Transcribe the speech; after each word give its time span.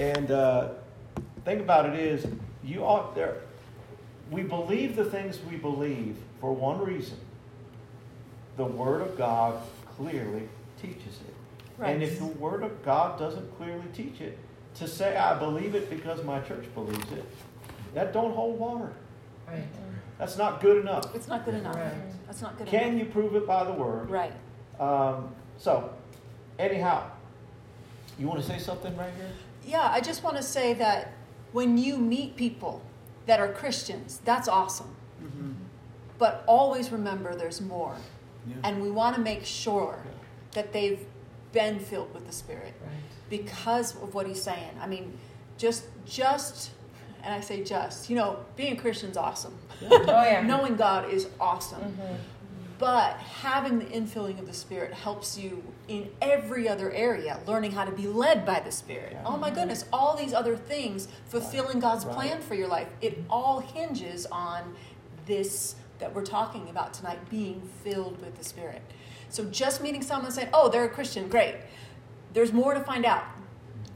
And 0.00 0.30
uh, 0.30 0.68
think 1.44 1.60
about 1.60 1.84
it 1.84 1.94
is, 1.94 2.26
you 2.64 2.82
ought 2.84 3.14
there. 3.14 3.36
We 4.30 4.42
believe 4.42 4.96
the 4.96 5.04
things 5.04 5.38
we 5.50 5.56
believe 5.56 6.16
for 6.40 6.54
one 6.54 6.82
reason. 6.82 7.18
The 8.56 8.64
Word 8.64 9.02
of 9.02 9.18
God 9.18 9.60
clearly 9.96 10.48
teaches 10.80 11.18
it. 11.28 11.34
Right. 11.76 11.90
And 11.90 12.02
if 12.02 12.18
the 12.18 12.24
Word 12.24 12.62
of 12.62 12.82
God 12.82 13.18
doesn't 13.18 13.54
clearly 13.58 13.84
teach 13.92 14.22
it, 14.22 14.38
to 14.76 14.88
say 14.88 15.18
I 15.18 15.38
believe 15.38 15.74
it 15.74 15.90
because 15.90 16.24
my 16.24 16.40
church 16.40 16.64
believes 16.74 17.12
it, 17.12 17.26
that 17.92 18.14
don't 18.14 18.32
hold 18.32 18.58
water. 18.58 18.92
Right. 19.46 19.64
That's 20.16 20.38
not 20.38 20.62
good 20.62 20.78
enough. 20.78 21.14
It's 21.14 21.28
not 21.28 21.44
good 21.44 21.54
enough. 21.54 21.76
Right. 21.76 21.92
That's 22.26 22.40
not 22.40 22.56
good 22.56 22.68
Can 22.68 22.80
enough. 22.80 22.90
Can 22.90 22.98
you 22.98 23.04
prove 23.04 23.36
it 23.36 23.46
by 23.46 23.64
the 23.64 23.72
Word? 23.72 24.08
Right. 24.08 24.32
Um, 24.78 25.34
so, 25.58 25.92
anyhow, 26.58 27.04
you 28.18 28.28
want 28.28 28.40
to 28.40 28.46
say 28.46 28.58
something 28.58 28.96
right 28.96 29.12
here? 29.18 29.32
Yeah, 29.66 29.88
I 29.90 30.00
just 30.00 30.22
want 30.22 30.36
to 30.36 30.42
say 30.42 30.74
that 30.74 31.12
when 31.52 31.78
you 31.78 31.96
meet 31.98 32.36
people 32.36 32.82
that 33.26 33.40
are 33.40 33.48
Christians, 33.52 34.20
that's 34.24 34.48
awesome. 34.48 34.94
But 36.18 36.44
always 36.46 36.92
remember 36.92 37.34
there's 37.34 37.60
more. 37.62 37.96
Yeah. 38.46 38.56
And 38.64 38.82
we 38.82 38.90
want 38.90 39.16
to 39.16 39.22
make 39.22 39.44
sure 39.46 39.98
that 40.52 40.72
they've 40.72 41.00
been 41.52 41.78
filled 41.78 42.12
with 42.14 42.26
the 42.26 42.32
Spirit 42.32 42.74
Right. 42.84 42.92
because 43.30 43.94
of 44.02 44.12
what 44.14 44.26
he's 44.26 44.42
saying. 44.42 44.72
I 44.80 44.86
mean, 44.86 45.18
just, 45.56 45.84
just, 46.06 46.70
and 47.22 47.32
I 47.32 47.40
say 47.40 47.64
just, 47.64 48.10
you 48.10 48.16
know, 48.16 48.38
being 48.56 48.76
a 48.76 48.80
Christian's 48.80 49.16
awesome. 49.16 49.56
Oh 49.90 50.22
yeah. 50.22 50.42
Knowing 50.42 50.76
God 50.76 51.10
is 51.10 51.28
awesome. 51.40 51.80
Mhm. 51.80 52.16
But 52.78 53.16
having 53.16 53.78
the 53.78 53.86
infilling 53.86 54.38
of 54.38 54.46
the 54.46 54.52
Spirit 54.52 54.92
helps 54.92 55.38
you 55.38 55.62
in 55.90 56.08
every 56.22 56.68
other 56.68 56.92
area, 56.92 57.40
learning 57.48 57.72
how 57.72 57.84
to 57.84 57.90
be 57.90 58.06
led 58.06 58.46
by 58.46 58.60
the 58.60 58.70
Spirit. 58.70 59.08
Yeah. 59.10 59.22
Oh 59.26 59.36
my 59.36 59.50
goodness, 59.50 59.84
all 59.92 60.16
these 60.16 60.32
other 60.32 60.56
things, 60.56 61.08
fulfilling 61.26 61.80
God's 61.80 62.06
Right. 62.06 62.14
plan 62.14 62.40
for 62.42 62.54
your 62.54 62.68
life, 62.68 62.86
it 63.00 63.18
all 63.28 63.58
hinges 63.58 64.24
on 64.30 64.76
this 65.26 65.74
that 65.98 66.14
we're 66.14 66.24
talking 66.24 66.68
about 66.70 66.94
tonight 66.94 67.18
being 67.28 67.60
filled 67.82 68.20
with 68.20 68.38
the 68.38 68.44
Spirit. 68.44 68.80
So 69.30 69.44
just 69.46 69.82
meeting 69.82 70.00
someone 70.00 70.30
saying, 70.30 70.48
oh, 70.54 70.68
they're 70.70 70.84
a 70.84 70.88
Christian, 70.88 71.28
great. 71.28 71.56
There's 72.32 72.52
more 72.52 72.72
to 72.72 72.80
find 72.80 73.04
out 73.04 73.24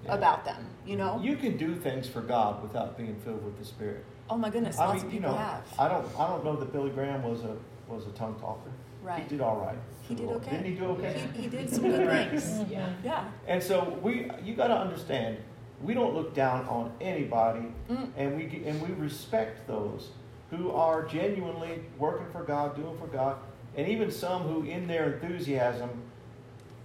Yeah. 0.04 0.14
about 0.14 0.44
them, 0.44 0.66
you 0.84 0.96
know? 0.96 1.20
You 1.22 1.36
can 1.36 1.56
do 1.56 1.76
things 1.76 2.08
for 2.08 2.20
God 2.22 2.60
without 2.60 2.98
being 2.98 3.14
filled 3.24 3.44
with 3.44 3.56
the 3.58 3.64
Spirit. 3.64 4.04
oh 4.28 4.36
my 4.36 4.50
goodness, 4.50 4.78
I 4.78 4.86
lots 4.86 4.96
mean, 4.98 5.06
of 5.06 5.14
you 5.14 5.20
people 5.20 5.32
know, 5.32 5.38
have. 5.38 5.62
I 5.78 5.86
don't, 5.88 6.06
I 6.18 6.26
don't 6.26 6.44
know 6.44 6.56
that 6.56 6.72
Billy 6.72 6.90
Graham 6.90 7.22
was 7.22 7.44
a 7.44 7.56
was 7.86 8.06
a 8.06 8.10
tongue 8.12 8.34
talker. 8.40 8.70
Right. 9.02 9.22
He 9.22 9.28
did 9.28 9.40
all 9.42 9.56
right. 9.58 9.76
He 10.08 10.14
did 10.14 10.28
okay. 10.28 10.50
Didn't 10.50 10.66
he 10.66 10.72
do 10.74 10.84
okay? 10.86 11.28
He, 11.34 11.42
he 11.42 11.48
did 11.48 11.70
some 11.74 11.82
good 11.84 12.08
things. 12.08 12.70
Yeah. 12.70 12.88
Yeah. 13.04 13.24
And 13.46 13.62
so 13.62 13.98
we, 14.02 14.30
you 14.42 14.54
got 14.54 14.68
to 14.68 14.76
understand, 14.76 15.38
we 15.82 15.94
don't 15.94 16.14
look 16.14 16.34
down 16.34 16.66
on 16.68 16.92
anybody, 17.00 17.66
Mm. 17.90 18.08
and 18.16 18.36
we 18.36 18.44
and 18.66 18.80
we 18.80 18.94
respect 18.94 19.66
those 19.66 20.10
who 20.50 20.70
are 20.70 21.04
genuinely 21.04 21.80
working 21.98 22.26
for 22.32 22.42
God, 22.44 22.76
doing 22.76 22.96
for 22.98 23.06
God, 23.08 23.36
and 23.76 23.88
even 23.88 24.10
some 24.10 24.42
who, 24.42 24.62
in 24.64 24.86
their 24.86 25.14
enthusiasm, 25.14 25.90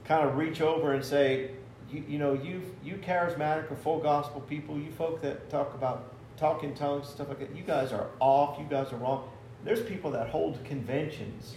kind 0.06 0.28
of 0.28 0.36
reach 0.38 0.59
over 0.61 0.94
and 0.94 1.04
say, 1.06 1.52
you, 1.92 2.04
you 2.08 2.17
know, 2.20 2.33
you 2.33 2.61
you 2.83 2.95
charismatic 2.95 3.72
or 3.72 3.76
full 3.76 4.00
gospel 4.00 4.42
people, 4.42 4.78
you 4.78 4.92
folk 4.92 5.22
that 5.22 5.50
talk 5.50 5.73
about 5.73 6.14
talking 6.38 6.73
tongues 6.73 7.08
stuff 7.09 7.28
like 7.30 7.39
that, 7.39 7.56
you 7.56 7.64
guys 7.64 7.92
are 7.92 8.08
off. 8.20 8.58
You 8.59 8.66
guys 8.70 8.92
are 8.94 8.98
wrong. 8.98 9.30
There's 9.66 9.81
people 9.81 10.09
that 10.11 10.30
hold 10.30 10.64
conventions, 10.64 11.56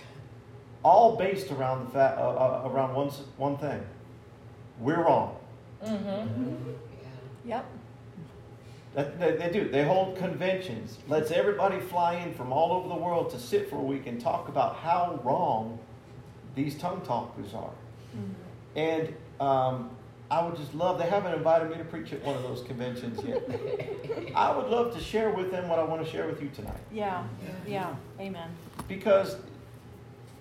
all 0.82 1.16
based 1.16 1.50
around 1.52 1.86
the 1.86 1.90
fact 1.92 2.18
uh, 2.18 2.22
uh, 2.28 2.62
around 2.70 2.94
one 2.94 3.08
one 3.36 3.56
thing. 3.58 3.80
We're 4.80 5.02
wrong. 5.04 5.36
Mhm. 5.84 6.56
Yep. 7.44 7.64
That, 8.94 9.18
they, 9.18 9.32
they 9.36 9.50
do. 9.50 9.68
They 9.68 9.84
hold 9.84 10.16
conventions. 10.18 10.98
Lets 11.08 11.30
everybody 11.30 11.80
fly 11.80 12.14
in 12.16 12.34
from 12.34 12.52
all 12.52 12.72
over 12.72 12.88
the 12.88 12.94
world 12.94 13.30
to 13.30 13.38
sit 13.38 13.70
for 13.70 13.76
a 13.76 13.82
week 13.82 14.06
and 14.06 14.20
talk 14.20 14.48
about 14.48 14.76
how 14.76 15.18
wrong 15.24 15.78
these 16.54 16.76
tongue 16.76 17.00
talkers 17.02 17.54
are. 17.54 17.70
And 18.76 19.14
um, 19.40 19.90
I 20.30 20.44
would 20.44 20.56
just 20.56 20.74
love. 20.74 20.98
They 20.98 21.06
haven't 21.06 21.32
invited 21.34 21.70
me 21.70 21.78
to 21.78 21.84
preach 21.84 22.12
at 22.12 22.22
one 22.22 22.36
of 22.36 22.42
those 22.42 22.62
conventions 22.62 23.22
yet. 23.24 23.42
I 24.34 24.54
would 24.54 24.66
love 24.66 24.94
to 24.94 25.00
share 25.00 25.30
with 25.30 25.50
them 25.50 25.68
what 25.68 25.78
I 25.78 25.84
want 25.84 26.04
to 26.04 26.10
share 26.10 26.26
with 26.26 26.42
you 26.42 26.50
tonight 26.54 26.80
Yeah. 26.92 27.24
Yeah. 27.66 27.94
Amen. 28.20 28.50
because, 28.88 29.36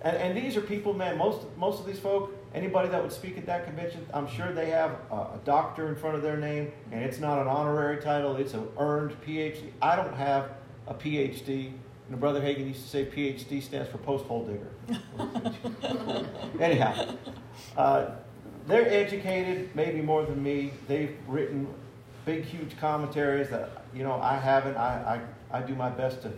and, 0.03 0.17
and 0.17 0.38
these 0.38 0.57
are 0.57 0.62
people, 0.62 0.94
man. 0.94 1.17
Most 1.17 1.41
most 1.57 1.79
of 1.79 1.85
these 1.85 2.00
folk, 2.00 2.35
anybody 2.53 2.89
that 2.89 3.01
would 3.01 3.12
speak 3.12 3.38
at 3.38 3.45
that 3.45 3.66
convention, 3.66 4.06
I'm 4.13 4.28
sure 4.28 4.51
they 4.51 4.69
have 4.69 4.97
a, 5.12 5.16
a 5.16 5.39
doctor 5.45 5.89
in 5.89 5.95
front 5.95 6.16
of 6.16 6.23
their 6.23 6.38
name, 6.38 6.72
and 6.91 7.03
it's 7.03 7.19
not 7.19 7.39
an 7.39 7.47
honorary 7.47 8.01
title; 8.01 8.35
it's 8.35 8.53
an 8.53 8.67
earned 8.78 9.16
PhD. 9.25 9.72
I 9.81 9.95
don't 9.95 10.16
have 10.16 10.51
a 10.88 10.94
PhD. 10.94 11.73
And 12.09 12.19
Brother 12.19 12.41
Hagin 12.41 12.67
used 12.67 12.84
to 12.84 12.90
say 12.90 13.06
PhD 13.06 13.63
stands 13.63 13.90
for 13.90 13.97
post 14.00 14.25
hole 14.25 14.45
digger. 14.45 16.25
Anyhow, 16.59 17.16
uh, 17.78 18.07
they're 18.67 18.90
educated, 18.90 19.73
maybe 19.75 20.01
more 20.01 20.25
than 20.25 20.44
me. 20.44 20.73
They've 20.88 21.16
written 21.28 21.67
big, 22.25 22.44
huge 22.44 22.78
commentaries 22.78 23.50
that 23.50 23.84
you 23.94 24.03
know 24.03 24.19
I 24.22 24.38
haven't. 24.38 24.78
I 24.78 25.22
I, 25.51 25.59
I 25.59 25.61
do 25.61 25.75
my 25.75 25.90
best 25.90 26.23
to 26.23 26.34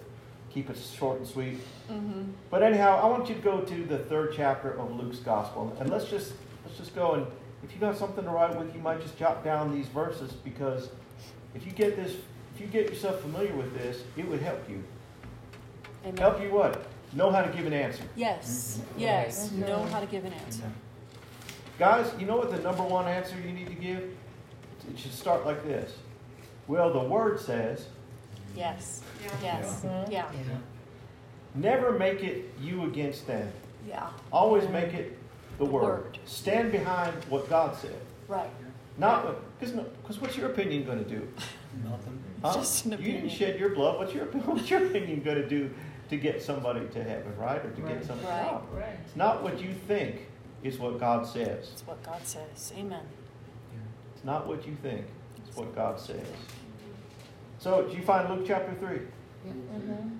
keep 0.53 0.69
it 0.69 0.78
short 0.78 1.18
and 1.18 1.28
sweet. 1.28 1.59
Mm-hmm. 1.91 2.31
But 2.50 2.64
anyhow, 2.64 3.00
I 3.02 3.08
want 3.08 3.28
you 3.30 3.36
to 3.36 3.41
go 3.41 3.62
to 3.62 3.84
the 3.86 3.97
third 3.97 4.34
chapter 4.36 4.72
of 4.80 4.96
Luke's 4.96 5.19
gospel, 5.19 5.75
and 5.80 5.90
let's 5.90 6.06
just 6.06 6.34
let's 6.66 6.78
just 6.78 6.96
go 6.96 7.14
and 7.14 7.28
if 7.64 7.74
you 7.74 7.80
got 7.80 7.97
something 7.97 8.24
to 8.24 8.30
write 8.30 8.58
with, 8.58 8.75
you 8.75 8.81
might 8.81 9.02
just 9.02 9.18
jot 9.18 9.44
down 9.44 9.74
these 9.74 9.88
verses 9.88 10.34
because 10.34 10.90
if 11.56 11.66
you 11.66 11.72
get 11.72 11.96
this, 11.96 12.16
if 12.53 12.62
you 12.62 12.68
get 12.68 12.90
yourself 12.90 13.22
familiar 13.22 13.56
with 13.56 13.74
this, 13.78 14.03
it 14.18 14.28
would 14.28 14.41
help 14.41 14.69
you. 14.69 14.84
Amen. 16.03 16.18
Help 16.18 16.41
you 16.41 16.52
what? 16.52 16.85
Know 17.14 17.31
how 17.31 17.41
to 17.41 17.56
give 17.56 17.66
an 17.66 17.74
answer. 17.74 18.03
Yes. 18.16 18.80
Mm-hmm. 18.81 19.00
Yes. 19.00 19.50
Mhm. 19.50 19.68
Know 19.68 19.84
how 19.85 20.00
to 20.02 20.06
give 20.06 20.25
an 20.25 20.34
answer. 20.34 20.64
Guys, 21.80 22.12
you 22.20 22.25
know 22.25 22.38
what 22.38 22.52
the 22.52 22.59
number 22.59 22.84
one 22.84 23.08
answer 23.08 23.35
you 23.40 23.52
need 23.52 23.68
to 23.68 23.75
give? 23.75 24.00
It 24.90 25.00
should 25.00 25.14
start 25.14 25.46
like 25.46 25.64
this. 25.64 25.96
Well, 26.68 26.91
the 26.91 27.00
word 27.00 27.40
says, 27.40 27.88
Yes. 28.56 29.02
Yes. 29.41 29.81
Mhm. 29.86 30.12
Yeah. 30.12 30.25
Yeah. 30.31 30.58
never 31.56 31.91
make 31.91 32.24
it 32.24 32.52
you 32.59 32.86
against 32.86 33.28
them. 33.28 33.52
Yeah. 33.88 34.09
Always 34.31 34.68
make 34.69 34.94
it 34.94 35.18
the 35.59 35.66
The 35.66 35.72
word. 35.72 35.84
word. 35.84 36.19
Stand 36.25 36.72
behind 36.72 37.14
what 37.25 37.50
God 37.50 37.75
said. 37.75 37.96
Right. 38.28 38.50
Not 38.97 39.36
because 39.59 39.74
because 40.02 40.19
what's 40.22 40.38
your 40.38 40.50
opinion 40.52 40.86
going 40.86 41.03
to 41.03 41.09
do? 41.09 41.28
Nothing. 41.84 42.19
Huh? 42.44 42.53
Just 42.53 42.86
an 42.86 42.94
opinion. 42.94 43.16
You 43.16 43.22
didn't 43.22 43.38
shed 43.38 43.59
your 43.59 43.69
blood. 43.69 43.97
What's 44.00 44.14
your 44.14 44.25
what's 44.46 44.70
your 44.70 44.85
opinion 44.85 45.22
going 45.24 45.38
to 45.38 45.47
do 45.50 45.70
to 46.09 46.18
get 46.18 46.41
somebody 46.41 46.88
to 46.90 47.03
heaven, 47.03 47.35
right? 47.38 47.64
Or 47.66 47.70
to 47.72 47.81
Right. 47.81 47.94
get 47.96 48.06
somebody? 48.06 48.28
Right. 48.30 48.52
No. 48.52 48.78
Right. 48.80 48.97
It's 49.06 49.16
not 49.16 49.41
what 49.44 49.59
you 49.62 49.74
think. 49.88 50.28
It's 50.64 50.78
what 50.78 51.00
God 51.00 51.25
says. 51.28 51.70
It's 51.74 51.85
what 51.88 52.02
God 52.03 52.25
says. 52.25 52.72
Amen. 52.78 53.06
It's 54.16 54.24
not 54.24 54.47
what 54.47 54.66
you 54.68 54.75
think. 54.81 55.06
It's 55.46 55.58
what 55.58 55.75
God 55.75 56.00
says. 56.00 56.25
So, 57.63 57.88
do 57.90 57.96
you 57.96 58.03
find 58.03 58.29
Luke 58.29 58.44
chapter 58.46 58.74
three? 58.74 59.00
Mhm. 59.47 60.18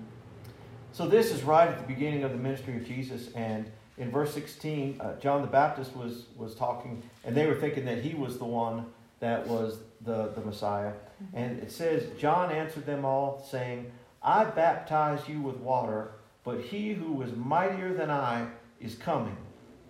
So 0.92 1.06
this 1.06 1.30
is 1.30 1.42
right 1.42 1.68
at 1.68 1.76
the 1.78 1.86
beginning 1.86 2.24
of 2.24 2.30
the 2.30 2.38
ministry 2.38 2.74
of 2.74 2.86
Jesus, 2.86 3.30
and 3.34 3.70
in 3.98 4.10
verse 4.10 4.32
16, 4.32 4.98
uh, 4.98 5.20
John 5.20 5.42
the 5.42 5.48
Baptist 5.48 5.94
was 5.94 6.24
was 6.38 6.54
talking, 6.54 7.02
and 7.22 7.36
they 7.36 7.46
were 7.46 7.56
thinking 7.56 7.84
that 7.84 7.98
he 7.98 8.14
was 8.14 8.38
the 8.38 8.46
one 8.46 8.86
that 9.20 9.46
was 9.46 9.80
the, 10.00 10.28
the 10.28 10.40
Messiah. 10.40 10.94
And 11.34 11.62
it 11.62 11.70
says, 11.70 12.08
John 12.18 12.50
answered 12.50 12.86
them 12.86 13.04
all, 13.04 13.46
saying, 13.50 13.92
I 14.22 14.44
baptize 14.44 15.28
you 15.28 15.42
with 15.42 15.56
water, 15.56 16.12
but 16.44 16.62
he 16.62 16.94
who 16.94 17.20
is 17.20 17.36
mightier 17.36 17.92
than 17.92 18.10
I 18.10 18.46
is 18.80 18.94
coming, 18.94 19.36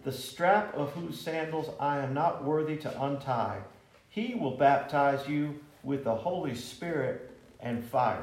the 0.02 0.10
strap 0.10 0.74
of 0.74 0.90
whose 0.94 1.20
sandals 1.20 1.70
I 1.78 2.00
am 2.00 2.14
not 2.14 2.42
worthy 2.42 2.76
to 2.78 3.02
untie. 3.04 3.60
He 4.08 4.34
will 4.34 4.56
baptize 4.56 5.28
you 5.28 5.60
with 5.84 6.02
the 6.02 6.16
Holy 6.16 6.56
Spirit 6.56 7.30
and 7.64 7.84
fire. 7.84 8.22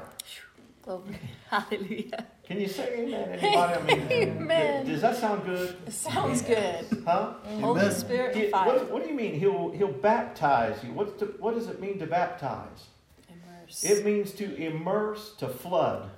Glory. 0.83 1.19
Hallelujah. 1.49 2.25
Can 2.45 2.59
you 2.59 2.67
say 2.67 2.99
amen? 2.99 3.39
Anybody? 3.39 3.55
I 3.55 3.81
mean, 3.83 4.07
Amen. 4.11 4.85
Does 4.85 5.01
that 5.01 5.15
sound 5.17 5.45
good? 5.45 5.75
It 5.85 5.93
sounds 5.93 6.41
good. 6.41 7.03
Huh? 7.05 7.33
Holy 7.59 7.81
Amen. 7.81 7.91
Spirit 7.91 8.35
He- 8.35 8.43
and 8.43 8.51
fire. 8.51 8.67
what, 8.67 8.91
what 8.91 9.03
do 9.03 9.09
you 9.09 9.15
mean? 9.15 9.39
He'll 9.39 9.69
he'll 9.71 9.91
baptize 9.91 10.83
you. 10.83 10.91
What's 10.93 11.19
the, 11.19 11.27
what 11.39 11.55
does 11.55 11.67
it 11.67 11.79
mean 11.81 11.99
to 11.99 12.07
baptize? 12.07 12.87
Immerse. 13.29 13.83
It 13.83 14.03
means 14.05 14.31
to 14.33 14.55
immerse, 14.55 15.33
to 15.35 15.47
flood, 15.47 16.09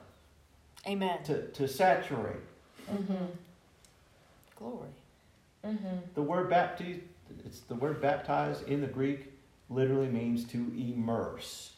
Amen. 0.87 1.23
to, 1.25 1.47
to 1.49 1.67
saturate. 1.67 2.37
Mhm. 2.91 3.27
Glory. 4.57 4.89
Mhm. 5.65 5.99
The 6.15 6.21
word 6.21 6.49
baptize, 6.49 6.97
it's 7.45 7.59
the 7.61 7.75
word 7.75 8.01
baptize 8.01 8.61
in 8.63 8.81
the 8.81 8.87
Greek 8.87 9.31
literally 9.69 10.07
means 10.07 10.45
to 10.45 10.57
immerse. 10.75 11.72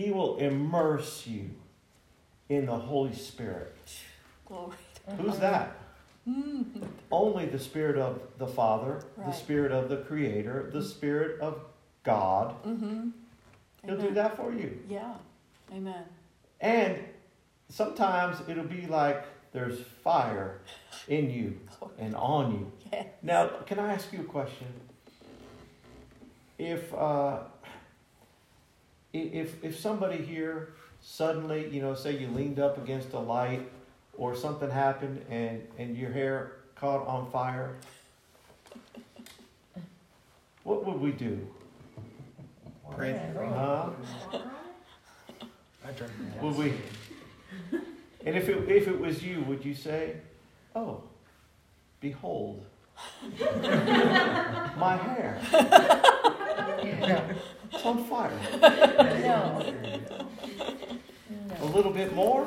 He 0.00 0.10
will 0.10 0.38
immerse 0.38 1.26
you 1.26 1.50
in 2.48 2.64
the 2.64 2.74
Holy 2.74 3.12
Spirit. 3.12 3.76
Glory. 4.46 4.76
Who's 5.18 5.38
that? 5.40 5.76
Mm. 6.26 6.86
Only 7.12 7.44
the 7.44 7.58
Spirit 7.58 7.98
of 7.98 8.18
the 8.38 8.46
Father, 8.46 9.04
the 9.18 9.32
Spirit 9.32 9.72
of 9.72 9.90
the 9.90 9.98
Creator, 9.98 10.70
the 10.72 10.82
Spirit 10.82 11.38
of 11.42 11.60
God. 12.02 12.54
Mm-hmm. 12.64 13.08
He'll 13.84 14.00
do 14.00 14.14
that 14.14 14.38
for 14.38 14.50
you. 14.54 14.78
Yeah. 14.88 15.12
Amen. 15.70 16.04
And 16.62 16.96
sometimes 17.68 18.38
it'll 18.48 18.64
be 18.64 18.86
like 18.86 19.22
there's 19.52 19.82
fire 20.02 20.62
in 21.08 21.30
you 21.30 21.60
and 21.98 22.16
on 22.16 22.52
you. 22.52 22.72
Yeah. 22.90 23.04
Now, 23.20 23.48
can 23.66 23.78
I 23.78 23.92
ask 23.92 24.10
you 24.14 24.20
a 24.20 24.24
question? 24.24 24.68
If 26.56 26.94
uh, 26.94 27.40
if 29.12 29.62
if 29.64 29.78
somebody 29.78 30.18
here 30.18 30.74
suddenly, 31.02 31.68
you 31.68 31.80
know, 31.80 31.94
say 31.94 32.16
you 32.16 32.28
leaned 32.28 32.58
up 32.58 32.78
against 32.78 33.12
a 33.12 33.18
light 33.18 33.68
or 34.16 34.36
something 34.36 34.70
happened 34.70 35.24
and 35.30 35.66
and 35.78 35.96
your 35.96 36.12
hair 36.12 36.52
caught 36.76 37.06
on 37.06 37.30
fire, 37.30 37.76
what 40.64 40.84
would 40.84 41.00
we 41.00 41.12
do? 41.12 41.46
Pray. 42.90 43.18
Huh? 43.36 43.90
I 45.84 46.42
Would 46.42 46.56
we? 46.56 46.74
And 48.24 48.36
if 48.36 48.48
it 48.48 48.68
if 48.68 48.88
it 48.88 49.00
was 49.00 49.22
you, 49.22 49.42
would 49.42 49.64
you 49.64 49.74
say, 49.74 50.16
"Oh, 50.74 51.02
behold, 52.00 52.64
my 53.40 54.96
hair, 54.96 55.40
Yeah. 56.82 57.32
It's 57.72 57.84
on 57.84 58.04
fire." 58.04 58.32
No. 58.60 59.74
A 61.62 61.64
little 61.66 61.92
bit 61.92 62.14
more, 62.14 62.46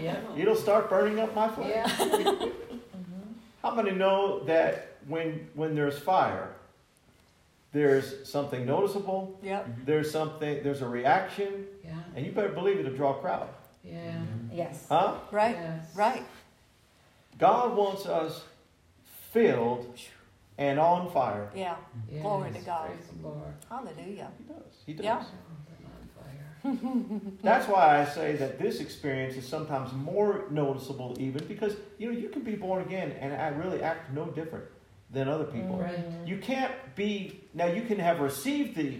Yeah. 0.00 0.16
it'll 0.36 0.56
start 0.56 0.88
burning 0.88 1.18
up 1.20 1.34
my 1.34 1.48
flesh. 1.48 1.70
Yeah. 1.70 1.86
Mhm. 1.88 2.52
How 3.62 3.74
many 3.74 3.90
know 3.90 4.40
that 4.44 4.96
when 5.06 5.48
when 5.54 5.74
there's 5.74 5.98
fire, 5.98 6.48
there's 7.72 8.26
something 8.28 8.64
noticeable, 8.64 9.38
Yep. 9.42 9.66
there's 9.84 10.10
something, 10.10 10.62
there's 10.62 10.80
a 10.82 10.88
reaction, 10.88 11.66
Yeah. 11.84 11.92
and 12.16 12.24
you 12.24 12.32
better 12.32 12.48
believe 12.48 12.78
it'll 12.78 12.94
draw 12.96 13.18
a 13.18 13.20
crowd, 13.20 13.48
Yeah. 13.82 14.22
Yes. 14.52 14.86
huh? 14.88 15.14
Right. 15.30 15.56
Yes. 15.56 15.94
Right. 15.94 16.22
God 17.38 17.76
wants 17.76 18.06
us 18.06 18.44
filled 19.32 19.98
and 20.58 20.78
on 20.78 21.10
fire. 21.10 21.50
Yeah. 21.54 21.76
Yes. 22.10 22.22
Glory 22.22 22.52
to 22.52 22.58
God. 22.60 22.86
Praise 22.88 23.06
the 23.20 23.28
Lord. 23.28 23.54
Hallelujah. 23.68 24.30
He 24.38 24.44
does. 24.44 24.82
He 24.86 24.92
does. 24.94 25.04
Yeah. 25.04 25.24
I'm 26.64 26.76
on 26.76 27.20
fire. 27.22 27.32
That's 27.42 27.68
why 27.68 28.00
I 28.00 28.04
say 28.04 28.36
that 28.36 28.58
this 28.58 28.80
experience 28.80 29.36
is 29.36 29.46
sometimes 29.46 29.92
more 29.92 30.44
noticeable, 30.50 31.16
even 31.18 31.46
because 31.46 31.76
you 31.98 32.10
know 32.12 32.18
you 32.18 32.28
can 32.28 32.42
be 32.42 32.54
born 32.54 32.82
again 32.82 33.12
and 33.20 33.34
I 33.34 33.48
really 33.48 33.82
act 33.82 34.12
no 34.12 34.26
different 34.26 34.64
than 35.10 35.28
other 35.28 35.44
people. 35.44 35.78
Right. 35.78 35.98
You 36.24 36.38
can't 36.38 36.72
be 36.94 37.40
now. 37.52 37.66
You 37.66 37.82
can 37.82 37.98
have 37.98 38.20
received 38.20 38.76
the 38.76 38.98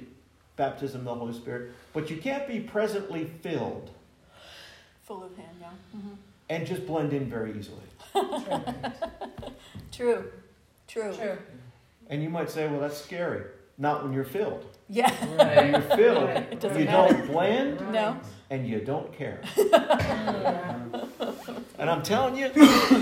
baptism 0.57 1.01
of 1.01 1.05
the 1.07 1.15
Holy 1.15 1.33
Spirit, 1.35 1.73
but 1.93 2.11
you 2.11 2.17
can't 2.19 2.47
be 2.47 2.61
presently 2.61 3.25
filled 3.43 3.91
Full 5.05 5.23
of 5.25 5.37
Him. 5.37 5.47
Yeah. 5.61 5.69
hmm 5.93 6.15
and 6.51 6.67
just 6.67 6.87
blend 6.87 7.13
in 7.15 7.25
very 7.29 7.59
easily. 7.59 7.79
True. 8.13 8.65
True. 9.91 10.31
True. 10.95 11.37
And 12.09 12.23
you 12.23 12.31
might 12.31 12.51
say, 12.51 12.67
"Well, 12.69 12.81
that's 12.81 12.97
scary." 12.97 13.43
Not 13.77 14.05
when 14.05 14.13
you're 14.13 14.25
filled. 14.25 14.65
Yeah. 14.89 15.11
When 15.11 15.73
you're 15.73 15.81
filled, 15.97 16.29
Right. 16.29 16.63
You 16.63 16.69
matter. 16.71 16.85
don't 17.15 17.27
blend 17.27 17.93
No. 17.93 18.21
and 18.51 18.67
you 18.69 18.81
don't 18.81 19.13
care. 19.13 19.41
Yeah. 19.57 20.79
And 21.79 21.91
I'm 21.91 22.03
telling 22.03 22.37
you, 22.37 22.51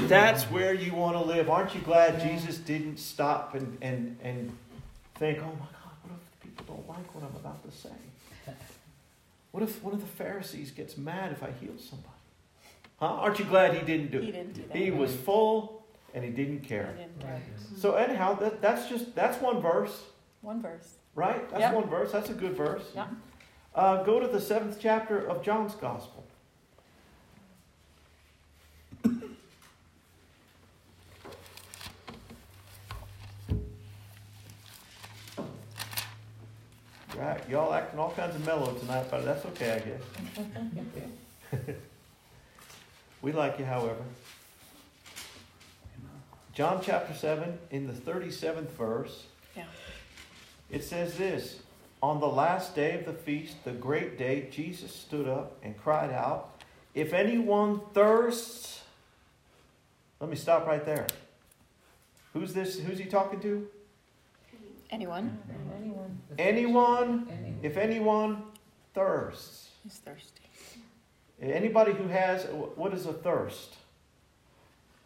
that's 0.09 0.45
where 0.45 0.73
you 0.73 0.95
want 0.95 1.15
to 1.17 1.23
live. 1.23 1.51
Aren't 1.51 1.75
you 1.75 1.83
glad 1.83 2.15
Yeah. 2.19 2.31
Jesus 2.35 2.57
didn't 2.57 2.97
stop 2.99 3.55
and, 3.55 3.77
and, 3.83 4.17
and 4.23 4.51
think, 5.17 5.39
oh 5.41 5.43
my 5.43 5.67
God, 5.67 5.93
what 6.03 6.15
if 6.19 6.41
people 6.43 6.75
don't 6.75 6.89
like 6.89 7.15
what 7.15 7.23
I'm 7.23 7.37
about 7.37 7.63
to 7.65 7.77
say? 7.77 7.91
What 9.51 9.63
if 9.63 9.83
one 9.85 9.93
of 9.93 10.01
the 10.01 10.07
Pharisees 10.07 10.71
gets 10.71 10.97
mad 10.97 11.33
if 11.33 11.43
I 11.43 11.51
heal 11.61 11.75
somebody? 11.79 12.09
Huh? 12.99 13.07
Aren't 13.07 13.39
you 13.39 13.45
glad 13.45 13.75
he 13.75 13.81
didn't 13.85 14.11
do 14.11 14.19
it? 14.19 14.23
He 14.25 14.29
it? 14.31 14.33
didn't 14.33 14.55
do 14.55 14.63
that. 14.69 14.77
He 14.77 14.91
was 14.91 15.15
full 15.15 15.82
and 16.15 16.25
he 16.25 16.31
didn't 16.31 16.61
He 16.63 16.69
care. 16.69 16.95
didn't 16.97 17.21
care. 17.21 17.31
Right. 17.33 17.43
So 17.79 17.95
anyhow, 17.95 18.35
that, 18.35 18.61
that's 18.61 18.89
just, 18.89 19.15
that's 19.15 19.41
one 19.41 19.61
verse, 19.61 20.03
One 20.43 20.61
verse. 20.63 20.95
right? 21.15 21.49
That's 21.51 21.61
Yeah. 21.61 21.73
one 21.75 21.89
verse. 21.89 22.13
That's 22.13 22.31
a 22.31 22.35
good 22.35 22.57
verse. 22.57 22.85
Yeah. 22.95 23.07
Uh, 23.75 24.03
go 24.03 24.21
to 24.21 24.27
the 24.29 24.41
seventh 24.41 24.79
chapter 24.81 25.19
of 25.27 25.43
John's 25.43 25.75
Gospel. 25.75 26.25
Right, 37.17 37.41
y'all 37.49 37.73
acting 37.75 37.99
all 38.01 38.13
kinds 38.13 38.35
of 38.35 38.45
mellow 38.47 38.73
tonight, 38.75 39.07
but 39.11 39.25
that's 39.25 39.45
okay, 39.47 39.73
I 39.75 39.79
guess. 41.61 41.67
We 43.21 43.31
like 43.31 43.57
you, 43.61 43.65
however. 43.65 44.03
John 46.55 46.81
chapter 46.83 47.15
7, 47.15 47.59
in 47.71 47.87
the 47.87 47.93
37th 47.95 48.71
verse, 48.71 49.27
Yeah. 49.57 49.65
it 50.71 50.85
says 50.85 51.17
this 51.17 51.61
On 52.03 52.21
the 52.21 52.29
last 52.29 52.75
day 52.75 52.99
of 52.99 53.07
the 53.07 53.13
feast, 53.13 53.65
the 53.65 53.73
great 53.73 54.19
day, 54.19 54.49
Jesus 54.51 54.95
stood 54.95 55.29
up 55.29 55.57
and 55.63 55.77
cried 55.79 56.11
out, 56.11 56.61
If 56.95 57.13
anyone 57.15 57.81
thirsts, 57.95 58.83
let 60.21 60.29
me 60.29 60.37
stop 60.37 60.67
right 60.67 60.85
there. 60.85 61.07
Who's 62.35 62.53
this? 62.55 62.79
Who's 62.81 62.99
he 62.99 63.05
talking 63.07 63.41
to? 63.41 63.67
Anyone 64.91 65.39
Anyone. 65.75 66.19
Anyone, 66.39 67.29
Anyone. 67.31 67.59
if 67.63 67.77
anyone 67.79 68.43
thirsts. 68.95 69.71
who's 69.83 69.95
thirsty. 69.97 70.43
Anybody 71.41 71.93
who 71.93 72.09
has, 72.09 72.45
what 72.77 72.93
is 72.93 73.07
a 73.07 73.13
thirst? 73.13 73.77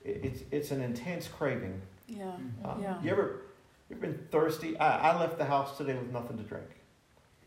It- 0.06 0.20
It's, 0.24 0.42
it's 0.50 0.70
an 0.70 0.80
intense 0.82 1.28
craving. 1.28 1.80
Yeah. 2.08 2.30
Uh, 2.64 2.76
Yeah. 2.80 3.02
You 3.02 3.10
ever, 3.10 3.42
you 3.88 3.96
ever 3.96 4.00
been 4.06 4.18
thirsty? 4.30 4.78
I, 4.78 5.10
I 5.12 5.20
left 5.20 5.38
the 5.38 5.44
house 5.44 5.76
today 5.76 5.94
with 5.94 6.12
nothing 6.12 6.36
to 6.38 6.42
drink. 6.44 6.66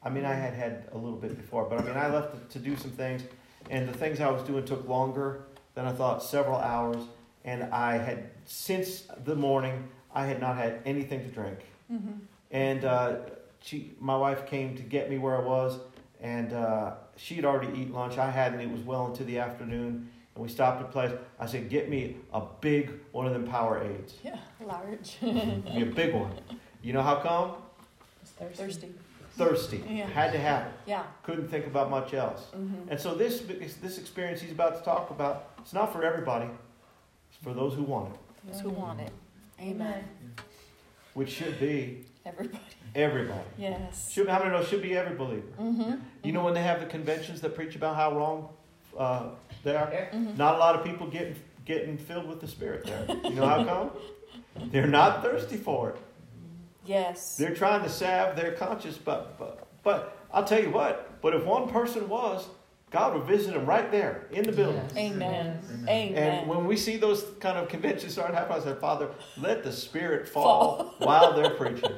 I 0.03 0.09
mean, 0.09 0.25
I 0.25 0.33
had 0.33 0.53
had 0.53 0.87
a 0.93 0.97
little 0.97 1.17
bit 1.17 1.35
before, 1.37 1.65
but 1.65 1.79
I 1.79 1.83
mean, 1.83 1.97
I 1.97 2.07
left 2.13 2.49
to, 2.51 2.59
to 2.59 2.63
do 2.63 2.75
some 2.77 2.91
things, 2.91 3.23
and 3.69 3.87
the 3.87 3.93
things 3.93 4.19
I 4.21 4.29
was 4.31 4.43
doing 4.43 4.63
took 4.65 4.87
longer 4.87 5.41
than 5.75 5.85
I 5.85 5.91
thought, 5.91 6.23
several 6.23 6.57
hours, 6.57 7.03
and 7.43 7.63
I 7.73 7.97
had, 7.97 8.29
since 8.45 9.03
the 9.25 9.35
morning, 9.35 9.87
I 10.13 10.25
had 10.25 10.39
not 10.39 10.55
had 10.55 10.79
anything 10.85 11.19
to 11.21 11.27
drink. 11.27 11.59
Mm-hmm. 11.91 12.11
And 12.51 12.85
uh, 12.85 13.15
she, 13.61 13.91
my 13.99 14.15
wife 14.15 14.45
came 14.45 14.75
to 14.77 14.83
get 14.83 15.09
me 15.09 15.17
where 15.17 15.35
I 15.37 15.41
was, 15.45 15.77
and 16.21 16.53
uh, 16.53 16.93
she 17.17 17.35
had 17.35 17.43
already 17.45 17.67
eaten 17.79 17.93
lunch. 17.93 18.17
I 18.17 18.29
hadn't. 18.31 18.61
It 18.61 18.71
was 18.71 18.81
well 18.81 19.07
into 19.07 19.25
the 19.25 19.39
afternoon, 19.39 20.09
and 20.39 20.47
we 20.47 20.51
stopped 20.51 20.81
at 20.81 20.87
a 20.87 20.91
place. 20.91 21.11
I 21.37 21.45
said, 21.45 21.69
"Get 21.69 21.89
me 21.89 22.15
a 22.33 22.41
big 22.61 22.91
one 23.11 23.27
of 23.27 23.33
them 23.33 23.45
Powerades. 23.45 24.13
Yeah. 24.23 24.37
Large. 24.65 25.17
Give 25.21 25.65
me 25.65 25.81
a 25.81 25.85
big 25.85 26.13
one." 26.13 26.31
You 26.81 26.93
know 26.93 27.01
how 27.01 27.17
come? 27.17 27.55
It's 28.21 28.31
thirsty. 28.31 28.63
thirsty. 28.63 28.93
Thirsty. 29.37 29.83
Yeah. 29.89 30.07
Had 30.07 30.31
to 30.31 30.39
have 30.39 30.67
it. 30.67 30.73
Yeah. 30.85 31.03
Couldn't 31.23 31.49
think 31.49 31.67
about 31.67 31.89
much 31.89 32.13
else. 32.13 32.47
Mm-hmm. 32.55 32.89
And 32.89 32.99
so 32.99 33.13
this 33.15 33.41
this 33.81 33.97
experience 33.97 34.39
he's 34.41 34.53
about 34.53 34.77
to 34.77 34.83
talk 34.83 35.09
about, 35.09 35.51
it's 35.59 35.73
not 35.73 35.91
for 35.91 36.03
everybody. 36.03 36.49
It's 37.29 37.37
for 37.43 37.53
those 37.53 37.73
who 37.73 37.83
want 37.83 38.13
it, 38.13 38.19
Those 38.51 38.61
who 38.61 38.69
want 38.69 39.01
it. 39.01 39.11
Amen. 39.61 40.05
which 41.15 41.29
should 41.31 41.59
be 41.59 42.05
Everybody. 42.25 42.63
everybody. 42.95 43.49
Yes. 43.57 44.09
Should 44.09 44.29
how 44.29 44.39
many 44.39 44.51
know 44.51 44.63
should 44.63 44.81
be 44.81 44.95
every 44.95 45.17
believer. 45.17 45.51
Mm-hmm. 45.59 45.95
You 46.23 46.31
know 46.31 46.43
when 46.45 46.53
they 46.53 46.63
have 46.63 46.79
the 46.79 46.85
conventions 46.85 47.41
that 47.41 47.55
preach 47.55 47.75
about 47.75 47.97
how 47.97 48.15
wrong 48.17 48.49
uh, 48.97 49.29
they 49.63 49.75
are? 49.75 49.87
Mm-hmm. 49.87 50.37
Not 50.37 50.55
a 50.55 50.57
lot 50.57 50.75
of 50.75 50.83
people 50.85 51.07
getting 51.07 51.35
getting 51.65 51.97
filled 51.97 52.27
with 52.27 52.41
the 52.41 52.47
Spirit 52.47 52.85
there. 52.85 53.05
You 53.25 53.35
know 53.35 53.45
how 53.47 53.63
come? 53.63 53.91
They're 54.71 54.87
not 54.87 55.21
thirsty 55.21 55.57
for 55.57 55.91
it. 55.91 55.97
Yes. 56.85 57.37
They're 57.37 57.53
trying 57.53 57.83
to 57.83 57.89
salve 57.89 58.35
their 58.35 58.53
conscience, 58.53 58.97
but 58.97 59.37
but 59.37 59.67
but 59.83 60.17
I'll 60.33 60.43
tell 60.45 60.61
you 60.61 60.71
what. 60.71 61.21
But 61.21 61.35
if 61.35 61.43
one 61.45 61.67
person 61.67 62.07
was, 62.09 62.47
God 62.91 63.13
would 63.13 63.25
visit 63.25 63.53
them 63.53 63.65
right 63.65 63.91
there 63.91 64.25
in 64.31 64.43
the 64.45 64.51
building. 64.51 64.81
Yes. 64.95 64.97
Amen. 64.97 65.59
Yes. 65.61 65.89
Amen. 65.89 66.15
And 66.15 66.47
when 66.47 66.65
we 66.65 66.75
see 66.75 66.97
those 66.97 67.23
kind 67.39 67.57
of 67.57 67.69
conventions 67.69 68.13
start 68.13 68.33
happening, 68.33 68.61
I 68.61 68.63
said, 68.63 68.79
Father, 68.79 69.09
let 69.37 69.63
the 69.63 69.71
Spirit 69.71 70.27
fall, 70.27 70.95
while 70.97 71.33
they're 71.33 71.51
preaching. 71.51 71.91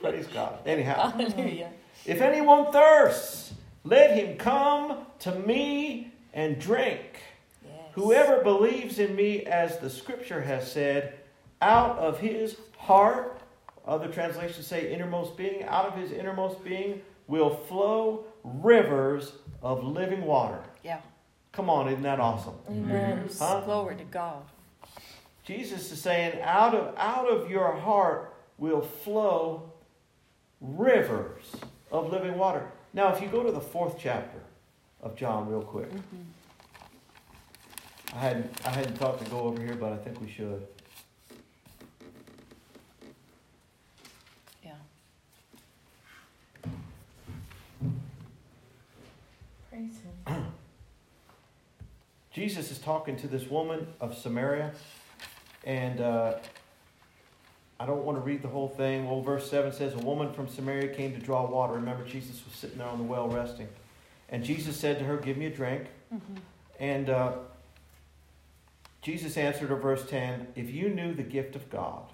Praise 0.00 0.26
God. 0.26 0.58
Anyhow, 0.66 1.10
Hallelujah. 1.12 1.70
if 2.04 2.20
anyone 2.20 2.70
thirsts, 2.72 3.47
let 3.88 4.14
him 4.14 4.36
come 4.36 5.06
to 5.20 5.34
me 5.34 6.12
and 6.34 6.58
drink. 6.58 7.22
Yes. 7.64 7.72
Whoever 7.92 8.42
believes 8.42 8.98
in 8.98 9.16
me, 9.16 9.44
as 9.46 9.78
the 9.78 9.88
scripture 9.88 10.42
has 10.42 10.70
said, 10.70 11.14
out 11.62 11.98
of 11.98 12.20
his 12.20 12.56
heart, 12.76 13.40
other 13.86 14.08
translations 14.08 14.66
say 14.66 14.92
innermost 14.92 15.36
being, 15.36 15.64
out 15.64 15.86
of 15.86 15.94
his 15.94 16.12
innermost 16.12 16.62
being 16.62 17.00
will 17.26 17.50
flow 17.50 18.24
rivers 18.44 19.32
of 19.62 19.82
living 19.84 20.22
water. 20.22 20.62
Yeah. 20.84 21.00
Come 21.52 21.70
on, 21.70 21.88
isn't 21.88 22.02
that 22.02 22.20
awesome? 22.20 22.54
Amen. 22.68 23.28
Huh? 23.38 23.62
Glory 23.62 23.96
to 23.96 24.04
God. 24.04 24.42
Jesus 25.44 25.90
is 25.90 26.00
saying, 26.00 26.40
out 26.42 26.74
of, 26.74 26.94
out 26.98 27.26
of 27.26 27.50
your 27.50 27.74
heart 27.74 28.34
will 28.58 28.82
flow 28.82 29.72
rivers 30.60 31.56
of 31.90 32.12
living 32.12 32.36
water. 32.36 32.70
Now, 32.94 33.12
if 33.14 33.20
you 33.22 33.28
go 33.28 33.42
to 33.42 33.52
the 33.52 33.60
fourth 33.60 33.96
chapter 33.98 34.40
of 35.02 35.14
John, 35.16 35.48
real 35.48 35.62
quick, 35.62 35.90
Mhm. 35.90 36.24
I 38.14 38.18
hadn't 38.18 38.66
I 38.66 38.70
hadn't 38.70 38.96
thought 38.96 39.18
to 39.22 39.30
go 39.30 39.40
over 39.40 39.60
here, 39.62 39.74
but 39.74 39.92
I 39.92 39.96
think 39.98 40.20
we 40.20 40.30
should. 40.30 40.66
Yeah. 44.64 44.72
Praise 49.70 50.00
him. 50.26 50.44
Jesus 52.32 52.70
is 52.70 52.78
talking 52.78 53.16
to 53.16 53.26
this 53.28 53.48
woman 53.48 53.86
of 54.00 54.16
Samaria, 54.16 54.72
and 55.64 56.00
uh, 56.00 56.38
I 57.80 57.86
don't 57.86 58.04
want 58.04 58.18
to 58.18 58.22
read 58.22 58.42
the 58.42 58.48
whole 58.48 58.68
thing. 58.68 59.08
Well, 59.08 59.20
verse 59.22 59.48
7 59.48 59.72
says, 59.72 59.94
A 59.94 59.98
woman 59.98 60.32
from 60.32 60.48
Samaria 60.48 60.88
came 60.88 61.12
to 61.12 61.18
draw 61.20 61.48
water. 61.48 61.74
Remember, 61.74 62.04
Jesus 62.04 62.44
was 62.44 62.54
sitting 62.54 62.78
there 62.78 62.88
on 62.88 62.98
the 62.98 63.04
well 63.04 63.28
resting. 63.28 63.68
And 64.28 64.42
Jesus 64.44 64.76
said 64.76 64.98
to 64.98 65.04
her, 65.04 65.16
Give 65.16 65.36
me 65.36 65.46
a 65.46 65.50
drink. 65.50 65.86
Mhm. 66.12 66.38
And 66.80 67.10
uh, 67.10 67.32
Jesus 69.00 69.36
answered 69.36 69.68
her, 69.68 69.76
verse 69.76 70.04
10 70.08 70.48
If 70.56 70.70
you 70.70 70.88
knew 70.88 71.14
the 71.14 71.22
gift 71.22 71.54
of 71.54 71.70
God 71.70 72.12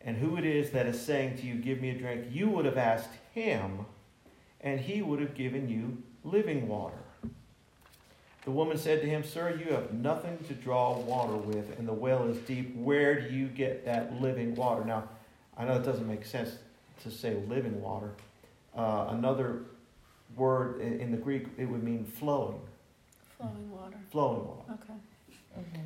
and 0.00 0.16
who 0.16 0.36
it 0.36 0.44
is 0.44 0.70
that 0.70 0.86
is 0.86 1.00
saying 1.00 1.38
to 1.38 1.46
you, 1.46 1.54
Give 1.54 1.80
me 1.80 1.90
a 1.90 1.94
drink, 1.98 2.26
you 2.30 2.48
would 2.48 2.64
have 2.64 2.76
asked 2.76 3.10
him, 3.32 3.86
and 4.60 4.80
he 4.80 5.00
would 5.00 5.20
have 5.20 5.34
given 5.34 5.68
you 5.68 6.02
living 6.24 6.66
water. 6.66 7.03
The 8.44 8.50
woman 8.50 8.76
said 8.76 9.00
to 9.00 9.08
him, 9.08 9.24
Sir, 9.24 9.58
you 9.58 9.72
have 9.72 9.92
nothing 9.94 10.38
to 10.48 10.54
draw 10.54 10.98
water 10.98 11.36
with, 11.36 11.78
and 11.78 11.88
the 11.88 11.92
well 11.94 12.24
is 12.24 12.36
deep. 12.38 12.76
Where 12.76 13.20
do 13.20 13.34
you 13.34 13.46
get 13.46 13.84
that 13.86 14.20
living 14.20 14.54
water? 14.54 14.84
Now, 14.84 15.08
I 15.56 15.64
know 15.64 15.76
it 15.76 15.82
doesn't 15.84 16.06
make 16.06 16.26
sense 16.26 16.50
to 17.04 17.10
say 17.10 17.34
living 17.48 17.80
water. 17.80 18.10
Uh, 18.76 19.06
another 19.10 19.60
word 20.36 20.80
in 20.80 21.00
in 21.00 21.10
the 21.10 21.16
Greek, 21.16 21.46
it 21.56 21.64
would 21.66 21.82
mean 21.82 22.04
flowing, 22.04 22.60
Flowing 23.38 23.70
water. 23.70 23.96
flowing 24.10 24.46
water. 24.46 24.72
Okay. 24.72 24.92
Mm-hmm. 25.58 25.80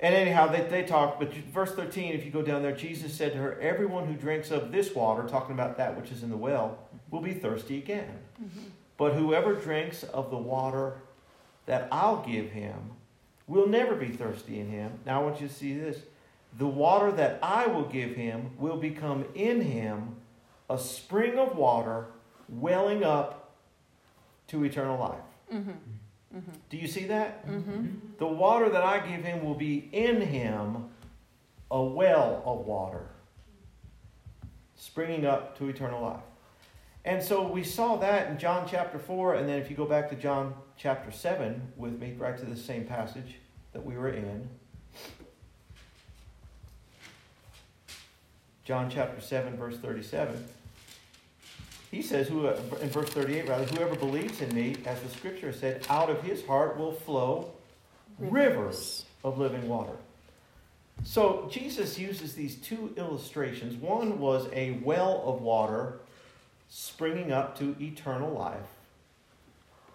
And 0.00 0.14
anyhow, 0.14 0.46
they, 0.48 0.62
they 0.62 0.84
talk, 0.84 1.18
but 1.18 1.32
verse 1.34 1.72
13, 1.72 2.12
if 2.14 2.24
you 2.24 2.30
go 2.30 2.42
down 2.42 2.62
there, 2.62 2.74
Jesus 2.74 3.12
said 3.14 3.32
to 3.32 3.38
her, 3.38 3.58
Everyone 3.60 4.06
who 4.06 4.14
drinks 4.14 4.50
of 4.50 4.70
this 4.70 4.94
water, 4.94 5.24
talking 5.28 5.54
about 5.54 5.76
that 5.78 5.96
which 6.00 6.10
is 6.12 6.22
in 6.22 6.30
the 6.30 6.36
well, 6.36 6.78
will 7.10 7.20
be 7.20 7.32
thirsty 7.32 7.78
again. 7.78 8.18
Mhm. 8.40 8.70
But 8.96 9.14
whoever 9.14 9.54
drinks 9.54 10.04
of 10.04 10.30
the 10.30 10.36
water 10.36 10.94
that 11.68 11.86
I'll 11.92 12.24
give 12.24 12.50
him 12.50 12.92
will 13.46 13.68
never 13.68 13.94
be 13.94 14.08
thirsty 14.08 14.58
in 14.58 14.68
him. 14.68 14.98
Now 15.06 15.20
I 15.20 15.24
want 15.24 15.40
you 15.40 15.48
to 15.48 15.54
see 15.54 15.78
this. 15.78 16.00
The 16.56 16.66
water 16.66 17.12
that 17.12 17.38
I 17.42 17.66
will 17.66 17.84
give 17.84 18.16
him 18.16 18.50
will 18.58 18.78
become 18.78 19.26
in 19.34 19.60
him 19.60 20.16
a 20.70 20.78
spring 20.78 21.38
of 21.38 21.56
water 21.56 22.06
welling 22.48 23.04
up 23.04 23.54
to 24.48 24.64
eternal 24.64 24.98
life. 24.98 25.20
Mhm. 25.52 25.76
Mhm. 26.34 26.54
Do 26.70 26.78
you 26.78 26.88
see 26.88 27.04
that? 27.04 27.46
Mhm. 27.46 28.16
The 28.18 28.26
water 28.26 28.70
that 28.70 28.82
I 28.82 29.06
give 29.06 29.22
him 29.22 29.44
will 29.44 29.54
be 29.54 29.90
in 29.92 30.22
him 30.22 30.88
a 31.70 31.82
well 31.82 32.42
of 32.46 32.66
water, 32.66 33.10
springing 34.74 35.26
up 35.26 35.56
to 35.58 35.68
eternal 35.68 36.00
life. 36.00 36.22
And 37.08 37.22
so 37.22 37.48
we 37.48 37.64
saw 37.64 37.96
that 37.96 38.28
in 38.30 38.36
John 38.36 38.68
chapter 38.70 38.98
4, 38.98 39.36
and 39.36 39.48
then 39.48 39.58
if 39.58 39.70
you 39.70 39.76
go 39.76 39.86
back 39.86 40.10
to 40.10 40.14
John 40.14 40.52
chapter 40.76 41.10
7 41.10 41.72
with 41.78 41.98
me, 41.98 42.14
right 42.18 42.36
to 42.36 42.44
the 42.44 42.54
same 42.54 42.84
passage 42.84 43.36
that 43.72 43.82
we 43.82 43.96
were 43.96 44.10
in. 44.10 44.46
John 48.62 48.90
chapter 48.90 49.22
7, 49.22 49.56
verse 49.56 49.78
37. 49.78 50.48
He 51.90 52.02
says, 52.02 52.28
who, 52.28 52.46
in 52.46 52.90
verse 52.90 53.08
38, 53.08 53.48
rather, 53.48 53.64
whoever 53.64 53.96
believes 53.96 54.42
in 54.42 54.54
me, 54.54 54.76
as 54.84 55.00
the 55.00 55.08
scripture 55.08 55.54
said, 55.54 55.86
out 55.88 56.10
of 56.10 56.20
his 56.20 56.44
heart 56.44 56.76
will 56.76 56.92
flow 56.92 57.52
rivers 58.18 59.06
of 59.24 59.38
living 59.38 59.66
water. 59.66 59.96
So 61.04 61.48
Jesus 61.50 61.98
uses 61.98 62.34
these 62.34 62.56
two 62.56 62.92
illustrations. 62.98 63.76
One 63.76 64.18
was 64.18 64.46
a 64.52 64.72
well 64.82 65.22
of 65.24 65.40
water 65.40 66.00
springing 66.68 67.32
up 67.32 67.58
to 67.58 67.74
eternal 67.80 68.30
life. 68.32 68.66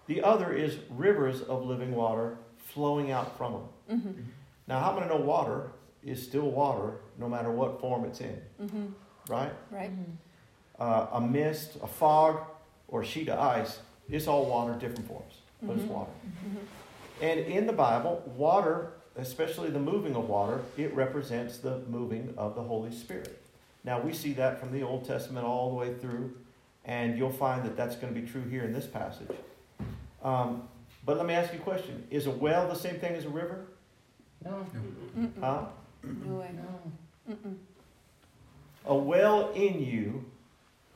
The 0.06 0.22
other 0.22 0.52
is 0.52 0.78
rivers 0.90 1.40
of 1.40 1.64
living 1.64 1.94
water 1.94 2.36
flowing 2.58 3.10
out 3.10 3.36
from 3.38 3.52
them. 3.52 4.00
Mhm. 4.00 4.24
Now, 4.66 4.80
how 4.80 4.92
many 4.94 5.06
know 5.08 5.16
water 5.20 5.70
is 6.02 6.22
still 6.22 6.50
water 6.50 6.94
no 7.18 7.28
matter 7.28 7.50
what 7.50 7.80
form 7.80 8.04
it's 8.04 8.20
in, 8.20 8.42
Mhm. 8.60 8.92
right? 9.28 9.52
Right. 9.70 9.90
Uh, 10.78 11.06
a 11.12 11.20
mist, 11.20 11.76
a 11.82 11.86
fog, 11.86 12.40
or 12.88 13.02
a 13.02 13.04
sheet 13.04 13.28
of 13.28 13.38
ice, 13.38 13.80
it's 14.08 14.26
all 14.26 14.46
water, 14.46 14.74
different 14.74 15.06
forms, 15.08 15.40
but 15.62 15.76
it's 15.76 15.84
Mhm. 15.84 15.88
water. 15.88 16.10
Mhm. 16.26 16.58
And 17.22 17.40
in 17.40 17.66
the 17.66 17.72
Bible, 17.72 18.22
water, 18.36 18.92
especially 19.16 19.70
the 19.70 19.78
moving 19.78 20.16
of 20.16 20.28
water, 20.28 20.62
it 20.76 20.92
represents 20.94 21.58
the 21.58 21.78
moving 21.88 22.34
of 22.36 22.54
the 22.56 22.62
Holy 22.64 22.90
Spirit. 22.90 23.40
Now, 23.84 24.00
we 24.00 24.12
see 24.12 24.32
that 24.34 24.58
from 24.58 24.72
the 24.72 24.82
Old 24.82 25.04
Testament 25.04 25.46
all 25.46 25.70
the 25.70 25.76
way 25.76 25.94
through, 25.94 26.36
and 26.84 27.16
you'll 27.18 27.30
find 27.32 27.64
that 27.64 27.76
that's 27.76 27.96
going 27.96 28.12
to 28.14 28.20
be 28.20 28.26
true 28.26 28.42
here 28.48 28.64
in 28.64 28.72
this 28.72 28.86
passage. 28.86 29.30
Um, 30.22 30.68
but 31.06 31.16
let 31.16 31.26
me 31.26 31.34
ask 31.34 31.52
you 31.52 31.58
a 31.58 31.62
question 31.62 32.06
Is 32.10 32.26
a 32.26 32.30
well 32.30 32.66
the 32.68 32.74
same 32.74 32.96
thing 32.96 33.14
as 33.14 33.24
a 33.24 33.28
river? 33.28 33.66
No, 34.44 34.66
Mm-mm. 35.18 35.30
Huh? 35.40 35.64
No 36.02 36.34
way. 36.36 36.50
no. 36.54 37.34
Mm-mm. 37.34 37.54
A 38.86 38.94
well 38.94 39.50
in 39.52 39.82
you, 39.82 40.24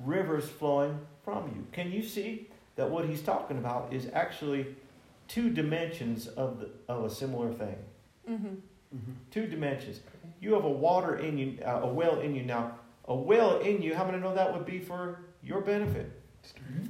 rivers 0.01 0.49
flowing 0.49 0.99
from 1.25 1.49
you. 1.49 1.67
Can 1.73 1.91
you 1.91 2.03
see 2.03 2.49
that 2.77 2.89
what 2.91 3.07
he's 3.07 3.23
talking 3.23 3.57
about 3.59 3.93
is 3.93 4.09
actually 4.13 4.67
two 5.27 5.51
dimensions 5.51 6.27
of, 6.29 6.61
the, 6.61 6.69
of 6.89 7.05
a 7.05 7.11
similar 7.11 7.51
thing? 7.53 7.77
Mhm. 8.31 8.57
Two 9.31 9.47
dimensions. 9.47 10.01
You 10.41 10.53
have 10.55 10.65
a 10.65 10.71
water 10.71 11.17
in 11.17 11.37
you, 11.39 11.59
uh, 11.65 11.81
a 11.83 11.87
well 11.87 12.21
in 12.21 12.35
you 12.35 12.43
now. 12.43 12.73
A 13.07 13.15
well 13.15 13.59
in 13.61 13.81
you, 13.83 13.95
how 13.95 14.05
many 14.05 14.19
know 14.19 14.35
that 14.35 14.53
would 14.55 14.65
be 14.67 14.79
for 14.79 15.21
your 15.43 15.61
benefit? 15.61 16.11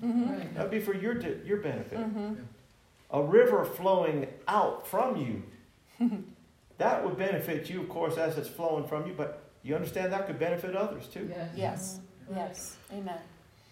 Mhm. 0.03 0.31
Right. 0.39 0.55
That 0.55 0.63
would 0.65 0.71
be 0.71 0.81
for 0.81 0.95
your, 0.95 1.19
your 1.45 1.59
benefit. 1.59 1.99
Mhm. 1.99 2.37
A 3.11 3.23
river 3.23 3.65
flowing 3.65 4.27
out 4.47 4.87
from 4.87 5.17
you, 5.17 5.43
that 6.79 7.05
would 7.05 7.17
benefit 7.17 7.69
you, 7.71 7.81
of 7.81 7.89
course, 7.89 8.17
as 8.19 8.37
it's 8.39 8.49
flowing 8.49 8.87
from 8.87 9.07
you, 9.07 9.15
but 9.17 9.43
you 9.63 9.75
understand 9.75 10.13
that 10.13 10.27
could 10.27 10.39
benefit 10.39 10.77
others 10.77 11.07
too. 11.09 11.29
Yes. 11.31 11.51
Yes. 11.57 12.01
Right. 12.29 12.37
Yes. 12.39 12.77
Amen. 12.93 13.19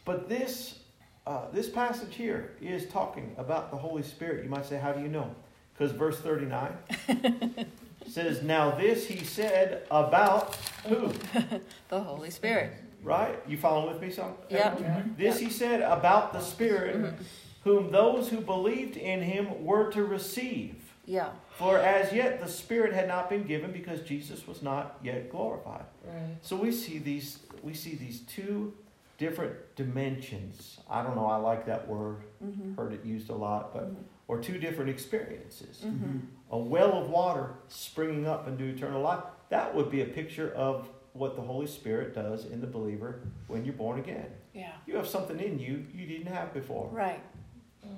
But 0.05 0.29
this, 0.29 0.79
uh, 1.27 1.51
this 1.53 1.69
passage 1.69 2.15
here 2.15 2.53
is 2.61 2.87
talking 2.89 3.35
about 3.39 3.71
the 3.71 3.77
Holy 3.77 4.03
Spirit. 4.03 4.43
You 4.45 4.51
might 4.51 4.65
say, 4.67 4.79
how 4.79 4.93
do 4.93 5.01
you 5.03 5.09
know? 5.09 5.35
Because 5.75 5.93
verse 5.93 6.19
39 6.21 6.73
says, 8.09 8.43
Now 8.43 8.71
this 8.71 9.07
he 9.07 9.23
said 9.25 9.83
about 9.91 10.55
who? 10.89 11.13
The 11.89 12.01
Holy 12.01 12.31
Spirit. 12.31 12.73
Right? 13.07 13.39
You 13.47 13.57
following 13.57 13.93
with 13.93 14.03
me 14.03 14.11
some? 14.11 14.35
Yep. 14.51 14.81
Yeah. 14.81 15.03
This 15.17 15.39
he 15.39 15.49
said 15.49 15.81
about 15.81 16.33
the 16.33 16.41
Spirit, 16.41 16.97
Mhm. 16.97 17.15
whom 17.63 17.93
those 17.93 18.29
who 18.31 18.41
believed 18.41 18.97
in 18.97 19.23
him 19.23 19.65
were 19.65 19.91
to 19.93 20.05
receive. 20.05 20.93
Yeah. 21.05 21.31
For 21.51 21.79
as 21.79 22.13
yet 22.13 22.41
the 22.41 22.49
Spirit 22.49 22.93
had 22.93 23.07
not 23.07 23.31
been 23.31 23.45
given 23.45 23.71
because 23.71 24.01
Jesus 24.01 24.47
was 24.49 24.61
not 24.61 24.99
yet 25.05 25.31
glorified. 25.31 25.85
Right. 26.05 26.37
So 26.43 26.57
we 26.57 26.73
see 26.73 26.99
these 26.99 27.39
we 27.63 27.75
see 27.75 27.95
these 27.95 28.21
two 28.23 28.75
different 29.19 29.55
dimensions. 29.77 30.81
I 30.91 31.03
don't 31.03 31.15
know, 31.17 31.27
I 31.27 31.37
like 31.37 31.65
that 31.67 31.87
word. 31.89 32.19
Mm-hmm. 32.45 32.75
Heard 32.75 32.93
it 32.93 33.05
used 33.05 33.31
a 33.31 33.35
lot, 33.35 33.73
but 33.73 33.91
or 34.29 34.41
two 34.41 34.59
different 34.59 34.91
experiences. 34.91 35.83
Mm-hmm. 35.87 36.19
A 36.51 36.59
well 36.59 36.93
of 36.95 37.09
water 37.09 37.55
springing 37.69 38.27
up 38.27 38.49
into 38.49 38.65
eternal 38.65 39.01
life. 39.01 39.23
That 39.49 39.75
would 39.77 39.91
be 39.91 40.03
a 40.03 40.07
picture 40.07 40.53
of 40.55 40.89
what 41.19 41.37
the 41.37 41.43
Holy 41.43 41.67
Spirit 41.67 42.15
does 42.15 42.45
in 42.47 42.61
the 42.61 42.67
believer 42.67 43.21
when 43.49 43.65
you're 43.65 43.75
born 43.75 43.99
again. 43.99 44.27
Yeah. 44.55 44.73
You 44.87 44.97
have 44.97 45.09
something 45.09 45.39
in 45.41 45.59
you 45.59 45.85
you 45.95 46.07
didn't 46.07 46.33
have 46.33 46.53
before. 46.55 46.89
Right. 46.93 47.21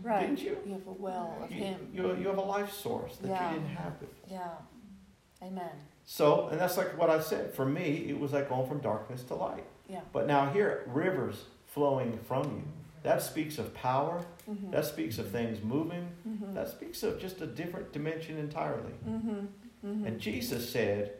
Right. 0.02 0.20
Didn't 0.26 0.42
you? 0.42 0.58
You 0.66 0.72
have 0.72 0.86
a 0.86 0.92
well 0.92 1.38
of 1.42 1.50
You, 1.50 1.64
Him. 1.64 1.88
you, 1.94 2.16
you 2.16 2.28
have 2.28 2.36
a 2.38 2.42
life 2.42 2.72
source 2.72 3.16
that 3.18 3.28
Yeah. 3.28 3.50
you 3.52 3.58
didn't 3.60 3.74
have 3.76 3.98
before. 4.00 4.28
Yeah. 4.28 5.46
Amen. 5.46 5.70
So, 6.04 6.48
and 6.48 6.60
that's 6.60 6.76
like 6.76 6.98
what 6.98 7.10
I 7.10 7.20
said. 7.20 7.54
For 7.54 7.64
me, 7.64 8.06
it 8.08 8.18
was 8.18 8.32
like 8.32 8.48
going 8.48 8.68
from 8.68 8.80
darkness 8.80 9.22
to 9.24 9.34
light. 9.34 9.64
Yeah. 9.88 10.00
But 10.12 10.26
now 10.26 10.50
here, 10.50 10.84
rivers 10.88 11.44
flowing 11.66 12.18
from 12.26 12.44
you. 12.44 12.62
That 13.02 13.22
speaks 13.22 13.58
of 13.58 13.72
power. 13.74 14.24
Mm-hmm. 14.50 14.72
That 14.72 14.84
speaks 14.84 15.18
of 15.18 15.30
things 15.30 15.62
moving. 15.62 16.08
mm-hmm. 16.28 16.54
That 16.54 16.68
speaks 16.68 17.02
of 17.02 17.20
just 17.20 17.40
a 17.40 17.46
different 17.46 17.92
dimension 17.92 18.36
entirely. 18.38 18.92
mm-hmm. 19.08 19.46
Mm-hmm. 19.86 20.04
And 20.06 20.20
Jesus 20.20 20.68
said, 20.68 21.12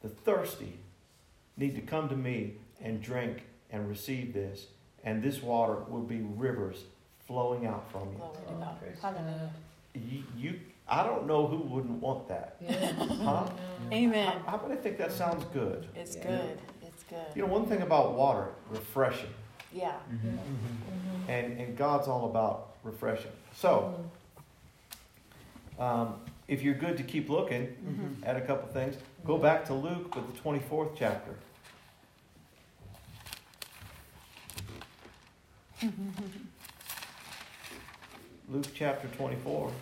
the 0.00 0.08
thirsty 0.08 0.78
need 1.56 1.74
to 1.76 1.80
come 1.82 2.08
to 2.08 2.16
me 2.16 2.54
and 2.82 3.02
drink 3.02 3.42
and 3.70 3.88
receive 3.88 4.32
this, 4.32 4.66
and 5.04 5.22
this 5.22 5.42
water 5.42 5.76
will 5.88 6.02
be 6.02 6.20
rivers 6.36 6.84
flowing 7.26 7.66
out 7.66 7.90
from 7.90 8.10
you. 8.12 8.16
Glory 8.18 8.34
to 8.46 8.52
Oh, 8.54 8.58
God. 8.60 8.80
praise 8.80 8.96
Hallelujah. 9.00 9.50
You, 9.94 10.22
you 10.36 10.60
I 10.86 11.02
don't 11.02 11.26
know 11.26 11.46
who 11.46 11.56
wouldn't 11.56 12.02
want 12.02 12.28
that. 12.28 12.56
Yeah. 12.60 12.92
Huh? 13.22 13.48
Amen. 13.90 14.38
How, 14.44 14.58
how 14.58 14.66
many 14.68 14.78
think 14.80 14.98
that 14.98 15.12
sounds 15.12 15.44
good? 15.52 15.86
It's 15.94 16.16
Yeah. 16.16 16.26
good. 16.26 16.58
It's 16.82 17.02
good. 17.04 17.24
You 17.34 17.42
know, 17.42 17.48
one 17.48 17.64
thing 17.66 17.80
about 17.80 18.14
water, 18.14 18.48
refreshing. 18.70 19.30
Yeah. 19.72 19.92
Mm-hmm. 20.12 21.30
And, 21.30 21.58
and 21.58 21.76
God's 21.76 22.06
all 22.06 22.26
about 22.26 22.74
refreshing. 22.82 23.30
So, 23.54 23.94
um, 25.78 26.16
if 26.48 26.62
you're 26.62 26.74
good 26.74 26.96
to 26.96 27.02
keep 27.02 27.28
looking 27.28 27.68
Mhm. 27.84 28.26
at 28.26 28.36
a 28.36 28.40
couple 28.40 28.68
things, 28.68 28.96
go 29.24 29.38
back 29.38 29.64
to 29.66 29.74
Luke 29.74 30.14
with 30.14 30.26
the 30.32 30.38
24th 30.40 30.94
chapter. 30.96 31.34
Luke 38.48 38.66
chapter 38.74 39.08
24. 39.08 39.72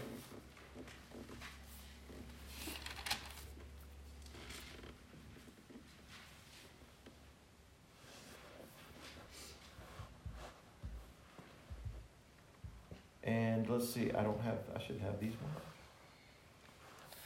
And 13.25 13.69
let's 13.69 13.89
see, 13.93 14.11
I 14.13 14.23
don't 14.23 14.41
have, 14.41 14.59
I 14.75 14.81
should 14.85 15.01
have 15.01 15.21
these 15.21 15.35
ones. 15.41 15.72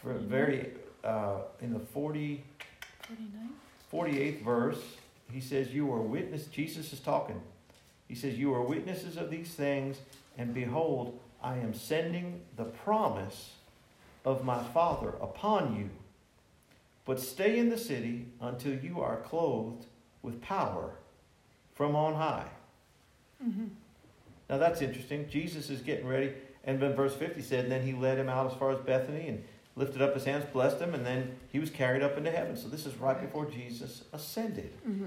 For 0.07 0.13
very, 0.13 0.69
uh, 1.03 1.39
in 1.61 1.73
the 1.73 1.81
40, 1.81 2.45
49? 3.09 3.51
48th 3.93 4.45
verse, 4.45 4.79
he 5.33 5.41
says, 5.41 5.75
You 5.75 5.93
are 5.93 6.01
witness, 6.01 6.47
Jesus 6.47 6.93
is 6.93 7.01
talking. 7.01 7.41
He 8.07 8.15
says, 8.15 8.39
You 8.39 8.55
are 8.55 8.63
witnesses 8.63 9.17
of 9.17 9.31
these 9.31 9.49
things, 9.49 9.97
and 10.39 10.55
behold, 10.55 11.19
I 11.43 11.57
am 11.57 11.75
sending 11.75 12.43
the 12.57 12.67
promise 12.67 13.55
of 14.25 14.45
my 14.45 14.63
Father 14.63 15.09
upon 15.21 15.75
you. 15.75 15.91
But 17.05 17.19
stay 17.19 17.59
in 17.59 17.69
the 17.69 17.79
city 17.79 18.27
until 18.41 18.79
you 18.79 19.01
are 19.01 19.17
clothed 19.17 19.87
with 20.23 20.41
power 20.41 20.93
from 21.75 21.97
on 21.97 22.15
high. 22.15 22.47
Mm-hmm. 23.45 23.67
Now 24.51 24.59
that's 24.59 24.83
interesting. 24.83 25.29
Jesus 25.29 25.69
is 25.69 25.81
getting 25.81 26.07
ready. 26.07 26.33
And 26.63 26.79
then 26.79 26.95
verse 26.95 27.15
50 27.17 27.43
said, 27.43 27.65
and 27.65 27.73
then 27.73 27.83
he 27.83 27.93
led 27.93 28.19
him 28.19 28.29
out 28.29 28.47
as 28.47 28.57
far 28.57 28.71
as 28.71 28.79
Bethany 28.79 29.29
and 29.29 29.45
lifted 29.77 30.01
up 30.03 30.15
his 30.15 30.25
hands, 30.25 30.45
blessed 30.53 30.79
him, 30.81 30.95
and 30.95 31.05
then 31.05 31.37
he 31.53 31.59
was 31.59 31.71
carried 31.71 32.03
up 32.03 32.17
into 32.17 32.31
heaven. 32.31 32.57
So 32.57 32.69
this 32.69 32.87
is 32.87 32.97
right 32.97 33.21
before 33.21 33.45
Jesus 33.47 34.05
ascended. 34.13 34.73
Mm-hmm. 34.89 35.07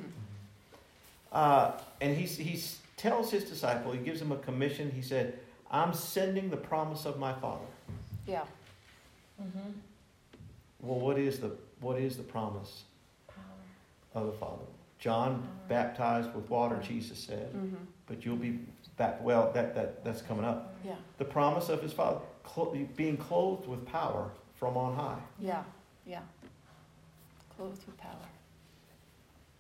Uh, 1.32 1.72
and 2.02 2.16
he, 2.16 2.26
he 2.26 2.62
tells 2.98 3.32
his 3.32 3.44
disciple, 3.46 3.92
he 3.92 4.00
gives 4.00 4.22
him 4.22 4.32
a 4.32 4.38
commission. 4.38 4.92
He 4.92 5.02
said, 5.02 5.40
I'm 5.72 5.94
sending 5.94 6.50
the 6.50 6.58
promise 6.58 7.06
of 7.06 7.20
my 7.20 7.34
Father. 7.34 7.66
Yeah. 8.28 8.44
Mm-hmm. 9.42 9.70
Well, 10.82 11.00
what 11.00 11.18
is 11.18 11.40
the, 11.40 11.52
what 11.82 12.00
is 12.00 12.18
the 12.18 12.24
promise 12.24 12.84
Power. 13.28 14.22
of 14.22 14.26
the 14.28 14.34
Father? 14.34 14.64
John 15.00 15.48
baptized 15.68 16.34
with 16.36 16.50
water, 16.50 16.80
Jesus 16.86 17.18
said, 17.18 17.54
Mm-hmm. 17.54 17.76
but 18.08 18.26
you'll 18.26 18.36
be 18.36 18.60
back. 18.98 19.24
Well, 19.24 19.52
that, 19.54 19.74
that, 19.76 20.04
that's 20.04 20.22
coming 20.22 20.46
up. 20.46 20.76
Yeah. 20.86 20.96
The 21.18 21.26
promise 21.26 21.70
of 21.70 21.82
his 21.82 21.94
Father, 21.94 22.20
clo- 22.44 22.76
being 22.96 23.18
clothed 23.18 23.68
with 23.68 23.86
power 23.86 24.30
from 24.60 24.76
on 24.76 24.96
high. 24.96 25.18
Yeah. 25.40 25.64
Yeah. 26.06 26.20
Clothed 27.56 27.82
with 27.86 27.98
power. 27.98 28.12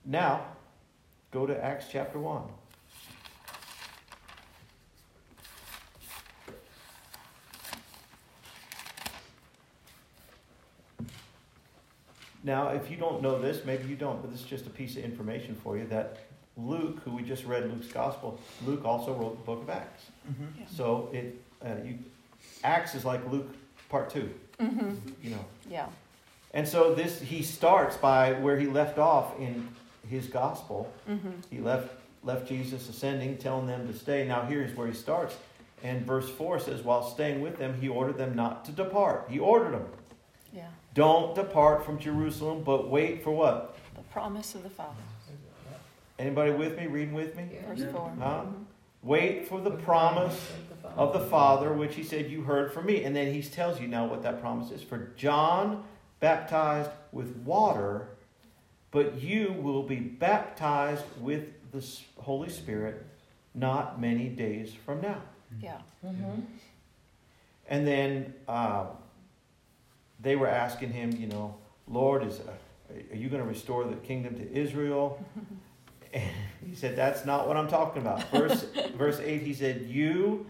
Now, 0.06 0.46
go 1.32 1.46
to 1.46 1.64
Acts 1.64 1.86
chapter 1.90 2.20
1. 2.20 2.44
Now, 12.44 12.70
if 12.70 12.90
you 12.90 12.98
don't 12.98 13.22
know 13.22 13.40
this, 13.40 13.66
maybe 13.66 13.88
you 13.88 13.96
don't, 13.96 14.22
but 14.22 14.32
this 14.32 14.42
is 14.42 14.46
just 14.46 14.66
a 14.66 14.70
piece 14.70 14.96
of 14.98 15.04
information 15.04 15.56
for 15.56 15.78
you 15.78 15.86
that 15.88 16.20
Luke, 16.58 17.00
who 17.04 17.12
we 17.12 17.22
just 17.22 17.46
read 17.46 17.66
Luke's 17.70 17.88
gospel, 17.88 18.40
Luke 18.66 18.84
also 18.86 19.14
wrote 19.14 19.38
the 19.38 19.44
book 19.46 19.62
of 19.62 19.70
Acts. 19.70 20.06
Yeah. 20.28 20.66
So 20.74 21.10
it, 21.14 21.42
uh, 21.64 21.76
you, 21.86 22.00
Acts 22.64 22.96
is 22.96 23.04
like 23.06 23.30
Luke 23.30 23.54
part 23.90 24.10
two, 24.10 24.30
Mm-hmm. 24.60 24.96
you 25.24 25.32
know. 25.32 25.46
Yeah. 25.70 25.88
And 26.54 26.68
so 26.68 26.94
this 26.94 27.22
he 27.22 27.44
starts 27.44 27.96
by 27.98 28.34
where 28.34 28.60
he 28.60 28.68
left 28.68 28.98
off 28.98 29.38
in 29.40 29.70
his 30.10 30.28
gospel. 30.28 30.92
Mm-hmm. 31.10 31.32
He 31.50 31.60
left 31.60 31.94
left 32.24 32.48
Jesus 32.48 32.90
ascending, 32.90 33.38
telling 33.38 33.68
them 33.68 33.88
to 33.88 33.98
stay. 33.98 34.28
Now 34.28 34.42
here's 34.44 34.76
where 34.76 34.88
he 34.88 34.94
starts. 34.94 35.38
And 35.84 36.06
verse 36.06 36.30
4 36.30 36.60
says, 36.60 36.82
While 36.82 37.04
staying 37.04 37.42
with 37.42 37.58
them, 37.58 37.80
he 37.80 37.88
ordered 37.88 38.18
them 38.18 38.36
not 38.36 38.66
to 38.66 38.72
depart. 38.72 39.28
He 39.30 39.40
ordered 39.40 39.74
them. 39.74 39.86
Yeah. 40.54 40.68
Don't 40.94 41.36
depart 41.36 41.86
from 41.86 42.00
Jerusalem, 42.00 42.64
but 42.64 42.90
wait 42.90 43.24
for 43.24 43.32
what? 43.32 43.78
The 43.96 44.02
promise 44.04 44.56
of 44.56 44.64
the 44.64 44.70
Father. 44.70 44.96
Anybody 46.18 46.52
with 46.52 46.78
me? 46.78 46.88
Reading 46.88 47.14
with 47.14 47.36
me? 47.38 47.50
Verse 47.66 47.90
4. 47.90 48.14
Huh? 48.20 48.44
Wait 49.04 49.48
for 49.48 49.62
the 49.62 49.72
promise 49.72 50.52
of 50.96 51.14
the 51.14 51.20
Father, 51.20 51.74
which 51.74 51.96
he 51.96 52.04
said 52.04 52.30
you 52.30 52.44
heard 52.44 52.72
from 52.72 52.86
me. 52.86 53.04
And 53.04 53.16
then 53.16 53.34
he 53.34 53.42
tells 53.42 53.80
you 53.80 53.88
now 53.88 54.06
what 54.06 54.24
that 54.24 54.42
promise 54.42 54.72
is. 54.72 54.82
For 54.82 55.12
John 55.16 55.84
baptized 56.20 56.92
with 57.12 57.36
water, 57.38 58.10
but 58.92 59.22
you 59.22 59.54
will 59.54 59.84
be 59.84 59.98
baptized 59.98 61.04
with 61.20 61.46
the 61.72 61.86
Holy 62.22 62.50
Spirit 62.50 63.06
not 63.54 64.00
many 64.00 64.30
days 64.30 64.74
from 64.86 65.02
now. 65.02 65.22
Yeah. 65.62 65.78
Mm-hmm. 66.06 66.42
And 67.68 67.88
then 67.88 68.34
uh, 68.48 68.86
they 70.20 70.36
were 70.36 70.48
asking 70.48 70.92
him, 70.92 71.12
you 71.12 71.28
know, 71.28 71.56
Lord, 71.88 72.24
is 72.24 72.40
uh, 72.40 72.52
are 73.12 73.16
you 73.16 73.30
going 73.30 73.42
to 73.42 73.48
restore 73.48 73.84
the 73.84 73.96
kingdom 73.96 74.36
to 74.36 74.52
Israel? 74.52 75.24
And 76.12 76.24
he 76.68 76.74
said, 76.74 76.96
That's 76.96 77.24
not 77.24 77.48
what 77.48 77.56
I'm 77.56 77.68
talking 77.68 78.02
about. 78.02 78.28
Verse 78.32 78.66
verse 78.96 79.20
eight, 79.20 79.44
he 79.44 79.54
said, 79.54 79.84
You 79.84 80.48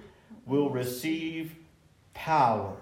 will 0.50 0.70
receive 0.70 1.56
power. 2.14 2.76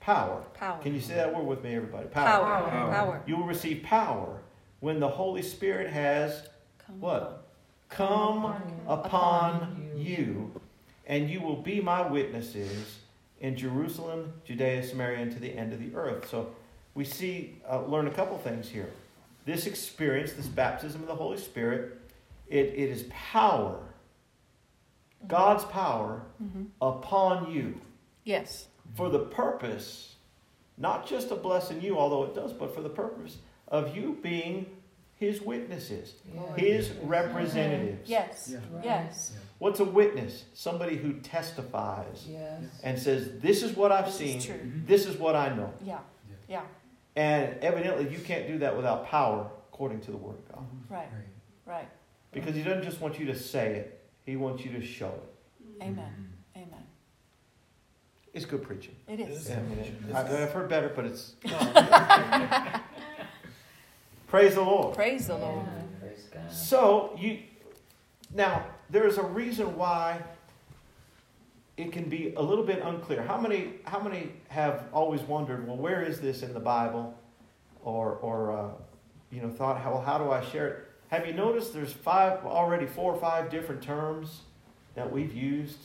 Power. 0.00 0.42
Power. 0.54 0.82
Can 0.82 0.94
you 0.94 1.00
say 1.00 1.14
that 1.14 1.34
word 1.34 1.46
with 1.46 1.62
me, 1.62 1.74
everybody? 1.74 2.08
Power. 2.08 2.44
Power. 2.44 2.90
Power. 2.90 3.22
You 3.26 3.36
will 3.36 3.46
receive 3.46 3.82
power 3.82 4.40
when 4.80 4.98
the 4.98 5.08
Holy 5.08 5.42
Spirit 5.42 5.90
has 5.90 6.48
Come 6.78 7.00
what? 7.00 7.46
Come 7.90 8.54
upon 8.88 9.90
you, 9.96 10.52
and 11.06 11.28
you 11.28 11.40
will 11.40 11.56
be 11.56 11.80
my 11.80 12.08
witnesses 12.08 12.98
in 13.40 13.56
Jerusalem, 13.56 14.32
Judea, 14.44 14.82
Samaria, 14.82 15.18
and 15.18 15.32
to 15.32 15.38
the 15.38 15.54
end 15.54 15.72
of 15.72 15.80
the 15.80 15.94
earth. 15.94 16.28
So 16.30 16.54
we 16.94 17.04
see, 17.04 17.60
uh, 17.68 17.84
learn 17.84 18.06
a 18.06 18.10
couple 18.10 18.38
things 18.38 18.68
here. 18.68 18.90
This 19.44 19.66
experience, 19.66 20.32
this 20.32 20.46
baptism 20.46 21.02
of 21.02 21.08
the 21.08 21.14
Holy 21.14 21.38
Spirit, 21.38 21.98
it, 22.48 22.66
it 22.66 22.90
is 22.90 23.04
power, 23.10 23.80
God's 25.26 25.64
power 25.64 26.22
Mm-hmm. 26.42 26.64
upon 26.80 27.50
you 27.52 27.80
Yes. 28.24 28.66
for 28.94 29.08
the 29.10 29.18
purpose, 29.20 30.16
not 30.78 31.06
just 31.06 31.30
of 31.30 31.42
blessing 31.42 31.80
you, 31.82 31.98
although 31.98 32.24
it 32.24 32.34
does, 32.34 32.52
but 32.52 32.74
for 32.74 32.80
the 32.80 32.88
purpose 32.88 33.36
of 33.68 33.94
you 33.94 34.18
being 34.22 34.66
his 35.16 35.42
witnesses, 35.42 36.14
his 36.56 36.90
representatives. 37.02 38.08
Yes. 38.08 38.48
Yeah. 38.52 38.58
Yes. 38.82 39.32
What's 39.58 39.78
a 39.80 39.84
witness? 39.84 40.44
Somebody 40.54 40.96
who 40.96 41.12
testifies 41.20 42.26
Yes. 42.26 42.62
and 42.82 42.98
says, 42.98 43.38
This 43.40 43.62
is 43.62 43.76
what 43.76 43.92
I've 43.92 44.06
This 44.06 44.14
seen, 44.16 44.38
is 44.38 44.46
true. 44.46 44.60
this 44.86 45.04
is 45.04 45.18
what 45.18 45.36
I 45.36 45.54
know. 45.54 45.72
Yeah. 45.84 45.98
Yeah. 46.48 46.62
And 47.16 47.54
evidently, 47.60 48.08
you 48.08 48.18
can't 48.22 48.46
do 48.46 48.58
that 48.60 48.74
without 48.74 49.06
power, 49.06 49.46
according 49.72 50.00
to 50.02 50.10
the 50.10 50.16
Word 50.16 50.36
of 50.38 50.48
God. 50.54 50.64
Right. 50.88 51.08
Right. 51.66 51.88
Because 52.32 52.54
He 52.54 52.62
doesn't 52.62 52.84
just 52.84 53.00
want 53.02 53.18
you 53.20 53.26
to 53.26 53.36
say 53.38 53.74
it, 53.74 53.99
He 54.30 54.36
wants 54.36 54.64
you 54.64 54.70
to 54.78 54.80
show 54.80 55.08
it. 55.08 55.82
Amen. 55.82 56.28
Amen. 56.54 56.84
It's 58.32 58.44
good 58.44 58.62
preaching. 58.62 58.94
It 59.08 59.18
is. 59.18 59.48
Yeah, 59.50 59.56
I 59.58 59.62
mean, 59.62 59.78
it- 59.80 60.14
I- 60.14 60.42
I've 60.44 60.52
heard 60.52 60.68
better, 60.68 60.92
but 60.94 61.04
it's. 61.04 61.32
Praise 64.28 64.54
the 64.54 64.62
Lord. 64.62 64.94
Praise 64.94 65.26
the 65.26 65.36
Lord. 65.36 65.66
Yeah, 65.66 65.82
Praise 66.06 66.28
God. 66.32 66.52
So 66.52 67.16
you 67.18 67.40
now 68.32 68.64
there's 68.88 69.18
a 69.18 69.24
reason 69.24 69.76
why 69.76 70.22
it 71.76 71.90
can 71.90 72.08
be 72.08 72.32
a 72.36 72.40
little 72.42 72.64
bit 72.64 72.80
unclear. 72.84 73.22
How 73.22 73.36
many 73.36 73.72
how 73.84 73.98
many 73.98 74.30
have 74.46 74.84
always 74.92 75.22
wondered, 75.22 75.66
well, 75.66 75.76
where 75.76 76.04
is 76.04 76.20
this 76.20 76.42
in 76.44 76.54
the 76.54 76.60
Bible, 76.60 77.18
or 77.82 78.12
or 78.22 78.52
uh, 78.56 78.68
you 79.32 79.42
know 79.42 79.50
thought, 79.50 79.80
how 79.80 79.98
how 79.98 80.18
do 80.18 80.30
I 80.30 80.40
share 80.44 80.68
it? 80.68 80.86
Have 81.10 81.26
you 81.26 81.32
noticed 81.32 81.74
there's 81.74 81.92
five 81.92 82.44
already 82.44 82.86
four 82.86 83.12
or 83.12 83.18
five 83.20 83.50
different 83.50 83.82
terms 83.82 84.42
that 84.94 85.10
we've 85.10 85.34
used 85.34 85.78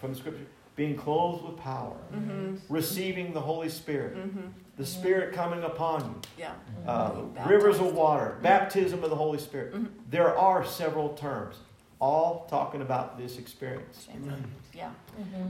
from 0.00 0.12
the 0.12 0.18
Scripture? 0.18 0.46
Being 0.74 0.96
clothed 0.96 1.44
with 1.44 1.56
power, 1.56 1.96
Mm-hmm. 2.12 2.56
receiving 2.68 3.32
the 3.32 3.40
Holy 3.40 3.68
Spirit, 3.70 4.16
Mm-hmm. 4.16 4.48
the 4.76 4.84
Spirit 4.84 5.32
coming 5.32 5.62
upon 5.62 6.00
you 6.02 6.44
Yeah. 6.44 6.52
uh, 6.86 7.22
rivers 7.46 7.76
of 7.76 7.82
baptized. 7.82 7.96
water, 7.96 8.38
baptism 8.42 9.04
of 9.04 9.10
the 9.10 9.16
Holy 9.16 9.38
Spirit. 9.38 9.72
Mhm. 9.74 9.88
There 10.10 10.36
are 10.36 10.64
several 10.66 11.10
terms, 11.14 11.56
all 11.98 12.46
talking 12.50 12.82
about 12.82 13.16
this 13.16 13.38
experience. 13.38 14.06
Same 14.12 14.22
thing. 14.24 14.44
Yeah. 14.74 14.90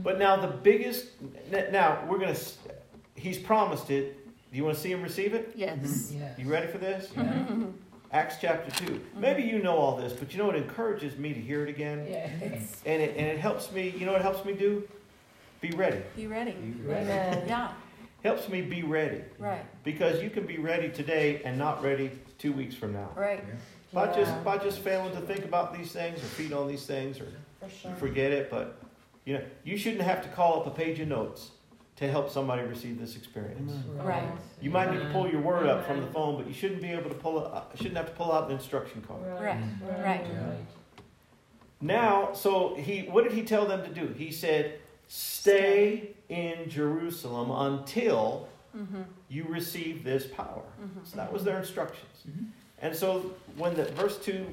But 0.03 0.17
now 0.17 0.37
the 0.37 0.47
biggest, 0.47 1.07
now 1.71 2.05
we're 2.07 2.19
going 2.19 2.33
to, 2.33 2.41
he's 3.15 3.37
promised 3.37 3.89
it. 3.89 4.25
Do 4.51 4.55
you 4.57 4.63
want 4.63 4.77
to 4.77 4.81
see 4.81 4.91
him 4.91 5.01
receive 5.03 5.33
it? 5.33 5.51
Yes. 5.55 6.13
Yes. 6.17 6.39
You 6.39 6.47
ready 6.49 6.67
for 6.67 6.77
this? 6.77 7.11
Yeah. 7.17 7.45
Acts 8.11 8.35
chapter 8.39 8.71
2. 8.85 8.93
Mm-hmm. 8.93 9.19
Maybe 9.21 9.43
you 9.43 9.59
know 9.61 9.75
all 9.77 9.97
this, 9.97 10.13
but 10.13 10.31
you 10.33 10.37
know 10.39 10.49
it 10.49 10.55
encourages 10.55 11.17
me 11.17 11.33
to 11.33 11.39
hear 11.39 11.63
it 11.63 11.69
again. 11.69 12.05
Yeah. 12.09 12.29
And 12.85 13.01
it, 13.01 13.15
and 13.17 13.27
it 13.27 13.37
helps 13.39 13.71
me, 13.71 13.89
you 13.97 14.05
know 14.05 14.13
what 14.13 14.21
it 14.21 14.23
helps 14.23 14.45
me 14.45 14.53
do? 14.53 14.87
Be 15.59 15.71
ready. 15.71 16.01
Be 16.15 16.27
ready. 16.27 16.51
Amen. 16.51 17.43
Yeah, 17.47 17.71
Helps 18.23 18.47
me 18.49 18.61
be 18.61 18.83
ready. 18.83 19.21
right, 19.39 19.65
Because 19.83 20.21
you 20.23 20.29
can 20.29 20.45
be 20.45 20.57
ready 20.57 20.89
today 20.89 21.41
and 21.43 21.57
not 21.57 21.83
ready 21.83 22.11
two 22.37 22.51
weeks 22.53 22.75
from 22.75 22.93
now. 22.93 23.09
right. 23.15 23.43
By 23.93 24.13
just 24.13 24.43
by 24.43 24.57
just 24.57 24.79
failing 24.79 25.13
to 25.13 25.21
think 25.21 25.45
about 25.45 25.75
these 25.77 25.91
things 25.91 26.19
or 26.19 26.25
feed 26.27 26.51
on 26.53 26.67
these 26.67 26.85
things 26.85 27.19
or 27.19 27.27
For 27.61 27.69
sure. 27.69 27.91
you 27.91 27.97
forget 27.97 28.31
it, 28.31 28.49
but 28.49 28.81
you 29.25 29.33
know, 29.35 29.43
you 29.63 29.77
shouldn't 29.77 30.01
have 30.03 30.21
to 30.23 30.29
call 30.29 30.59
up 30.59 30.67
a 30.67 30.71
page 30.71 30.99
of 30.99 31.07
notes 31.07 31.51
to 31.97 32.07
help 32.09 32.29
somebody 32.29 32.61
receive 32.63 32.99
this 32.99 33.15
experience. 33.15 33.71
Right. 33.95 34.29
You 34.61 34.69
might 34.69 34.91
need 34.91 34.99
to 34.99 35.09
pull 35.11 35.27
your 35.29 35.41
word 35.41 35.65
up 35.67 35.85
from 35.85 36.01
the 36.01 36.07
phone, 36.07 36.37
but 36.37 36.47
you 36.47 36.53
shouldn't 36.53 36.81
be 36.81 36.89
able 36.91 37.09
to 37.09 37.15
pull 37.15 37.43
it. 37.45 37.51
Shouldn't 37.77 37.97
have 37.97 38.05
to 38.07 38.11
pull 38.13 38.31
out 38.31 38.45
an 38.49 38.55
instruction 38.55 39.01
card. 39.07 39.21
Right, 39.41 39.59
right. 40.05 40.25
Now, 41.81 42.33
so 42.33 42.75
he, 42.75 43.01
what 43.03 43.23
did 43.23 43.33
he 43.33 43.43
tell 43.43 43.65
them 43.67 43.83
to 43.83 43.89
do? 43.93 44.13
He 44.13 44.31
said, 44.31 44.79
"Stay 45.07 46.15
in 46.29 46.69
Jerusalem 46.69 47.51
until 47.51 48.47
Mm-hmm. 48.75 49.01
you 49.29 49.45
receive 49.45 50.03
this 50.03 50.27
power." 50.27 50.61
Mhm. 50.79 51.03
So 51.05 51.15
that 51.17 51.31
was 51.33 51.43
their 51.43 51.57
instructions. 51.57 52.25
Mhm. 52.29 52.47
And 52.79 52.95
so 52.95 53.31
when 53.57 53.73
the 53.75 53.85
verse 53.85 54.19
two, 54.19 54.45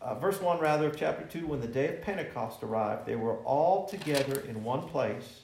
uh, 0.00 0.14
verse 0.16 0.40
one 0.40 0.60
rather 0.60 0.86
of 0.86 0.96
chapter 0.96 1.24
two, 1.26 1.46
when 1.48 1.60
the 1.60 1.66
day 1.66 1.88
of 1.88 2.02
Pentecost 2.02 2.62
arrived, 2.62 3.06
they 3.06 3.16
were 3.16 3.36
all 3.38 3.86
together 3.86 4.40
in 4.48 4.62
one 4.62 4.82
place, 4.82 5.40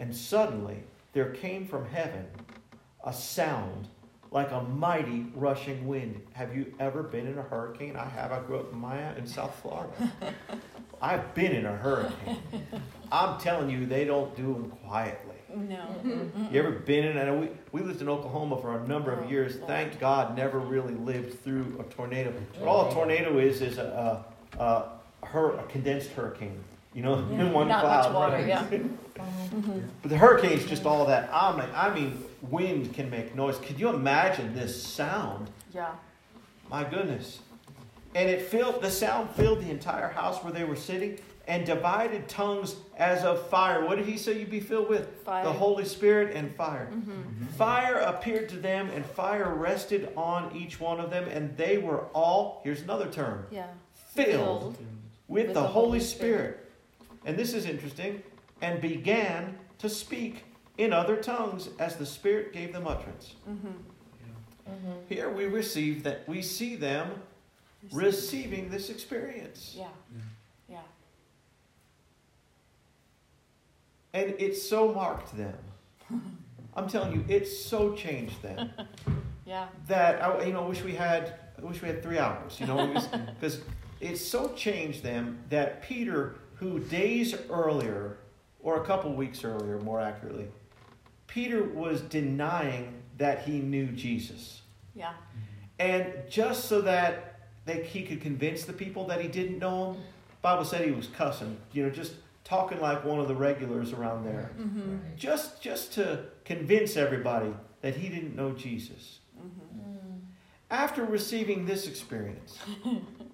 and 0.00 0.14
suddenly 0.16 0.82
there 1.12 1.30
came 1.30 1.66
from 1.68 1.86
heaven 1.86 2.26
a 3.04 3.12
sound 3.12 3.86
like 4.32 4.50
a 4.52 4.62
mighty 4.62 5.26
rushing 5.34 5.86
wind. 5.86 6.20
Have 6.32 6.56
you 6.56 6.72
ever 6.80 7.02
been 7.02 7.26
in 7.26 7.36
a 7.38 7.42
hurricane? 7.42 7.96
I 7.96 8.04
have. 8.06 8.32
I 8.32 8.40
grew 8.40 8.58
up 8.60 8.72
in 8.72 8.78
Miami 8.78 9.18
in 9.18 9.26
South 9.26 9.56
Florida. 9.60 9.92
I've 11.02 11.34
been 11.34 11.52
in 11.52 11.66
a 11.66 11.76
hurricane. 11.76 12.38
I'm 13.10 13.40
telling 13.40 13.70
you, 13.70 13.86
they 13.86 14.04
don't 14.04 14.34
do 14.36 14.52
them 14.52 14.70
quietly. 14.86 15.34
No. 15.54 15.84
You 16.52 16.60
ever 16.60 16.70
been 16.70 17.04
in? 17.06 17.18
I 17.18 17.24
know 17.24 17.38
we, 17.38 17.48
we 17.72 17.80
lived 17.80 18.00
in 18.02 18.08
Oklahoma 18.08 18.60
for 18.60 18.78
a 18.78 18.86
number 18.86 19.12
Oh, 19.12 19.24
of 19.24 19.30
years. 19.30 19.56
Thank 19.66 19.98
God, 19.98 20.36
never 20.36 20.60
really 20.60 20.94
lived 20.94 21.42
through 21.42 21.80
a 21.80 21.92
tornado. 21.92 22.32
But 22.58 22.68
all 22.68 22.88
a 22.88 22.94
tornado 22.94 23.38
is 23.38 23.60
is 23.62 23.78
a, 23.78 24.24
a, 24.58 24.62
a, 24.62 25.26
hur- 25.26 25.56
a 25.56 25.62
condensed 25.64 26.10
hurricane. 26.10 26.62
You 26.94 27.02
know, 27.02 27.26
Yeah. 27.30 27.40
in 27.40 27.52
one 27.60 27.68
Not 27.68 27.82
cloud. 27.82 28.04
much 28.06 28.14
water, 28.14 28.36
right? 28.36 28.46
yeah. 28.46 28.64
Mm-hmm. 29.20 29.80
But 30.00 30.10
the 30.10 30.16
hurricane's 30.16 30.64
just 30.64 30.86
all 30.86 31.04
that. 31.06 31.28
I 31.32 31.54
mean, 31.54 31.68
I 31.74 31.92
mean, 31.94 32.24
wind 32.48 32.94
can 32.94 33.10
make 33.10 33.34
noise. 33.34 33.58
Could 33.58 33.78
you 33.78 33.88
imagine 33.90 34.54
this 34.54 34.80
sound? 34.82 35.50
Yeah. 35.74 35.90
My 36.70 36.84
goodness. 36.84 37.40
And 38.14 38.30
it 38.30 38.40
filled 38.42 38.80
the 38.80 38.90
sound 38.90 39.28
filled 39.30 39.60
the 39.60 39.68
entire 39.70 40.08
house 40.08 40.42
where 40.42 40.52
they 40.52 40.64
were 40.64 40.76
sitting 40.76 41.18
and 41.48 41.66
divided 41.66 42.28
tongues 42.28 42.76
as 42.96 43.24
of 43.24 43.46
fire. 43.48 43.84
What 43.84 43.96
did 43.96 44.06
he 44.06 44.16
say 44.16 44.38
you'd 44.38 44.50
be 44.50 44.60
filled 44.60 44.88
with? 44.88 45.08
Fire. 45.24 45.44
The 45.44 45.52
Holy 45.52 45.84
Spirit 45.84 46.34
and 46.34 46.54
fire. 46.54 46.88
Mm-hmm. 46.90 47.46
Fire 47.58 47.96
appeared 47.98 48.48
to 48.50 48.56
them, 48.56 48.88
and 48.94 49.04
fire 49.04 49.52
rested 49.52 50.12
on 50.16 50.54
each 50.56 50.80
one 50.80 50.98
of 51.00 51.10
them, 51.10 51.24
and 51.28 51.54
they 51.58 51.76
were 51.76 52.04
all, 52.14 52.60
here's 52.64 52.80
another 52.82 53.06
term, 53.10 53.44
Yeah. 53.50 53.66
filled 54.14 54.78
with, 55.28 55.52
the, 55.52 55.62
Holy 55.62 56.00
Spirit. 56.00 56.69
And 57.24 57.36
this 57.36 57.54
is 57.54 57.66
interesting, 57.66 58.22
and 58.62 58.80
began 58.80 59.58
to 59.78 59.88
speak 59.88 60.44
in 60.78 60.92
other 60.92 61.16
tongues 61.16 61.68
as 61.78 61.96
the 61.96 62.06
Spirit 62.06 62.52
gave 62.52 62.72
them 62.72 62.86
utterance. 62.86 63.34
Mm-hmm. 63.48 63.70
Here 65.08 65.30
we 65.30 65.46
receive 65.46 66.04
that 66.04 66.28
we 66.28 66.42
see 66.42 66.76
them 66.76 67.10
receiving 67.92 68.70
this 68.70 68.90
experience. 68.90 69.74
Yeah. 69.76 69.88
Yeah. 70.68 70.78
And 74.12 74.34
it 74.38 74.56
so 74.56 74.92
marked 74.92 75.36
them. 75.36 75.56
I'm 76.76 76.88
telling 76.88 77.12
you, 77.12 77.24
it 77.28 77.46
so 77.46 77.94
changed 77.94 78.42
them. 78.42 78.70
Yeah. 79.46 79.66
that 79.88 80.22
I, 80.22 80.44
you 80.44 80.52
know, 80.52 80.62
wish 80.68 80.84
we 80.84 80.94
had, 80.94 81.34
I 81.58 81.64
wish 81.64 81.82
we 81.82 81.88
had 81.88 82.04
three 82.04 82.18
hours, 82.18 82.60
you 82.60 82.66
know, 82.66 82.86
because 83.40 83.62
it 84.00 84.16
so 84.16 84.52
changed 84.52 85.02
them 85.02 85.40
that 85.48 85.82
Peter, 85.82 86.36
who 86.60 86.78
days 86.78 87.34
earlier, 87.48 88.18
or 88.62 88.82
a 88.82 88.86
couple 88.86 89.12
weeks 89.14 89.44
earlier, 89.44 89.78
more 89.80 90.00
accurately, 90.00 90.46
Peter 91.26 91.64
was 91.64 92.02
denying 92.02 93.02
that 93.18 93.42
he 93.42 93.58
knew 93.60 93.86
Jesus, 93.88 94.62
Yeah. 94.94 95.14
and 95.78 96.06
just 96.28 96.66
so 96.66 96.80
that 96.82 97.40
they, 97.64 97.82
he 97.82 98.02
could 98.04 98.20
convince 98.20 98.64
the 98.64 98.72
people 98.74 99.06
that 99.08 99.20
he 99.20 99.28
didn't 99.28 99.58
know 99.58 99.92
him, 99.94 100.02
Bible 100.42 100.64
said 100.64 100.84
he 100.84 100.90
was 100.92 101.06
cussing, 101.08 101.56
you 101.72 101.82
know, 101.82 101.90
just 101.90 102.12
talking 102.44 102.80
like 102.80 103.04
one 103.04 103.20
of 103.20 103.28
the 103.28 103.34
regulars 103.34 103.92
around 103.92 104.24
there, 104.24 104.50
Mm-hmm. 104.60 104.96
just 105.16 105.60
just 105.62 105.92
to 105.94 106.24
convince 106.44 106.96
everybody 106.96 107.52
that 107.82 107.94
he 107.96 108.08
didn't 108.10 108.36
know 108.36 108.52
Jesus. 108.52 109.18
Mm-hmm. 109.38 110.18
After 110.70 111.04
receiving 111.04 111.64
this 111.66 111.86
experience, 111.88 112.58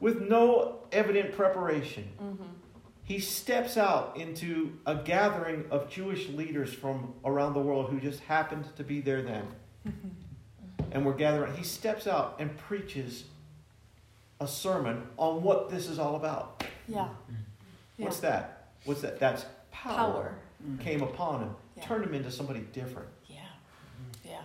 with 0.00 0.20
no 0.20 0.76
evident 0.92 1.32
preparation, 1.32 2.08
Mm-hmm. 2.22 2.44
he 3.04 3.18
steps 3.18 3.76
out 3.76 4.16
into 4.16 4.72
a 4.86 4.94
gathering 4.96 5.64
of 5.70 5.88
Jewish 5.90 6.28
leaders 6.28 6.72
from 6.72 7.14
around 7.24 7.54
the 7.54 7.60
world 7.60 7.90
who 7.90 8.00
just 8.00 8.20
happened 8.20 8.64
to 8.76 8.84
be 8.84 9.00
there 9.00 9.22
then. 9.22 9.46
Mm-hmm. 9.86 10.08
And 10.92 11.04
we're 11.04 11.14
gathering. 11.14 11.54
He 11.54 11.64
steps 11.64 12.06
out 12.06 12.36
and 12.38 12.56
preaches 12.56 13.24
a 14.40 14.46
sermon 14.46 15.02
on 15.16 15.42
what 15.42 15.68
this 15.70 15.88
is 15.88 15.98
all 15.98 16.16
about. 16.16 16.62
Yeah. 16.86 17.08
Mm-hmm. 17.08 18.04
What's 18.04 18.20
that? 18.20 18.68
What's 18.84 19.00
that? 19.02 19.18
That's 19.18 19.44
power, 19.72 19.96
Power. 19.96 20.34
Mm-hmm. 20.64 20.78
came 20.82 21.02
upon 21.02 21.42
him, 21.42 21.50
Yeah. 21.76 21.84
turned 21.84 22.04
him 22.04 22.14
into 22.14 22.30
somebody 22.30 22.60
different. 22.72 23.08
Yeah. 23.26 23.36
Yeah. 24.24 24.40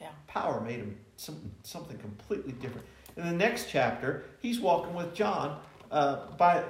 Yeah. 0.00 0.08
Power 0.26 0.60
made 0.60 0.76
him 0.78 0.96
some, 1.16 1.38
something 1.62 1.98
completely 1.98 2.52
different. 2.52 2.86
In 3.16 3.26
the 3.26 3.32
next 3.32 3.68
chapter, 3.68 4.24
he's 4.40 4.60
walking 4.60 4.94
with 4.94 5.14
John 5.14 5.60
uh, 5.90 6.26
by 6.36 6.64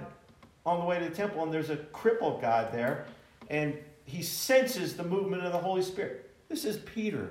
on 0.67 0.81
the 0.81 0.87
way 0.87 0.99
to 0.99 1.05
the 1.05 1.15
temple, 1.15 1.43
and 1.43 1.53
there's 1.53 1.71
a 1.71 1.77
crippled 1.77 2.41
guy 2.41 2.71
there, 2.71 3.07
and 3.51 3.77
he 4.07 4.23
senses 4.23 4.97
the 4.97 5.05
movement 5.05 5.45
of 5.45 5.53
the 5.53 5.59
Holy 5.59 5.83
Spirit. 5.83 6.31
This 6.49 6.65
is 6.65 6.79
Peter. 6.79 7.31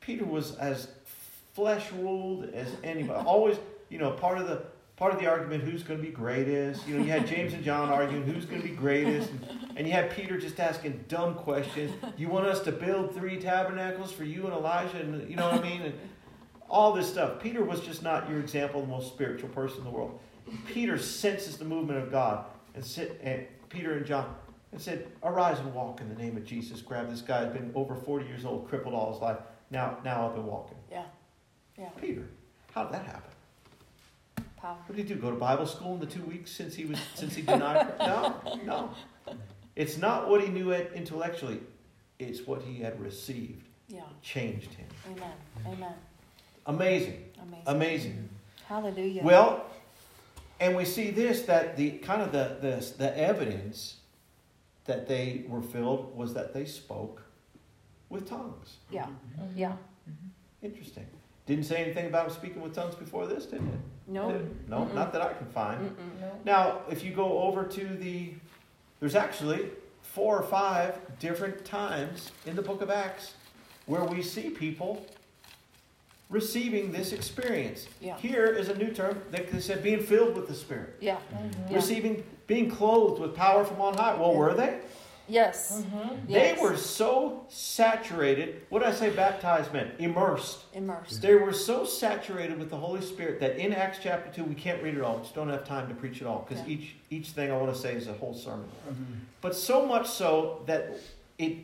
Peter 0.00 0.24
was 0.24 0.56
as 0.56 0.88
flesh 1.54 1.90
ruled 1.92 2.50
as 2.52 2.68
anybody. 2.82 3.24
Always, 3.26 3.58
you 3.88 3.98
know, 3.98 4.10
part 4.10 4.38
of 4.38 4.46
the 4.46 4.62
part 4.96 5.12
of 5.12 5.20
the 5.20 5.26
argument 5.26 5.64
who's 5.64 5.82
going 5.82 5.98
to 5.98 6.06
be 6.06 6.12
greatest. 6.12 6.86
You 6.86 6.96
know, 6.96 7.04
you 7.04 7.10
had 7.10 7.26
James 7.26 7.54
and 7.54 7.64
John 7.64 7.88
arguing 7.88 8.24
who's 8.24 8.44
going 8.44 8.62
to 8.62 8.68
be 8.68 8.74
greatest, 8.74 9.30
and, 9.30 9.46
and 9.76 9.86
you 9.86 9.92
had 9.92 10.10
Peter 10.10 10.38
just 10.38 10.60
asking 10.60 11.04
dumb 11.08 11.34
questions. 11.34 11.92
You 12.16 12.28
want 12.28 12.46
us 12.46 12.60
to 12.60 12.72
build 12.72 13.14
three 13.14 13.38
tabernacles 13.40 14.12
for 14.12 14.24
you 14.24 14.44
and 14.44 14.52
Elijah, 14.52 14.98
and 14.98 15.28
you 15.28 15.36
know 15.36 15.50
what 15.50 15.60
I 15.60 15.62
mean, 15.62 15.82
and 15.82 15.94
all 16.72 16.92
this 16.94 17.08
stuff. 17.08 17.38
Peter 17.40 17.62
was 17.62 17.80
just 17.80 18.02
not 18.02 18.28
your 18.28 18.40
example, 18.40 18.80
the 18.80 18.86
most 18.88 19.08
spiritual 19.12 19.50
person 19.50 19.78
in 19.80 19.84
the 19.84 19.90
world. 19.90 20.18
Peter 20.66 20.98
senses 20.98 21.56
the 21.58 21.64
movement 21.64 21.98
of 22.02 22.10
God, 22.10 22.46
and 22.74 22.84
sit 22.84 23.20
and 23.22 23.46
Peter 23.68 23.92
and 23.92 24.04
John 24.06 24.34
and 24.72 24.80
said, 24.80 25.06
"Arise 25.22 25.58
and 25.60 25.72
walk 25.74 26.00
in 26.00 26.08
the 26.08 26.14
name 26.20 26.36
of 26.36 26.44
Jesus." 26.44 26.80
Grab 26.80 27.08
this 27.10 27.20
guy 27.20 27.44
who's 27.44 27.52
been 27.52 27.70
over 27.74 27.94
forty 27.94 28.26
years 28.26 28.44
old, 28.44 28.68
crippled 28.68 28.94
all 28.94 29.12
his 29.12 29.20
life. 29.20 29.36
Now, 29.70 29.98
now 30.04 30.26
up 30.26 30.36
and 30.36 30.46
walking. 30.46 30.78
Yeah. 30.90 31.04
Yeah. 31.78 31.90
Peter, 32.00 32.26
how 32.74 32.84
did 32.84 32.94
that 32.94 33.06
happen? 33.06 33.30
Power. 34.56 34.76
What 34.86 34.96
did 34.96 35.08
he 35.08 35.14
do? 35.14 35.20
Go 35.20 35.30
to 35.30 35.36
Bible 35.36 35.66
school 35.66 35.94
in 35.94 36.00
the 36.00 36.06
two 36.06 36.22
weeks 36.24 36.50
since 36.50 36.74
he 36.74 36.84
was 36.86 36.98
since 37.14 37.34
he 37.34 37.42
denied? 37.42 37.92
No, 38.00 38.40
no. 38.64 38.90
It's 39.76 39.96
not 39.96 40.28
what 40.28 40.42
he 40.42 40.48
knew 40.48 40.70
it 40.70 40.92
intellectually. 40.94 41.60
It's 42.18 42.46
what 42.46 42.62
he 42.62 42.78
had 42.80 43.00
received 43.00 43.66
Yeah. 43.88 44.02
changed 44.22 44.72
him. 44.74 44.86
Amen. 45.10 45.32
Amen. 45.66 45.94
Amazing, 46.66 47.24
Amazing. 47.40 47.62
amazing. 47.66 48.28
Hallelujah. 48.66 49.22
Well, 49.22 49.64
and 50.60 50.76
we 50.76 50.84
see 50.84 51.10
this 51.10 51.42
that 51.42 51.76
the 51.76 51.92
kind 51.98 52.22
of 52.22 52.32
the 52.32 52.56
the, 52.60 52.94
the 52.98 53.18
evidence 53.18 53.96
that 54.84 55.06
they 55.08 55.44
were 55.48 55.62
filled 55.62 56.16
was 56.16 56.34
that 56.34 56.52
they 56.54 56.64
spoke 56.64 57.22
with 58.08 58.28
tongues. 58.28 58.76
yeah. 58.90 59.06
Mm-hmm. 59.06 59.58
Yeah. 59.58 59.72
Interesting. 60.62 61.06
Didn't 61.46 61.64
say 61.64 61.82
anything 61.82 62.06
about 62.06 62.30
speaking 62.30 62.62
with 62.62 62.74
tongues 62.74 62.94
before 62.94 63.26
this, 63.26 63.46
did 63.46 63.60
it? 63.60 63.80
No. 64.06 64.30
Did 64.30 64.40
it? 64.42 64.68
No, 64.68 64.78
Mm-mm. 64.82 64.94
not 64.94 65.12
that 65.12 65.22
I 65.22 65.32
can 65.32 65.46
find. 65.48 65.80
Mm-mm. 65.90 66.20
No. 66.20 66.30
Now, 66.44 66.80
if 66.88 67.02
you 67.02 67.10
go 67.12 67.42
over 67.42 67.64
to 67.64 67.84
the, 67.84 68.34
there's 69.00 69.16
actually 69.16 69.68
four 70.02 70.38
or 70.38 70.42
five 70.44 70.96
different 71.18 71.64
times 71.64 72.30
in 72.46 72.54
the 72.54 72.62
book 72.62 72.80
of 72.80 72.90
Acts 72.90 73.34
where 73.86 74.04
we 74.04 74.22
see 74.22 74.50
people 74.50 75.04
receiving 76.32 76.90
this 76.90 77.12
experience. 77.12 77.86
Yeah. 78.00 78.16
Here 78.16 78.46
is 78.46 78.68
a 78.68 78.74
new 78.76 78.90
term 78.90 79.20
that 79.30 79.52
they 79.52 79.60
said 79.60 79.82
being 79.82 80.00
filled 80.00 80.34
with 80.34 80.48
the 80.48 80.54
Spirit, 80.54 80.96
Yeah. 81.00 81.18
Mhm. 81.32 81.70
Yeah. 81.70 81.76
receiving, 81.76 82.24
being 82.46 82.70
clothed 82.70 83.20
with 83.20 83.36
power 83.36 83.64
from 83.64 83.80
on 83.80 83.94
high. 83.94 84.14
Well, 84.14 84.32
Yeah. 84.32 84.38
were 84.38 84.54
they? 84.54 84.78
Yes. 85.28 85.82
Mm-hmm. 85.82 86.14
yes. 86.28 86.56
They 86.56 86.62
were 86.62 86.76
so 86.76 87.44
saturated. 87.48 88.62
What 88.70 88.80
did 88.80 88.88
I 88.88 88.92
say 88.92 89.10
baptized 89.10 89.72
meant? 89.72 89.92
Immersed. 90.00 90.64
immersed. 90.74 91.22
They 91.22 91.34
were 91.36 91.52
so 91.52 91.84
saturated 91.84 92.58
with 92.58 92.70
the 92.70 92.76
Holy 92.76 93.00
Spirit 93.02 93.38
that 93.40 93.56
in 93.56 93.72
Acts 93.72 93.98
chapter 94.02 94.32
2, 94.32 94.44
we 94.44 94.54
can't 94.54 94.82
read 94.82 94.94
it 94.96 95.00
all. 95.02 95.16
We 95.18 95.22
just 95.22 95.34
don't 95.34 95.48
have 95.50 95.64
time 95.66 95.88
to 95.88 95.94
preach 95.94 96.20
it 96.20 96.26
all 96.26 96.44
because 96.48 96.66
Yeah. 96.66 96.74
each, 96.74 96.96
each 97.10 97.28
thing 97.30 97.52
I 97.52 97.56
want 97.56 97.72
to 97.72 97.78
say 97.80 97.94
is 97.94 98.08
a 98.08 98.14
whole 98.14 98.34
sermon. 98.34 98.66
Mhm. 98.88 98.94
But 99.40 99.54
so 99.54 99.86
much 99.86 100.08
so 100.08 100.62
that 100.66 100.94
it, 101.38 101.56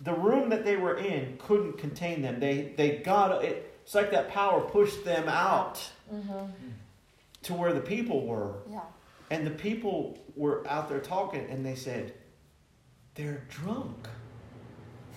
the 0.00 0.14
room 0.14 0.48
that 0.50 0.64
they 0.64 0.76
were 0.76 0.96
in 0.96 1.36
couldn't 1.38 1.78
contain 1.78 2.22
them. 2.22 2.40
They, 2.40 2.72
they 2.76 2.96
got 2.98 3.44
it. 3.44 3.72
It's 3.86 3.94
like 3.94 4.10
that 4.10 4.28
power 4.28 4.60
pushed 4.60 5.04
them 5.04 5.28
out 5.28 5.80
Mm-hmm. 6.12 6.52
to 7.42 7.54
where 7.54 7.72
the 7.72 7.80
people 7.80 8.26
were. 8.26 8.54
Yeah. 8.70 8.82
And 9.30 9.44
the 9.44 9.50
people 9.50 10.16
were 10.36 10.64
out 10.68 10.88
there 10.88 11.00
talking, 11.00 11.44
and 11.50 11.64
they 11.66 11.74
said, 11.74 12.14
They're 13.16 13.42
drunk. 13.48 14.06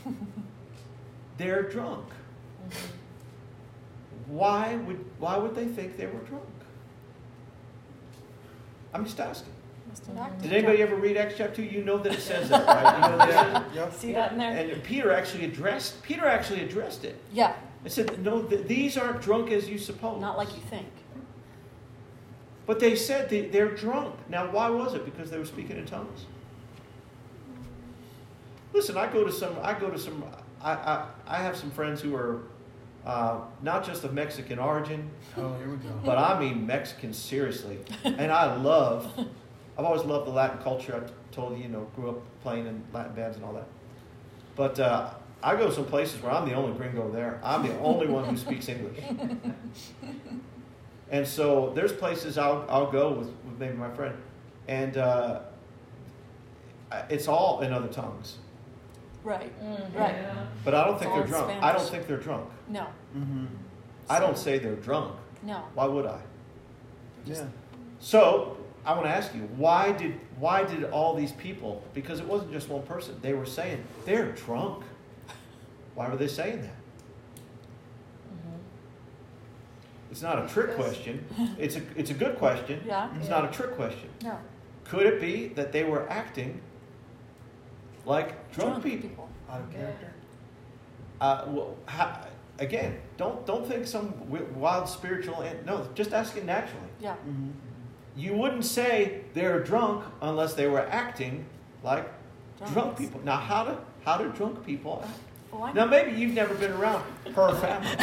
They're 1.37 1.61
drunk. 1.63 2.05
Why 4.27 4.75
would, 4.77 5.05
why 5.19 5.37
would 5.37 5.53
they 5.55 5.65
think 5.65 5.95
they 5.97 6.07
were 6.07 6.19
drunk? 6.21 6.43
I'm 8.93 9.03
just 9.05 9.19
asking. 9.19 9.53
Must 9.89 10.05
have 10.07 10.15
knocked 10.15 10.41
Did 10.41 10.53
anybody 10.53 10.81
ever 10.81 10.95
read 10.95 11.17
Acts 11.17 11.35
chapter 11.37 11.57
2? 11.57 11.63
You 11.63 11.83
know 11.83 11.97
that 11.99 12.13
it 12.13 12.19
says 12.21 12.49
that, 12.49 12.65
right? 12.65 12.95
You 12.95 13.11
know 13.11 13.17
that 13.17 13.29
it 13.29 13.73
says 13.73 13.93
it? 13.93 13.99
See 13.99 14.13
that 14.13 14.31
in 14.33 14.37
there? 14.39 14.51
And 14.57 14.83
Peter 14.83 15.11
actually 15.11 15.45
addressed 15.45 16.01
Peter 16.03 16.25
actually 16.25 16.61
addressed 16.63 17.05
it. 17.05 17.19
Yeah. 17.31 17.55
It 17.85 17.91
said, 17.91 18.23
"No, 18.23 18.41
th- 18.43 18.67
these 18.67 18.97
aren't 18.97 19.21
drunk 19.21 19.51
as 19.51 19.69
you 19.69 19.77
suppose." 19.77 20.19
Not 20.21 20.37
like 20.37 20.53
you 20.55 20.61
think. 20.69 20.87
But 22.65 22.79
they 22.79 22.95
said 22.95 23.29
they, 23.29 23.47
they're 23.47 23.71
drunk. 23.71 24.15
Now, 24.29 24.51
why 24.51 24.69
was 24.69 24.93
it? 24.93 25.03
Because 25.05 25.31
they 25.31 25.37
were 25.39 25.45
speaking 25.45 25.77
in 25.77 25.85
tongues. 25.85 26.25
Listen, 28.73 28.97
I 28.97 29.11
go 29.11 29.23
to 29.23 29.31
some. 29.31 29.55
I 29.61 29.73
go 29.73 29.89
to 29.89 29.97
some. 29.97 30.23
I 30.61 30.71
I, 30.73 31.05
I 31.27 31.37
have 31.37 31.55
some 31.55 31.71
friends 31.71 32.01
who 32.01 32.15
are 32.15 32.41
uh, 33.05 33.39
not 33.63 33.85
just 33.85 34.03
of 34.03 34.13
Mexican 34.13 34.59
origin, 34.59 35.09
Oh, 35.37 35.55
here 35.57 35.69
we 35.69 35.77
go. 35.77 35.89
but 36.03 36.17
I 36.17 36.39
mean 36.39 36.67
Mexican 36.67 37.13
seriously. 37.13 37.79
And 38.03 38.31
I 38.31 38.55
love. 38.57 39.11
I've 39.77 39.85
always 39.85 40.03
loved 40.03 40.27
the 40.27 40.31
Latin 40.31 40.57
culture. 40.61 40.93
I 41.07 41.33
told 41.33 41.57
you, 41.57 41.63
you 41.63 41.69
know, 41.69 41.87
grew 41.95 42.09
up 42.09 42.21
playing 42.43 42.67
in 42.67 42.83
Latin 42.93 43.13
bands 43.15 43.37
and 43.37 43.45
all 43.45 43.53
that. 43.53 43.67
But 44.57 44.77
uh, 44.79 45.11
I 45.41 45.55
go 45.55 45.69
some 45.69 45.85
places 45.85 46.21
where 46.21 46.31
I'm 46.31 46.47
the 46.47 46.53
only 46.55 46.77
gringo 46.77 47.09
there. 47.09 47.39
I'm 47.43 47.63
the 47.65 47.77
only 47.79 48.07
one 48.07 48.25
who 48.25 48.35
speaks 48.37 48.67
English. 48.67 48.97
And 51.11 51.27
so 51.27 51.71
there's 51.73 51.91
places 51.91 52.37
I'll, 52.37 52.65
I'll 52.69 52.91
go 52.91 53.11
with, 53.11 53.27
with 53.27 53.57
maybe 53.57 53.73
my 53.73 53.89
friend, 53.89 54.15
and 54.67 54.95
uh, 54.97 55.39
it's 57.09 57.27
all 57.27 57.61
in 57.61 57.73
other 57.73 57.87
tongues. 57.87 58.37
Right. 59.23 59.51
Mm-hmm. 59.63 59.97
Right. 59.97 60.15
But 60.63 60.75
I 60.75 60.83
don't 60.85 60.93
It's 60.93 61.01
think 61.03 61.11
all 61.11 61.17
they're 61.17 61.25
in 61.25 61.31
drunk. 61.31 61.63
I 61.63 61.73
don't 61.73 61.89
think 61.89 62.07
they're 62.07 62.17
drunk. 62.17 62.49
No. 62.67 62.87
Mm-hmm. 63.17 63.45
I 64.09 64.19
don't 64.19 64.37
say 64.37 64.59
they're 64.59 64.75
drunk. 64.75 65.15
No. 65.43 65.63
Why 65.73 65.85
would 65.85 66.05
I? 66.05 66.19
Yeah. 67.25 67.45
So 67.99 68.57
I 68.85 68.93
want 68.93 69.05
to 69.05 69.11
ask 69.11 69.33
you, 69.35 69.41
why 69.57 69.91
did 69.91 70.19
why 70.39 70.63
did 70.63 70.85
all 70.85 71.15
these 71.15 71.31
people? 71.33 71.83
Because 71.93 72.19
it 72.19 72.25
wasn't 72.25 72.51
just 72.51 72.69
one 72.69 72.83
person. 72.83 73.17
They 73.21 73.33
were 73.33 73.45
saying 73.45 73.83
they're 74.05 74.31
drunk. 74.31 74.83
Why 75.99 76.07
were 76.07 76.15
they 76.15 76.29
saying 76.29 76.61
that? 76.61 76.77
It's 80.09 80.21
not 80.21 80.39
a 80.41 80.47
trick 80.47 80.77
question. 80.77 81.25
It's 81.59 81.75
a 81.75 81.81
it's 81.97 82.09
a 82.09 82.13
good 82.13 82.37
question. 82.37 82.81
Yeah. 82.87 83.09
It's 83.19 83.27
not 83.27 83.43
a 83.43 83.51
trick 83.51 83.75
question. 83.75 84.07
No. 84.23 84.37
Could 84.85 85.05
it 85.07 85.19
be 85.19 85.49
that 85.55 85.73
they 85.73 85.83
were 85.83 86.09
acting 86.09 86.61
like 88.05 88.49
drunk, 88.53 88.81
people? 88.81 89.27
Out 89.51 89.59
of 89.59 89.73
character. 89.73 90.13
Uh, 91.19 91.43
well, 91.47 91.75
how, 91.85 92.25
again, 92.59 92.97
don't 93.17 93.45
don't 93.45 93.67
think 93.67 93.85
some 93.85 94.13
wild 94.55 94.87
spiritual. 94.87 95.45
No, 95.65 95.85
just 95.95 96.13
ask 96.13 96.37
it 96.37 96.45
naturally. 96.45 96.91
Yeah. 97.01 97.15
Mm-hmm. 97.15 97.49
You 98.15 98.35
wouldn't 98.35 98.63
say 98.63 99.25
they're 99.33 99.61
drunk 99.61 100.05
unless 100.21 100.53
they 100.53 100.67
were 100.67 100.87
acting 100.87 101.45
like 101.83 102.05
drunk 102.57 102.73
Drunks. 102.73 103.01
people. 103.01 103.19
Now, 103.25 103.35
how 103.35 103.65
do 103.65 103.77
how 104.05 104.15
do 104.17 104.29
drunk 104.31 104.65
people 104.65 105.03
act? 105.05 105.28
Oh, 105.51 105.71
Now, 105.73 105.85
maybe 105.85 106.11
you've 106.11 106.33
never 106.33 106.53
been 106.53 106.71
around 106.73 107.03
her 107.35 107.55
family. 107.55 107.89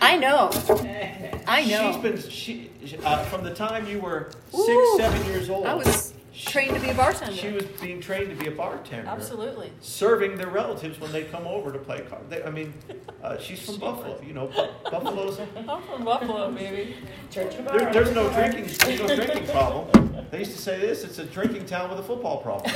I 0.00 0.16
know. 0.20 0.50
I 1.46 1.64
know. 1.64 1.92
She's 1.92 2.02
been 2.02 2.30
she, 2.30 2.70
uh, 3.02 3.24
from 3.24 3.44
the 3.44 3.54
time 3.54 3.86
you 3.86 4.00
were 4.00 4.30
six, 4.50 4.68
Ooh. 4.68 4.94
seven 4.98 5.24
years 5.26 5.48
old. 5.48 5.66
I 5.66 5.74
was 5.74 6.12
trained 6.34 6.74
to 6.74 6.80
be 6.80 6.90
a 6.90 6.94
bartender. 6.94 7.34
She 7.34 7.50
was 7.50 7.64
being 7.80 8.00
trained 8.00 8.30
to 8.30 8.36
be 8.36 8.48
a 8.48 8.54
bartender. 8.54 9.08
Absolutely. 9.08 9.72
serving 9.80 10.36
their 10.36 10.48
relatives 10.50 11.00
when 11.00 11.10
they 11.12 11.24
come 11.24 11.46
over 11.46 11.72
to 11.72 11.78
play 11.78 12.02
cards. 12.02 12.32
I 12.44 12.50
mean, 12.50 12.74
uh, 13.22 13.38
she's 13.38 13.64
from 13.64 13.78
Buffalo. 13.78 14.20
You 14.24 14.34
know, 14.34 14.46
Bu- 14.48 14.90
Buffalo's. 14.90 15.40
I'm 15.40 15.82
from 15.82 16.04
Buffalo, 16.04 16.50
baby. 16.52 16.96
Church 17.30 17.54
of 17.56 17.64
There, 17.64 17.92
there's 17.92 18.12
no 18.14 18.30
drinking. 18.30 18.66
There's 18.78 19.00
no 19.00 19.14
drinking 19.16 19.46
problem. 19.46 20.26
They 20.30 20.40
used 20.40 20.52
to 20.52 20.58
say 20.58 20.78
this: 20.78 21.04
it's 21.04 21.18
a 21.18 21.24
drinking 21.24 21.64
town 21.66 21.90
with 21.90 21.98
a 21.98 22.02
football 22.02 22.42
problem. 22.42 22.70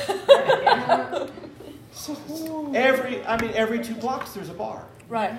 Every, 2.74 3.24
I 3.24 3.40
mean, 3.40 3.52
every 3.54 3.82
two 3.82 3.94
blocks 3.94 4.32
there's 4.32 4.48
a 4.48 4.54
bar. 4.54 4.84
Right. 5.08 5.32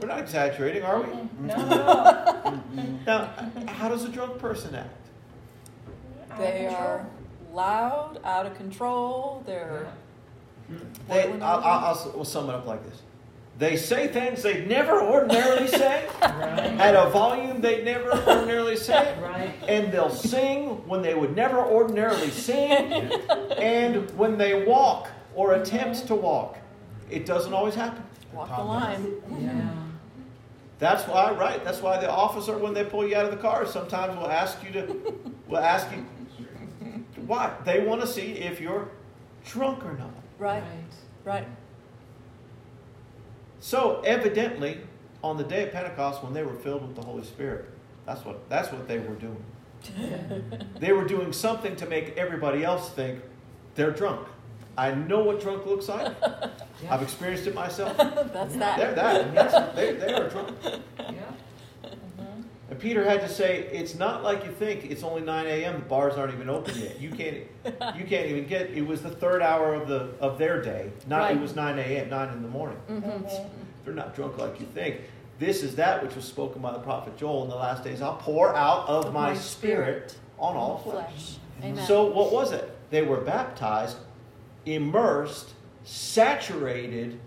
We're 0.00 0.08
not 0.08 0.18
exaggerating, 0.18 0.82
are 0.82 1.00
we? 1.00 1.06
No, 1.40 1.54
mm-hmm. 1.54 3.04
no. 3.06 3.06
Now, 3.06 3.30
how 3.68 3.88
does 3.88 4.04
a 4.04 4.08
drunk 4.08 4.38
person 4.38 4.74
act? 4.74 4.88
They 6.38 6.66
are 6.66 7.06
loud, 7.52 8.18
out 8.24 8.46
of 8.46 8.56
control. 8.56 9.42
They're 9.46 9.86
mm-hmm. 10.70 10.84
They, 11.08 11.20
What, 11.20 11.30
when 11.30 11.42
I'll, 11.42 11.60
they're 11.60 11.70
I'll, 11.70 11.84
I'll, 11.96 12.12
we'll 12.16 12.24
sum 12.24 12.48
it 12.48 12.54
up 12.54 12.66
like 12.66 12.82
this: 12.84 13.02
They 13.58 13.76
say 13.76 14.08
things 14.08 14.42
they'd 14.42 14.66
never 14.66 15.00
ordinarily 15.00 15.68
say 15.68 16.08
Right. 16.22 16.80
at 16.80 16.96
a 16.96 17.10
volume 17.10 17.60
they'd 17.60 17.84
never 17.84 18.10
ordinarily 18.10 18.76
say. 18.76 19.16
Right. 19.20 19.54
and 19.68 19.92
they'll 19.92 20.10
sing 20.10 20.88
when 20.88 21.02
they 21.02 21.14
would 21.14 21.36
never 21.36 21.58
ordinarily 21.58 22.30
sing, 22.30 22.70
and 23.58 24.10
when 24.18 24.38
they 24.38 24.64
walk 24.64 25.10
or 25.34 25.54
attempt 25.54 26.06
to 26.06 26.14
walk. 26.14 26.58
It 27.10 27.26
doesn't 27.26 27.52
always 27.52 27.74
happen. 27.74 28.02
walk 28.32 28.48
the 28.48 28.62
line. 28.62 29.14
Yeah. 29.38 29.68
That's 30.78 31.06
why, 31.06 31.32
right? 31.32 31.62
That's 31.64 31.80
why 31.80 32.00
the 32.00 32.10
officer, 32.10 32.58
when 32.58 32.74
they 32.74 32.84
pull 32.84 33.06
you 33.06 33.14
out 33.14 33.24
of 33.24 33.30
the 33.30 33.36
car, 33.36 33.66
sometimes 33.66 34.16
will 34.16 34.30
ask 34.30 34.58
you 34.64 34.72
to, 34.72 35.14
will 35.46 35.58
ask 35.58 35.86
you, 35.94 36.04
why? 37.26 37.54
They 37.64 37.84
want 37.84 38.00
to 38.00 38.06
see 38.06 38.32
if 38.32 38.60
you're 38.60 38.88
drunk 39.44 39.84
or 39.84 39.92
not. 39.92 40.10
Right. 40.38 40.64
Right. 41.24 41.46
So 43.60 44.02
evidently, 44.04 44.80
on 45.22 45.36
the 45.36 45.44
day 45.44 45.64
of 45.64 45.72
Pentecost, 45.72 46.24
when 46.24 46.32
they 46.32 46.42
were 46.42 46.54
filled 46.54 46.82
with 46.82 46.96
the 46.96 47.02
Holy 47.02 47.24
Spirit, 47.24 47.66
that's 48.04 48.24
what 48.24 48.48
that's 48.48 48.72
what 48.72 48.88
they 48.88 48.98
were 48.98 49.14
doing. 49.14 49.44
they 50.80 50.92
were 50.92 51.04
doing 51.04 51.32
something 51.32 51.76
to 51.76 51.86
make 51.86 52.16
everybody 52.16 52.64
else 52.64 52.90
think 52.90 53.20
they're 53.74 53.90
drunk. 53.92 54.26
I 54.76 54.92
know 54.94 55.22
what 55.22 55.40
drunk 55.40 55.66
looks 55.66 55.88
like. 55.88 56.14
I've 56.90 57.02
experienced 57.02 57.46
it 57.46 57.54
myself. 57.54 57.96
That's 58.32 58.54
They're 58.54 58.94
that. 58.94 58.94
that. 58.96 59.34
That's, 59.34 59.76
they, 59.76 59.92
they 59.94 60.12
are 60.14 60.28
drunk. 60.28 60.56
Yeah. 60.98 61.22
And 62.70 62.80
Peter 62.80 63.04
had 63.04 63.20
to 63.20 63.28
say, 63.28 63.68
"It's 63.70 63.94
not 63.96 64.22
like 64.22 64.44
you 64.46 64.50
think. 64.50 64.86
It's 64.90 65.02
only 65.02 65.20
9 65.20 65.46
a.m. 65.46 65.74
The 65.74 65.78
bars 65.80 66.14
aren't 66.14 66.32
even 66.32 66.48
open 66.48 66.78
yet. 66.78 67.00
You 67.00 67.10
can't. 67.10 67.36
You 67.96 68.04
can't 68.06 68.26
even 68.28 68.46
get. 68.46 68.70
It 68.70 68.86
was 68.86 69.02
the 69.02 69.10
third 69.10 69.42
hour 69.42 69.74
of 69.74 69.86
the 69.88 70.14
of 70.20 70.38
their 70.38 70.62
day. 70.62 70.90
Not 71.06 71.18
Right. 71.20 71.36
it 71.36 71.40
was 71.40 71.54
9 71.54 71.78
a.m. 71.78 72.08
9 72.08 72.28
in 72.30 72.42
the 72.42 72.48
morning. 72.48 72.78
Mhm. 72.90 73.46
They're 73.84 73.92
not 73.94 74.14
drunk 74.14 74.38
like 74.38 74.58
you 74.58 74.66
think. 74.66 75.02
This 75.38 75.62
is 75.62 75.76
that 75.76 76.02
which 76.02 76.14
was 76.16 76.24
spoken 76.24 76.62
by 76.62 76.72
the 76.72 76.78
prophet 76.78 77.16
Joel 77.18 77.42
in 77.44 77.50
the 77.50 77.56
last 77.56 77.84
days. 77.84 78.00
I'll 78.00 78.16
pour 78.16 78.54
out 78.54 78.88
of, 78.88 79.12
my, 79.12 79.34
spirit, 79.34 80.16
on 80.38 80.56
all 80.56 80.78
flesh. 80.78 81.36
Flesh. 81.60 81.86
So 81.86 82.06
what 82.06 82.32
was 82.32 82.52
it? 82.52 82.70
They 82.90 83.02
were 83.02 83.18
baptized, 83.20 83.96
immersed, 84.66 85.50
saturated, 85.84 87.18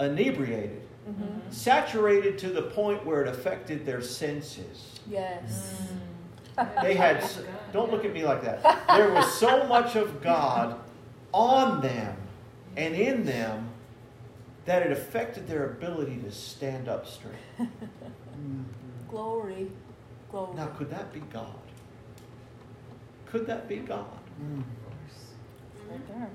inebriated. 0.00 0.82
Mhm. 1.08 1.40
Saturated 1.52 2.38
to 2.38 2.48
the 2.50 2.62
point 2.62 3.04
where 3.06 3.22
it 3.22 3.28
affected 3.28 3.86
their 3.86 4.00
senses. 4.02 5.00
Yes. 5.08 5.90
They 6.82 6.94
had, 6.94 7.24
don't 7.72 7.90
look 7.90 8.04
at 8.04 8.12
me 8.12 8.24
like 8.24 8.42
that. 8.42 8.62
There 8.88 9.10
was 9.12 9.32
so 9.34 9.66
much 9.66 9.96
of 9.96 10.22
God 10.22 10.78
on 11.32 11.80
them 11.80 12.16
and 12.76 12.94
in 12.94 13.24
them 13.24 13.68
that 14.66 14.82
it 14.82 14.92
affected 14.92 15.46
their 15.48 15.64
ability 15.70 16.18
to 16.18 16.30
stand 16.30 16.88
up 16.88 17.06
straight. 17.06 17.34
Glory. 19.08 19.70
Glory. 20.30 20.54
Now, 20.56 20.66
could 20.66 20.90
that 20.90 21.12
be 21.12 21.20
God? 21.20 21.54
Could 23.26 23.46
that 23.46 23.66
be 23.68 23.76
God? 23.76 24.04
Mm. 24.42 24.62
Right 25.90 26.08
there. 26.08 26.28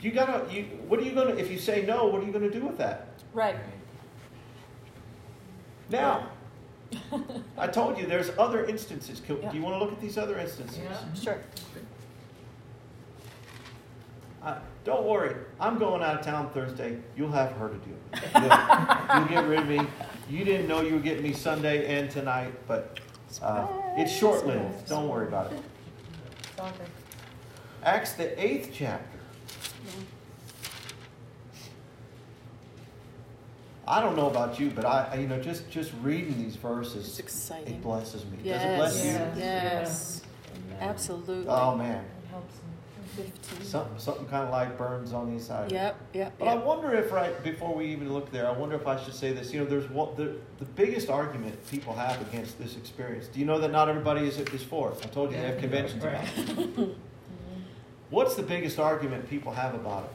You 0.00 0.10
gotta. 0.12 0.52
You, 0.52 0.64
what 0.88 0.98
are 1.00 1.02
you 1.02 1.12
gonna? 1.12 1.34
If 1.34 1.50
you 1.50 1.58
say 1.58 1.84
no, 1.86 2.06
what 2.06 2.22
are 2.22 2.26
you 2.26 2.32
gonna 2.32 2.50
do 2.50 2.64
with 2.66 2.78
that? 2.78 3.08
Right. 3.34 3.56
Now, 5.90 6.28
I 7.58 7.66
told 7.66 7.98
you 7.98 8.06
there's 8.06 8.30
other 8.38 8.64
instances. 8.64 9.20
Can- 9.20 9.42
Yeah. 9.42 9.50
Do 9.50 9.56
you 9.58 9.62
want 9.62 9.74
to 9.76 9.78
look 9.84 9.92
at 9.92 10.00
these 10.00 10.16
other 10.16 10.38
instances? 10.38 10.78
Yeah. 10.78 11.14
Sure. 11.20 11.38
Uh, 14.42 14.58
don't 14.84 15.04
worry, 15.04 15.36
I'm 15.60 15.78
going 15.78 16.02
out 16.02 16.18
of 16.18 16.24
town 16.24 16.48
Thursday. 16.54 16.98
You'll 17.14 17.30
have 17.32 17.52
her 17.52 17.68
to 17.68 17.74
deal 17.74 17.94
with. 18.10 18.22
You'll, 18.34 19.26
get 19.28 19.46
rid 19.46 19.58
of 19.60 19.68
me. 19.68 19.80
You 20.30 20.44
didn't 20.46 20.66
know 20.66 20.80
you 20.80 20.94
were 20.94 21.00
getting 21.00 21.22
me 21.22 21.34
Sunday 21.34 21.86
and 21.98 22.10
tonight, 22.10 22.54
but 22.66 22.98
uh, 23.42 23.66
it's 23.98 24.10
short 24.10 24.46
lived. 24.46 24.88
Don't 24.88 25.08
worry 25.08 25.26
about 25.28 25.52
it. 25.52 25.60
Acts, 27.82 28.12
the 28.14 28.42
eighth 28.42 28.70
chapter. 28.72 29.18
I 33.90 34.00
don't 34.00 34.14
know 34.16 34.30
about 34.30 34.60
you, 34.60 34.70
but 34.70 34.84
I, 34.84 35.08
I- 35.12 35.16
you 35.16 35.26
know, 35.26 35.40
just 35.40 35.68
just 35.68 35.90
reading 36.02 36.38
these 36.38 36.54
verses, 36.56 37.08
It's 37.08 37.18
exciting. 37.18 37.74
it 37.74 37.82
blesses 37.82 38.24
me. 38.24 38.36
Does 38.38 38.46
it 38.46 38.48
Yes. 38.48 38.78
bless 38.78 39.04
you? 39.04 39.10
Yeah. 39.12 39.34
Yes. 39.36 40.22
Amen. 40.54 40.78
Absolutely. 40.90 41.48
Oh 41.48 41.74
man, 41.76 42.04
It 42.24 42.30
helps 42.30 42.54
them. 42.54 42.66
15. 43.16 43.64
something 43.66 43.98
something 43.98 44.26
kind 44.26 44.44
of 44.44 44.50
like 44.50 44.78
burns 44.78 45.12
on 45.12 45.26
the 45.26 45.32
inside. 45.32 45.72
Yep, 45.72 45.96
yep, 46.14 46.32
But 46.38 46.46
I 46.46 46.54
wonder 46.54 46.94
if 46.94 47.10
right 47.10 47.42
before 47.42 47.74
we 47.74 47.86
even 47.86 48.12
look 48.12 48.30
there, 48.30 48.46
I 48.46 48.52
wonder 48.52 48.76
if 48.76 48.86
I 48.86 48.96
should 49.02 49.14
say 49.14 49.32
this. 49.32 49.52
You 49.52 49.58
know, 49.60 49.66
there's 49.66 49.90
one 49.90 50.14
the 50.16 50.36
the 50.60 50.64
biggest 50.76 51.10
argument 51.10 51.56
people 51.68 51.92
have 51.94 52.20
against 52.28 52.56
this 52.60 52.76
experience. 52.76 53.26
Do 53.26 53.40
you 53.40 53.46
know 53.46 53.58
that 53.58 53.72
not 53.72 53.88
everybody 53.88 54.28
is 54.28 54.38
is 54.38 54.62
for 54.62 54.92
it? 54.92 54.98
I 55.04 55.08
told 55.08 55.32
you 55.32 55.36
they 55.38 55.46
have 55.46 55.58
conventions 55.58 56.04
about 56.04 56.22
it. 56.22 56.30
Mm-hmm. 56.80 56.92
What's 58.10 58.34
the 58.36 58.42
biggest 58.42 58.78
argument 58.78 59.28
people 59.28 59.52
have 59.52 59.74
about 59.74 60.04
it? 60.04 60.10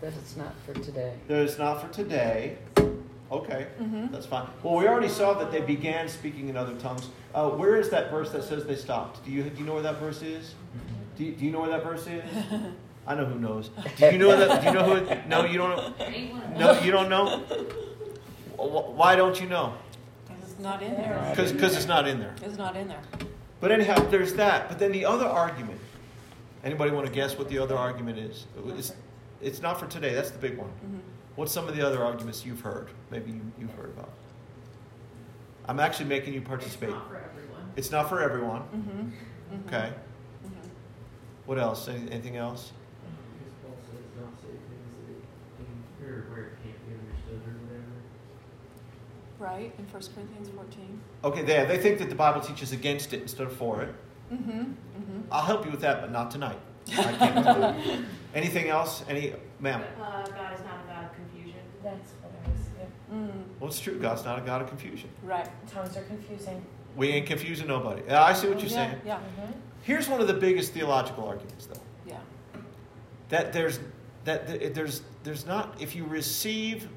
That 0.00 0.12
it's 0.14 0.36
not 0.36 0.54
for 0.64 0.74
today. 0.74 1.14
That 1.26 1.42
it's 1.42 1.58
not 1.58 1.80
for 1.82 1.92
today. 1.92 2.58
Okay, 3.30 3.66
Mhm. 3.80 4.10
that's 4.10 4.24
fine. 4.26 4.46
Well, 4.62 4.76
we 4.76 4.88
already 4.88 5.08
saw 5.08 5.34
that 5.34 5.50
they 5.52 5.60
began 5.60 6.08
speaking 6.08 6.48
in 6.48 6.56
other 6.56 6.74
tongues. 6.76 7.08
Uh, 7.34 7.50
where 7.50 7.76
is 7.76 7.90
that 7.90 8.10
verse 8.10 8.30
that 8.30 8.42
says 8.44 8.64
they 8.64 8.76
stopped? 8.76 9.22
Do 9.24 9.30
you 9.30 9.42
do 9.42 9.58
you 9.60 9.66
know 9.66 9.74
where 9.74 9.82
that 9.82 9.98
verse 9.98 10.22
is? 10.22 10.54
Do 11.16 11.24
you, 11.24 11.32
do 11.32 11.44
you 11.44 11.50
know 11.50 11.60
where 11.60 11.68
that 11.70 11.82
verse 11.84 12.06
is? 12.06 12.22
I 13.06 13.14
know 13.14 13.24
who 13.26 13.38
knows. 13.38 13.70
Do 13.96 14.06
you 14.06 14.18
know 14.18 14.36
that? 14.38 14.60
Do 14.62 14.66
you 14.68 14.72
know 14.72 14.84
who? 14.84 14.92
it- 14.96 15.26
No, 15.28 15.44
you 15.44 15.58
don't. 15.58 15.76
know? 15.76 16.72
No, 16.74 16.80
you 16.80 16.90
don't 16.92 17.08
know. 17.08 17.40
Why 18.56 19.14
don't 19.16 19.38
you 19.40 19.48
know? 19.48 19.74
Because 20.26 20.50
It's 20.52 20.58
not 20.60 20.82
in 20.82 20.94
there. 20.94 21.26
Because 21.36 21.76
it's 21.76 21.86
not 21.86 22.06
in 22.08 22.18
there. 22.20 22.34
It's 22.42 22.56
not 22.58 22.76
in 22.76 22.88
there. 22.88 23.00
But 23.60 23.72
anyhow, 23.72 23.96
there's 24.10 24.34
that. 24.34 24.68
But 24.68 24.78
then 24.78 24.92
the 24.92 25.04
other 25.04 25.26
argument. 25.26 25.80
Anybody 26.64 26.90
want 26.92 27.06
to 27.06 27.12
guess 27.12 27.36
what 27.38 27.48
the 27.48 27.58
other 27.58 27.76
argument 27.76 28.18
is? 28.18 28.46
It's, 28.76 28.92
it's 29.40 29.60
not 29.62 29.78
for 29.78 29.86
today. 29.86 30.14
That's 30.14 30.30
the 30.30 30.38
big 30.38 30.56
one. 30.58 30.70
Mhm. 30.84 31.00
What's 31.36 31.52
some 31.52 31.68
of 31.68 31.76
the 31.76 31.86
other 31.86 32.04
arguments 32.04 32.44
you've 32.44 32.60
heard? 32.60 32.88
Maybe 33.10 33.30
you, 33.32 33.40
you've 33.58 33.74
heard 33.74 33.90
about. 33.90 34.10
I'm 35.66 35.78
actually 35.80 36.06
making 36.08 36.34
you 36.34 36.40
participate. 36.40 36.88
It's 36.90 36.96
not 36.98 37.08
for 37.08 37.16
everyone. 37.16 37.72
It's 37.76 37.90
not 37.90 38.08
for 38.08 38.20
everyone. 38.20 38.62
Mhm. 38.74 39.56
Mhm. 39.56 39.66
Okay. 39.66 39.92
Mhm. 40.44 40.68
What 41.46 41.58
else? 41.58 41.88
Any, 41.88 42.10
anything 42.10 42.36
else? 42.36 42.72
Because 43.38 43.54
Paul 43.62 43.76
says 43.86 44.04
not 44.20 44.32
say 44.40 44.48
things 44.48 45.06
that 45.06 45.12
it 45.12 45.22
can, 46.00 46.08
or 46.08 46.22
where 46.32 46.42
it 46.46 46.52
can't 46.62 46.86
be 46.88 46.94
understood 46.94 47.46
or 47.46 47.56
whatever. 47.62 47.84
Right, 49.38 49.72
in 49.78 49.84
1 49.86 50.14
Corinthians 50.14 50.48
14. 50.48 51.00
Okay, 51.24 51.42
there. 51.42 51.66
They 51.66 51.78
think 51.78 51.98
that 52.00 52.08
the 52.08 52.14
Bible 52.16 52.40
teaches 52.40 52.72
against 52.72 53.12
it 53.12 53.22
instead 53.22 53.46
of 53.46 53.52
for 53.52 53.82
it. 53.82 53.94
Mm-hmm. 54.32 54.50
Mm-hmm. 54.60 55.20
I'll 55.30 55.44
help 55.44 55.64
you 55.64 55.70
with 55.70 55.80
that, 55.82 56.00
but 56.00 56.10
not 56.10 56.30
tonight. 56.30 56.58
I 56.96 57.12
can't 57.12 57.84
do. 57.84 58.04
Anything 58.34 58.68
else? 58.68 59.04
Any, 59.08 59.32
ma'am? 59.60 59.82
Uh, 60.00 60.22
God 60.26 60.52
is 60.54 60.60
not 60.64 60.80
a 60.84 60.88
God 60.92 61.04
of 61.06 61.14
confusion. 61.14 61.60
That's 61.82 62.12
what 62.22 62.32
I 62.44 62.50
was, 62.50 62.60
yeah. 62.78 63.14
Mm, 63.16 63.44
Well, 63.60 63.68
it's 63.70 63.80
true. 63.80 63.98
God's 63.98 64.24
not 64.24 64.38
a 64.38 64.42
God 64.42 64.62
of 64.62 64.68
confusion. 64.68 65.08
right. 65.22 65.48
Tongues 65.68 65.96
are 65.96 66.02
confusing. 66.02 66.64
We 66.96 67.08
ain't 67.10 67.26
confusing 67.26 67.68
nobody. 67.68 68.02
I 68.10 68.32
see 68.32 68.48
what 68.48 68.58
you're 68.60 68.70
yeah, 68.70 68.90
saying. 68.90 69.00
Yeah, 69.04 69.18
Mhm. 69.40 69.52
Here's 69.82 70.08
one 70.08 70.20
of 70.20 70.26
the 70.26 70.34
biggest 70.34 70.72
theological 70.72 71.24
arguments, 71.26 71.66
though. 71.66 71.80
yeah. 72.06 72.16
that 73.28 73.52
there's 73.52 73.78
that 74.24 74.74
there's 74.74 75.02
there's 75.22 75.46
not 75.46 75.80
if 75.80 75.94
you 75.94 76.04
receive 76.04 76.88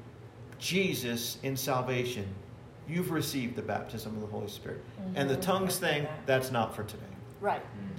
Jesus 0.58 1.38
in 1.42 1.56
salvation, 1.56 2.26
you've 2.88 3.10
received 3.10 3.56
the 3.56 3.62
baptism 3.62 4.14
of 4.16 4.20
the 4.20 4.26
Holy 4.26 4.48
Spirit. 4.48 4.82
And 5.14 5.28
the 5.30 5.36
tongues 5.36 5.78
thing, 5.78 6.04
That. 6.04 6.26
that's 6.26 6.50
not 6.50 6.74
for 6.74 6.84
today. 6.84 7.02
Right. 7.40 7.62
Mhm. 7.62 7.91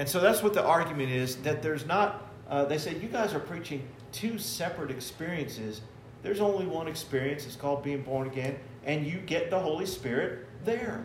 And 0.00 0.08
so 0.08 0.18
that's 0.18 0.42
what 0.42 0.54
the 0.54 0.64
argument 0.64 1.10
is 1.10 1.36
that 1.42 1.62
there's 1.62 1.84
not. 1.84 2.26
Uh, 2.48 2.64
they 2.64 2.78
say 2.78 2.96
you 2.96 3.06
guys 3.06 3.34
are 3.34 3.38
preaching 3.38 3.86
two 4.12 4.38
separate 4.38 4.90
experiences. 4.90 5.82
There's 6.22 6.40
only 6.40 6.64
one 6.64 6.88
experience. 6.88 7.44
It's 7.44 7.54
called 7.54 7.82
being 7.82 8.00
born 8.00 8.26
again, 8.26 8.58
and 8.86 9.06
you 9.06 9.18
get 9.18 9.50
the 9.50 9.58
Holy 9.58 9.84
Spirit 9.84 10.46
there. 10.64 11.04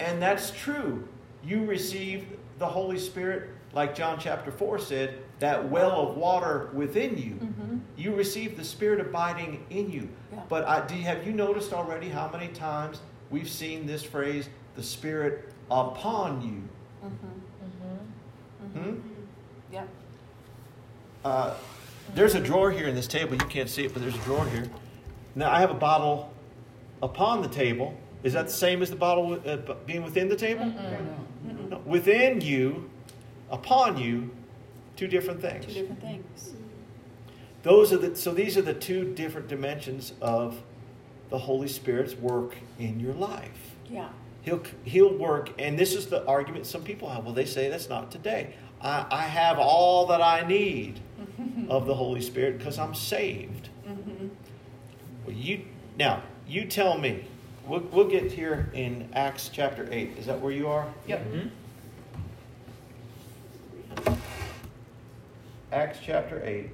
And 0.00 0.20
that's 0.20 0.50
true. 0.50 1.06
You 1.44 1.66
receive 1.66 2.24
the 2.58 2.66
Holy 2.66 2.98
Spirit, 2.98 3.50
like 3.74 3.94
John 3.94 4.18
chapter 4.18 4.50
4 4.50 4.78
said, 4.78 5.18
that 5.40 5.68
well 5.68 5.90
of 5.90 6.16
water 6.16 6.70
within 6.72 7.18
you. 7.18 7.34
Mm-hmm. 7.34 7.78
You 7.98 8.14
receive 8.14 8.56
the 8.56 8.64
Spirit 8.64 9.00
abiding 9.00 9.66
in 9.68 9.90
you. 9.90 10.08
Yeah. 10.32 10.40
But 10.48 10.66
I, 10.66 10.86
do 10.86 10.94
have 10.94 11.26
you 11.26 11.34
noticed 11.34 11.74
already 11.74 12.08
how 12.08 12.30
many 12.30 12.48
times 12.48 13.02
we've 13.28 13.50
seen 13.50 13.86
this 13.86 14.02
phrase, 14.02 14.48
the 14.74 14.82
Spirit 14.82 15.52
upon 15.70 16.40
you? 16.40 17.06
Mm-hmm. 17.06 17.31
Mhm. 18.74 18.80
Hmm? 18.82 19.00
Yeah. 19.72 19.84
Uh, 21.24 21.54
there's 22.14 22.34
a 22.34 22.40
drawer 22.40 22.70
here 22.70 22.88
in 22.88 22.94
this 22.94 23.06
table. 23.06 23.34
You 23.34 23.46
can't 23.46 23.68
see 23.68 23.84
it, 23.84 23.92
but 23.92 24.02
there's 24.02 24.14
a 24.14 24.18
drawer 24.18 24.44
here. 24.46 24.68
Now, 25.34 25.50
I 25.50 25.60
have 25.60 25.70
a 25.70 25.74
bottle 25.74 26.32
upon 27.02 27.42
the 27.42 27.48
table. 27.48 27.94
Is 28.22 28.34
that 28.34 28.46
the 28.46 28.52
same 28.52 28.82
as 28.82 28.90
the 28.90 28.96
bottle 28.96 29.40
uh, 29.46 29.56
being 29.86 30.02
within 30.04 30.28
the 30.28 30.36
table? 30.36 30.64
Mm-mm. 30.64 31.70
No, 31.70 31.78
within 31.84 32.40
you, 32.40 32.90
upon 33.50 33.96
you, 33.98 34.30
two 34.96 35.08
different 35.08 35.40
things. 35.40 35.66
Two 35.66 35.72
different 35.72 36.00
things. 36.00 36.54
Those 37.62 37.92
are 37.92 37.96
the 37.98 38.16
so 38.16 38.32
these 38.32 38.56
are 38.56 38.62
the 38.62 38.74
two 38.74 39.12
different 39.14 39.48
dimensions 39.48 40.12
of 40.20 40.60
the 41.30 41.38
Holy 41.38 41.68
Spirit's 41.68 42.14
work 42.14 42.56
in 42.78 43.00
your 43.00 43.14
life. 43.14 43.74
Yeah. 43.88 44.08
He'll 44.42 44.62
he'll 44.84 45.16
work, 45.16 45.50
and 45.58 45.78
this 45.78 45.94
is 45.94 46.06
the 46.06 46.24
argument 46.26 46.66
some 46.66 46.82
people 46.82 47.08
have. 47.08 47.24
Well, 47.24 47.34
they 47.34 47.46
say 47.46 47.68
that's 47.68 47.88
not 47.88 48.10
today. 48.10 48.54
I, 48.80 49.06
I 49.10 49.22
have 49.22 49.58
all 49.58 50.06
that 50.06 50.20
I 50.20 50.46
need 50.46 51.00
of 51.68 51.86
the 51.86 51.94
Holy 51.94 52.20
Spirit 52.20 52.58
because 52.58 52.78
I'm 52.78 52.94
saved. 52.94 53.68
Mm-hmm. 53.86 54.28
Well, 55.24 55.36
you 55.36 55.64
now 55.98 56.22
you 56.46 56.64
tell 56.64 56.98
me. 56.98 57.24
We'll, 57.64 57.80
we'll 57.92 58.08
get 58.08 58.32
here 58.32 58.68
in 58.74 59.08
Acts 59.12 59.48
chapter 59.52 59.88
eight. 59.92 60.18
Is 60.18 60.26
that 60.26 60.40
where 60.40 60.52
you 60.52 60.66
are? 60.66 60.92
Yep. 61.06 61.24
Acts 65.72 66.00
chapter 66.04 66.42
8. 66.44 66.68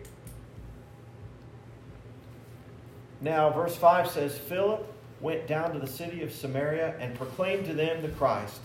Now, 3.20 3.48
verse 3.50 3.76
5 3.76 4.10
says 4.10 4.36
Philip 4.36 4.92
went 5.20 5.46
down 5.46 5.72
to 5.72 5.78
the 5.78 5.86
city 5.86 6.22
of 6.22 6.32
Samaria 6.32 6.94
and 7.00 7.14
proclaimed 7.14 7.66
to 7.66 7.74
them 7.74 8.02
the 8.02 8.08
Christ. 8.08 8.60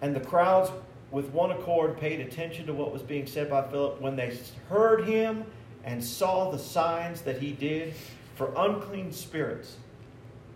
And 0.00 0.14
the 0.14 0.20
crowds, 0.20 0.70
with 1.10 1.26
one 1.30 1.50
accord, 1.50 1.98
paid 1.98 2.20
attention 2.20 2.66
to 2.66 2.72
what 2.72 2.92
was 2.92 3.02
being 3.02 3.26
said 3.26 3.50
by 3.50 3.62
Philip 3.68 4.00
when 4.00 4.14
they 4.16 4.36
heard 4.68 5.04
him 5.06 5.44
and 5.84 6.02
saw 6.04 6.50
the 6.50 6.58
signs 6.58 7.22
that 7.22 7.38
he 7.38 7.52
did. 7.52 7.94
For 8.36 8.52
unclean 8.56 9.10
spirits, 9.12 9.76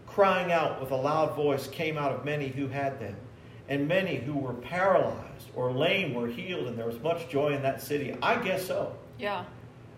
crying 0.06 0.52
out 0.52 0.80
with 0.80 0.92
a 0.92 0.96
loud 0.96 1.34
voice, 1.34 1.66
came 1.66 1.98
out 1.98 2.12
of 2.12 2.24
many 2.24 2.46
who 2.46 2.68
had 2.68 3.00
them. 3.00 3.16
And 3.68 3.88
many 3.88 4.16
who 4.16 4.34
were 4.34 4.52
paralyzed 4.52 5.48
or 5.56 5.72
lame 5.72 6.14
were 6.14 6.28
healed, 6.28 6.68
and 6.68 6.78
there 6.78 6.86
was 6.86 7.00
much 7.00 7.28
joy 7.28 7.54
in 7.54 7.62
that 7.62 7.82
city. 7.82 8.14
I 8.22 8.36
guess 8.36 8.64
so. 8.64 8.94
Yeah. 9.18 9.44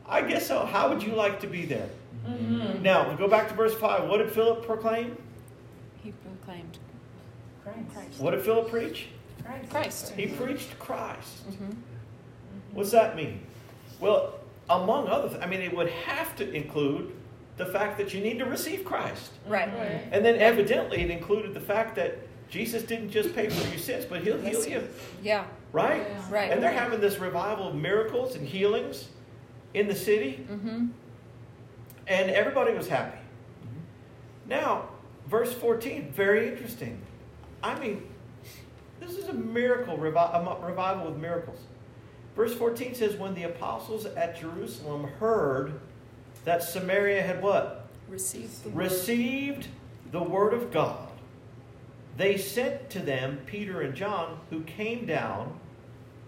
I 0.07 0.23
guess 0.23 0.47
so. 0.47 0.65
How 0.65 0.89
would 0.89 1.03
you 1.03 1.13
like 1.15 1.41
to 1.41 1.47
be 1.47 1.67
there? 1.67 1.89
Mhm. 2.27 2.81
Now, 2.81 3.11
we 3.11 3.17
go 3.17 3.29
back 3.29 3.49
to 3.49 3.55
verse 3.55 3.75
5. 3.75 4.09
What 4.09 4.19
did 4.19 4.31
Philip 4.31 4.65
proclaim? 4.65 5.17
He 6.55 6.63
proclaimed 7.63 7.89
Christ. 7.93 8.09
Christ. 8.09 8.21
What 8.21 8.31
did 8.33 8.43
Philip 8.43 8.69
preach? 8.69 9.07
Christ. 9.45 9.71
Christ. 9.71 10.11
He 10.13 10.27
preached 10.27 10.79
Christ. 10.79 11.51
Mm-hmm. 11.51 11.73
What's 12.73 12.91
that 12.91 13.17
mean? 13.17 13.41
Well, 14.01 14.35
among 14.71 15.09
other 15.09 15.29
things, 15.29 15.43
I 15.43 15.47
mean, 15.47 15.61
it 15.61 15.75
would 15.77 15.91
have 15.91 16.35
to 16.37 16.51
include 16.53 17.15
the 17.57 17.67
fact 17.67 17.99
that 17.99 18.13
you 18.13 18.21
need 18.21 18.39
to 18.39 18.45
receive 18.45 18.85
Christ. 18.85 19.31
Right. 19.47 19.69
Right. 19.69 20.03
And 20.11 20.25
then 20.25 20.37
evidently 20.37 21.03
it 21.03 21.11
included 21.11 21.55
the 21.55 21.61
fact 21.61 21.95
that 21.97 22.19
Jesus 22.51 22.83
didn't 22.83 23.11
just 23.11 23.35
pay 23.35 23.49
for 23.49 23.69
your 23.69 23.79
sins, 23.79 24.05
but 24.05 24.23
he'll 24.23 24.41
heal 24.41 24.67
you. 24.67 24.89
Yeah. 25.23 25.45
Right? 25.73 26.07
Right. 26.31 26.51
And 26.51 26.63
they're 26.63 26.73
having 26.73 27.01
this 27.01 27.19
revival 27.19 27.69
of 27.69 27.75
miracles 27.75 28.35
and 28.35 28.47
healings 28.47 29.09
in 29.75 29.87
the 29.87 29.95
city. 29.95 30.45
Mm-hmm. 30.51 30.87
And 32.07 32.31
everybody 32.31 32.75
was 32.75 32.89
happy. 32.89 33.19
Now, 34.47 34.89
verse 35.29 35.53
14, 35.53 36.13
very 36.13 36.49
interesting. 36.49 37.01
I 37.63 37.79
mean, 37.79 38.07
this 39.01 39.17
is 39.17 39.29
a 39.29 39.33
miracle, 39.33 39.97
revi- 39.97 40.63
a 40.63 40.67
revival 40.67 41.11
with 41.11 41.17
miracles. 41.21 41.59
Verse 42.37 42.55
14 42.55 42.95
says, 42.95 43.17
When 43.17 43.35
the 43.35 43.45
apostles 43.45 44.07
at 44.07 44.39
Jerusalem 44.41 45.05
heard 45.05 45.81
that 46.45 46.63
Samaria 46.63 47.23
had 47.23 47.43
what? 47.43 47.89
Received 48.09 48.65
the 48.65 48.71
Received 48.71 49.69
the 50.11 50.23
word 50.23 50.53
of 50.53 50.73
God, 50.73 51.09
they 52.17 52.37
sent 52.37 52.91
to 52.91 53.01
them 53.01 53.41
Peter 53.47 53.81
and 53.81 53.95
John, 53.95 54.39
who 54.51 54.61
came 54.63 55.07
down 55.07 55.59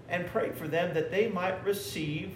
and 0.08 0.26
prayed 0.26 0.56
for 0.56 0.68
them 0.68 0.94
that 0.94 1.10
they 1.10 1.28
might 1.28 1.64
receive 1.64 2.32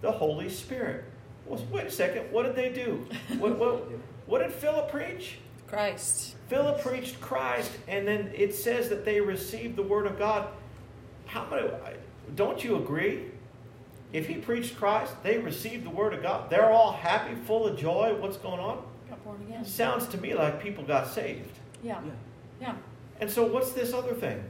the 0.00 0.12
Holy 0.12 0.48
Spirit. 0.48 1.04
Well, 1.46 1.64
wait 1.70 1.86
a 1.86 1.90
second. 1.90 2.30
What 2.32 2.44
did 2.44 2.56
they 2.56 2.70
do? 2.70 3.06
What, 3.38 3.58
what, 3.58 3.88
what 4.26 4.38
did 4.40 4.52
Philip 4.52 4.90
preach? 4.90 5.38
Christ. 5.72 6.36
Philip 6.48 6.82
preached 6.82 7.18
Christ, 7.20 7.70
and 7.88 8.06
then 8.06 8.30
it 8.34 8.54
says 8.54 8.90
that 8.90 9.06
they 9.06 9.22
received 9.22 9.74
the 9.74 9.82
word 9.82 10.06
of 10.06 10.18
God. 10.18 10.48
How 11.24 11.46
many? 11.50 11.66
Don't 12.36 12.62
you 12.62 12.76
agree? 12.76 13.30
If 14.12 14.26
he 14.26 14.34
preached 14.34 14.76
Christ, 14.76 15.14
they 15.22 15.38
received 15.38 15.86
the 15.86 15.90
word 15.90 16.12
of 16.12 16.22
God. 16.22 16.50
They're 16.50 16.70
all 16.70 16.92
happy, 16.92 17.34
full 17.46 17.66
of 17.66 17.78
joy. 17.78 18.14
What's 18.20 18.36
going 18.36 18.60
on? 18.60 18.84
Got 19.08 19.24
born 19.24 19.40
again. 19.48 19.64
Sounds 19.64 20.06
to 20.08 20.18
me 20.18 20.34
like 20.34 20.62
people 20.62 20.84
got 20.84 21.08
saved. 21.08 21.58
Yeah. 21.82 22.00
Yeah. 22.60 22.74
And 23.20 23.30
so, 23.30 23.46
what's 23.46 23.72
this 23.72 23.94
other 23.94 24.12
thing? 24.12 24.44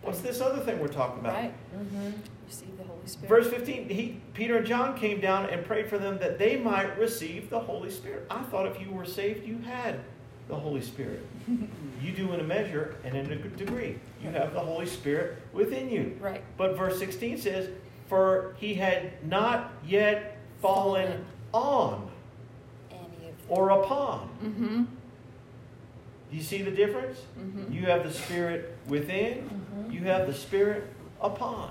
What's 0.00 0.20
this 0.20 0.40
other 0.40 0.64
thing 0.64 0.80
we're 0.80 0.88
talking 0.88 1.20
about? 1.20 1.34
Right. 1.34 1.54
Mm-hmm. 1.76 2.12
Receive 2.46 2.78
the 2.78 2.84
Holy 2.84 2.91
Spirit. 2.91 2.91
Verse 3.26 3.48
15, 3.48 3.88
he, 3.88 4.20
Peter 4.34 4.58
and 4.58 4.66
John 4.66 4.96
came 4.96 5.20
down 5.20 5.46
and 5.50 5.64
prayed 5.64 5.88
for 5.88 5.98
them 5.98 6.18
that 6.18 6.38
they 6.38 6.56
might 6.56 6.96
receive 6.98 7.50
the 7.50 7.58
Holy 7.58 7.90
Spirit. 7.90 8.26
I 8.30 8.42
thought 8.44 8.66
if 8.66 8.80
you 8.80 8.90
were 8.92 9.04
saved, 9.04 9.46
you 9.46 9.58
had 9.58 10.00
the 10.48 10.54
Holy 10.56 10.80
Spirit. 10.80 11.24
you 11.48 12.12
do 12.12 12.32
in 12.32 12.40
a 12.40 12.44
measure 12.44 12.96
and 13.04 13.16
in 13.16 13.30
a 13.32 13.36
degree. 13.36 13.98
You 14.22 14.30
have 14.30 14.52
the 14.54 14.60
Holy 14.60 14.86
Spirit 14.86 15.38
within 15.52 15.90
you. 15.90 16.16
Right. 16.20 16.42
But 16.56 16.76
verse 16.76 16.98
16 16.98 17.38
says, 17.38 17.70
For 18.08 18.54
he 18.58 18.74
had 18.74 19.24
not 19.26 19.72
yet 19.86 20.36
fallen 20.60 21.24
on 21.52 22.08
Any 22.90 23.28
of 23.28 23.34
or 23.48 23.70
upon. 23.70 24.28
Mm-hmm. 24.42 24.82
Do 26.30 26.36
you 26.36 26.42
see 26.42 26.62
the 26.62 26.70
difference? 26.70 27.18
Mm-hmm. 27.38 27.72
You 27.72 27.86
have 27.86 28.04
the 28.04 28.12
Spirit 28.12 28.76
within, 28.86 29.38
Mm-hmm. 29.50 29.90
you 29.90 30.00
have 30.04 30.26
the 30.26 30.34
Spirit 30.34 30.84
upon. 31.20 31.70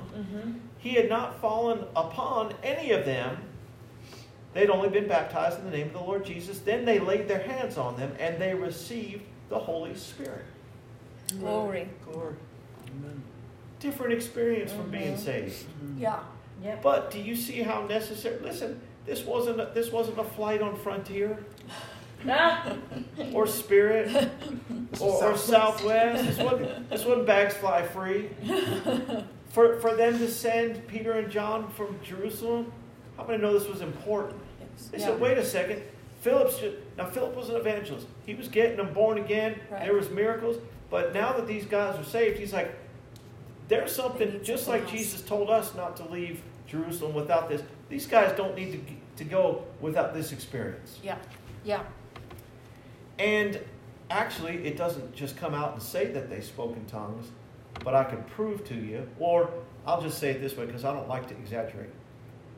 Mm-hmm. 0.81 0.89
He 0.89 0.95
had 0.95 1.09
not 1.09 1.39
fallen 1.39 1.85
upon 1.95 2.53
any 2.63 2.91
of 2.91 3.05
them. 3.05 3.37
They'd 4.53 4.69
only 4.69 4.89
been 4.89 5.07
baptized 5.07 5.59
in 5.59 5.65
the 5.65 5.77
name 5.77 5.87
of 5.87 5.93
the 5.93 5.99
Lord 5.99 6.25
Jesus. 6.25 6.59
Then 6.59 6.83
they 6.83 6.99
laid 6.99 7.27
their 7.27 7.41
hands 7.41 7.77
on 7.77 7.97
them 7.97 8.13
and 8.19 8.41
they 8.41 8.53
received 8.53 9.23
the 9.49 9.59
Holy 9.59 9.95
Spirit. 9.95 10.45
Glory. 11.39 11.87
Glory. 12.05 12.35
Amen. 12.87 13.23
Different 13.79 14.13
experience 14.13 14.73
from 14.73 14.91
being 14.91 15.17
saved. 15.17 15.65
Yeah. 15.97 16.19
Yep. 16.63 16.83
But 16.83 17.11
do 17.11 17.19
you 17.19 17.35
see 17.35 17.61
how 17.61 17.85
necessary? 17.87 18.39
Listen, 18.41 18.79
this 19.05 19.23
wasn't 19.23 19.59
a, 19.59 19.71
this 19.73 19.91
wasn't 19.91 20.19
a 20.19 20.23
flight 20.23 20.61
on 20.61 20.75
Frontier 20.75 21.43
or 23.33 23.47
Spirit 23.47 24.13
or, 24.99 25.07
or 25.07 25.37
Southwest. 25.37 25.47
Southwest. 25.47 26.25
This 26.25 26.37
wasn't 26.37 26.89
this 26.89 27.05
wasn't 27.05 27.25
bags 27.25 27.55
fly 27.55 27.83
free. 27.83 28.29
For 29.51 29.79
for 29.79 29.95
them 29.95 30.17
to 30.19 30.29
send 30.29 30.87
Peter 30.87 31.13
and 31.13 31.29
John 31.31 31.69
from 31.71 31.99
Jerusalem, 32.03 32.71
how 33.17 33.25
many 33.25 33.41
know 33.41 33.57
this 33.57 33.67
was 33.67 33.81
important? 33.81 34.39
They 34.91 34.97
Yeah. 34.99 35.05
said, 35.07 35.19
wait 35.19 35.37
a 35.37 35.45
second. 35.45 35.81
Philip's 36.21 36.59
just, 36.59 36.75
now 36.97 37.05
Philip 37.05 37.35
was 37.35 37.49
an 37.49 37.55
evangelist. 37.55 38.07
He 38.25 38.35
was 38.35 38.47
getting 38.47 38.77
them 38.77 38.93
born 38.93 39.17
again. 39.17 39.59
Right. 39.71 39.85
There 39.85 39.93
was 39.93 40.09
miracles. 40.09 40.57
But 40.89 41.13
now 41.13 41.33
that 41.33 41.47
these 41.47 41.65
guys 41.65 41.97
are 41.99 42.03
saved, 42.03 42.37
he's 42.37 42.53
like, 42.53 42.73
there's 43.67 43.93
something, 43.95 44.41
just 44.43 44.67
like 44.67 44.83
else. 44.83 44.91
Jesus 44.91 45.21
told 45.21 45.49
us 45.49 45.73
not 45.75 45.95
to 45.97 46.03
leave 46.05 46.41
Jerusalem 46.67 47.13
without 47.13 47.49
this. 47.49 47.61
These 47.89 48.05
guys 48.05 48.35
don't 48.37 48.55
need 48.55 48.71
to, 49.17 49.23
to 49.23 49.29
go 49.29 49.63
without 49.79 50.13
this 50.13 50.31
experience. 50.31 50.99
Yeah. 51.03 51.17
Yeah. 51.63 51.83
And 53.19 53.59
actually, 54.09 54.65
it 54.65 54.77
doesn't 54.77 55.15
just 55.15 55.37
come 55.37 55.53
out 55.53 55.73
and 55.73 55.81
say 55.81 56.07
that 56.11 56.29
they 56.29 56.41
spoke 56.41 56.75
in 56.75 56.85
tongues, 56.85 57.27
but 57.83 57.95
I 57.95 58.03
can 58.03 58.23
prove 58.23 58.63
to 58.69 58.75
you, 58.75 59.07
or 59.19 59.49
I'll 59.85 60.01
just 60.01 60.19
say 60.19 60.31
it 60.31 60.41
this 60.41 60.55
way 60.55 60.65
because 60.65 60.85
I 60.85 60.93
don't 60.93 61.07
like 61.07 61.27
to 61.29 61.35
exaggerate. 61.35 61.89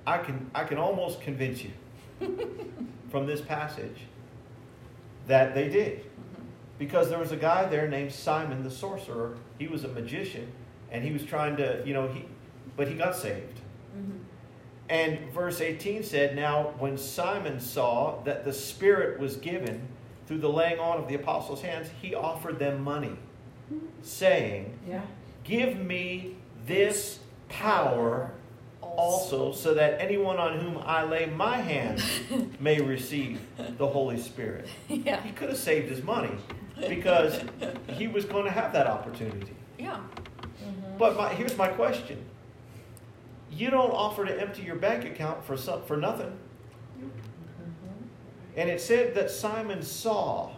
I 0.05 0.17
can, 0.17 0.49
I 0.53 0.63
can 0.65 0.77
almost 0.77 1.21
convince 1.21 1.63
you 1.63 1.71
from 3.09 3.25
this 3.25 3.41
passage 3.41 4.01
that 5.27 5.55
they 5.55 5.69
did. 5.69 6.05
Because 6.77 7.09
there 7.09 7.19
was 7.19 7.31
a 7.31 7.37
guy 7.37 7.65
there 7.65 7.87
named 7.87 8.11
Simon 8.11 8.63
the 8.63 8.71
sorcerer. 8.71 9.37
He 9.57 9.67
was 9.67 9.83
a 9.83 9.87
magician, 9.87 10.51
and 10.91 11.03
he 11.03 11.11
was 11.11 11.23
trying 11.23 11.55
to, 11.57 11.81
you 11.85 11.93
know, 11.93 12.07
he, 12.07 12.25
but 12.75 12.87
he 12.87 12.95
got 12.95 13.15
saved. 13.15 13.59
Mm-hmm. 13.95 14.17
And 14.89 15.31
verse 15.31 15.61
18 15.61 16.03
said, 16.03 16.35
Now, 16.35 16.73
when 16.79 16.97
Simon 16.97 17.59
saw 17.59 18.21
that 18.23 18.43
the 18.43 18.51
Spirit 18.51 19.19
was 19.19 19.37
given 19.37 19.87
through 20.27 20.39
the 20.39 20.49
laying 20.49 20.79
on 20.79 20.97
of 20.97 21.07
the 21.07 21.15
apostles' 21.15 21.61
hands, 21.61 21.89
he 22.01 22.15
offered 22.15 22.59
them 22.59 22.83
money, 22.83 23.15
saying, 24.03 24.77
Yeah. 24.87 25.01
Give 25.43 25.77
me 25.77 26.37
this 26.65 27.19
power 27.49 28.31
also, 28.81 29.51
so 29.51 29.73
that 29.73 29.99
anyone 29.99 30.37
on 30.37 30.59
whom 30.59 30.77
I 30.85 31.03
lay 31.03 31.25
my 31.25 31.57
hands 31.57 32.03
may 32.59 32.79
receive 32.79 33.41
the 33.77 33.87
Holy 33.87 34.19
Spirit. 34.19 34.67
Yeah. 34.87 35.21
He 35.21 35.31
could 35.31 35.49
have 35.49 35.57
saved 35.57 35.89
his 35.89 36.03
money 36.03 36.35
because 36.87 37.41
he 37.87 38.07
was 38.07 38.25
going 38.25 38.45
to 38.45 38.51
have 38.51 38.73
that 38.73 38.87
opportunity. 38.87 39.55
Yeah. 39.79 39.97
Mm-hmm. 39.97 40.97
But 40.97 41.17
my, 41.17 41.33
here's 41.33 41.57
my 41.57 41.67
question. 41.67 42.23
You 43.51 43.69
don't 43.69 43.91
offer 43.91 44.25
to 44.25 44.39
empty 44.39 44.63
your 44.63 44.75
bank 44.75 45.05
account 45.05 45.43
for 45.43 45.57
some, 45.57 45.83
for 45.83 45.97
nothing. 45.97 46.37
Mm-hmm. 46.97 48.57
And 48.57 48.69
it 48.69 48.81
said 48.81 49.15
that 49.15 49.31
Simon 49.31 49.81
saw 49.81 50.51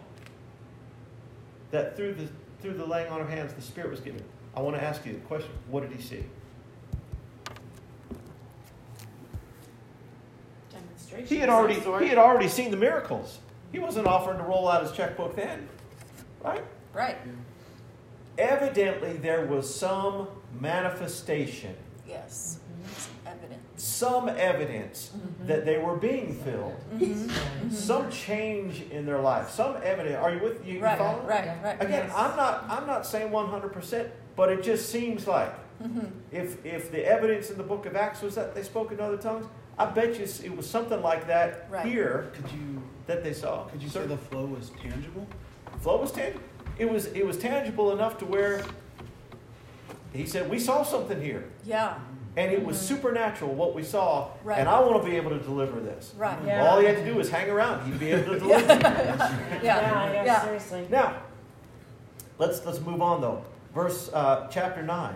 that 1.71 1.95
through 1.95 2.13
the 2.13 2.27
through 2.65 2.73
the 2.73 2.85
laying 2.85 3.11
on 3.11 3.21
of 3.21 3.29
hands 3.29 3.53
the 3.53 3.61
Spirit 3.61 3.91
was 3.91 3.99
given. 3.99 4.23
I 4.55 4.61
want 4.61 4.75
to 4.75 4.83
ask 4.83 5.05
you 5.05 5.13
the 5.13 5.19
question: 5.19 5.51
What 5.69 5.81
did 5.81 5.95
he 5.95 6.01
see? 6.01 6.23
Demonstration. 10.71 11.27
He 11.27 11.37
had 11.37 11.49
already 11.49 11.75
he 11.75 12.09
had 12.09 12.17
already 12.17 12.47
seen 12.47 12.71
the 12.71 12.77
miracles. 12.77 13.37
He 13.71 13.77
wasn't 13.77 14.07
offering 14.07 14.39
to 14.39 14.43
roll 14.43 14.67
out 14.67 14.81
his 14.81 14.91
checkbook 14.93 15.35
then, 15.35 15.67
right? 16.43 16.63
Right. 16.93 17.17
Evidently, 18.37 19.13
there 19.13 19.45
was 19.45 19.73
some 19.73 20.27
manifestation, 20.59 21.75
Yes. 22.07 22.59
Mm-hmm. 22.59 23.14
Some 23.25 23.33
evidence. 23.33 23.83
some 23.83 24.29
evidence 24.29 25.11
that 25.45 25.65
they 25.65 25.77
were 25.77 25.95
being 25.95 26.33
filled. 26.43 26.75
Mm-hmm. 26.93 27.69
some 27.71 28.09
change 28.11 28.83
in 28.91 29.05
their 29.05 29.19
life, 29.19 29.49
some 29.49 29.75
evidence. 29.83 30.15
Are 30.17 30.31
you 30.31 30.39
with 30.41 30.65
you? 30.65 30.75
you 30.75 30.79
Right. 30.83 30.97
following? 30.97 31.25
Right. 31.25 31.49
Right. 31.63 31.75
Again, 31.81 32.05
Yes. 32.07 32.13
I'm 32.15 32.35
not. 32.37 32.65
I'm 32.69 32.85
not 32.87 33.05
saying 33.05 33.31
100, 33.31 33.73
percent 33.73 34.09
but 34.35 34.49
it 34.51 34.63
just 34.63 34.89
seems 34.89 35.27
like 35.27 35.53
Mm-hmm. 35.83 36.05
if 36.31 36.65
if 36.65 36.89
the 36.91 37.05
evidence 37.05 37.49
in 37.49 37.57
the 37.57 37.63
Book 37.63 37.85
of 37.85 37.95
Acts 37.97 38.21
was 38.21 38.35
that 38.35 38.55
they 38.55 38.63
spoke 38.63 38.91
in 38.93 39.01
other 39.01 39.17
tongues, 39.17 39.45
I 39.77 39.85
bet 39.87 40.17
you 40.17 40.25
it 40.45 40.55
was 40.55 40.69
something 40.69 41.01
like 41.01 41.27
that 41.27 41.67
Right. 41.69 41.85
here 41.85 42.31
Could 42.33 42.49
you 42.51 42.81
that 43.07 43.23
they 43.25 43.33
saw. 43.33 43.65
could 43.65 43.81
you 43.83 43.89
say 43.89 44.05
the 44.05 44.15
flow 44.17 44.45
was 44.45 44.69
tangible? 44.81 45.27
The 45.73 45.79
flow 45.79 45.97
was 45.99 46.11
tangible? 46.13 46.43
It 46.77 46.89
was. 46.89 47.07
It 47.07 47.25
was 47.25 47.37
tangible 47.37 47.91
enough 47.91 48.17
to 48.19 48.25
where 48.25 48.63
he 50.13 50.25
said, 50.25 50.49
"We 50.49 50.59
saw 50.59 50.83
something 50.83 51.21
here." 51.21 51.43
Yeah. 51.65 51.95
And 52.37 52.51
it 52.51 52.63
was 52.65 52.77
supernatural 52.79 53.53
what 53.53 53.73
we 53.73 53.81
saw, 53.83 54.27
Right. 54.43 54.59
and 54.59 54.67
I 54.67 54.79
want 54.81 55.01
to 55.01 55.09
be 55.09 55.15
able 55.15 55.29
to 55.31 55.39
deliver 55.39 55.79
this. 55.79 56.13
Right. 56.17 56.37
Yeah. 56.45 56.65
All 56.67 56.79
he 56.79 56.85
had 56.85 56.97
to 56.97 57.05
do 57.05 57.15
was 57.15 57.29
hang 57.29 57.49
around; 57.49 57.85
he'd 57.89 57.97
be 57.99 58.11
able 58.11 58.33
to 58.33 58.39
deliver. 58.45 58.73
it. 58.73 58.81
Yeah. 58.83 59.59
Yeah. 59.63 60.11
Yeah. 60.11 60.25
Yeah. 60.25 60.41
Seriously. 60.43 60.87
Now, 60.89 61.21
let's 62.37 62.65
let's 62.65 62.81
move 62.81 63.01
on 63.01 63.21
though. 63.21 63.43
Verse 63.73 64.09
uh, 64.13 64.47
chapter 64.51 64.81
9 64.83 65.15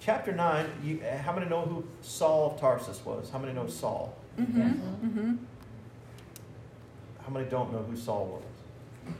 Chapter 0.00 0.32
nine. 0.32 0.66
You, 0.82 1.00
uh, 1.02 1.18
how 1.18 1.32
many 1.32 1.46
know 1.48 1.60
who 1.62 1.84
Saul 2.00 2.52
of 2.52 2.60
Tarsus 2.60 3.04
was? 3.04 3.28
How 3.30 3.38
many 3.38 3.52
know 3.52 3.66
Saul? 3.66 4.16
Mm-hmm. 4.38 4.60
Mm-hmm. 4.62 5.34
How 7.22 7.30
many 7.30 7.46
don't 7.50 7.70
know 7.72 7.80
who 7.82 7.94
Saul 7.96 8.40
was? 9.06 9.14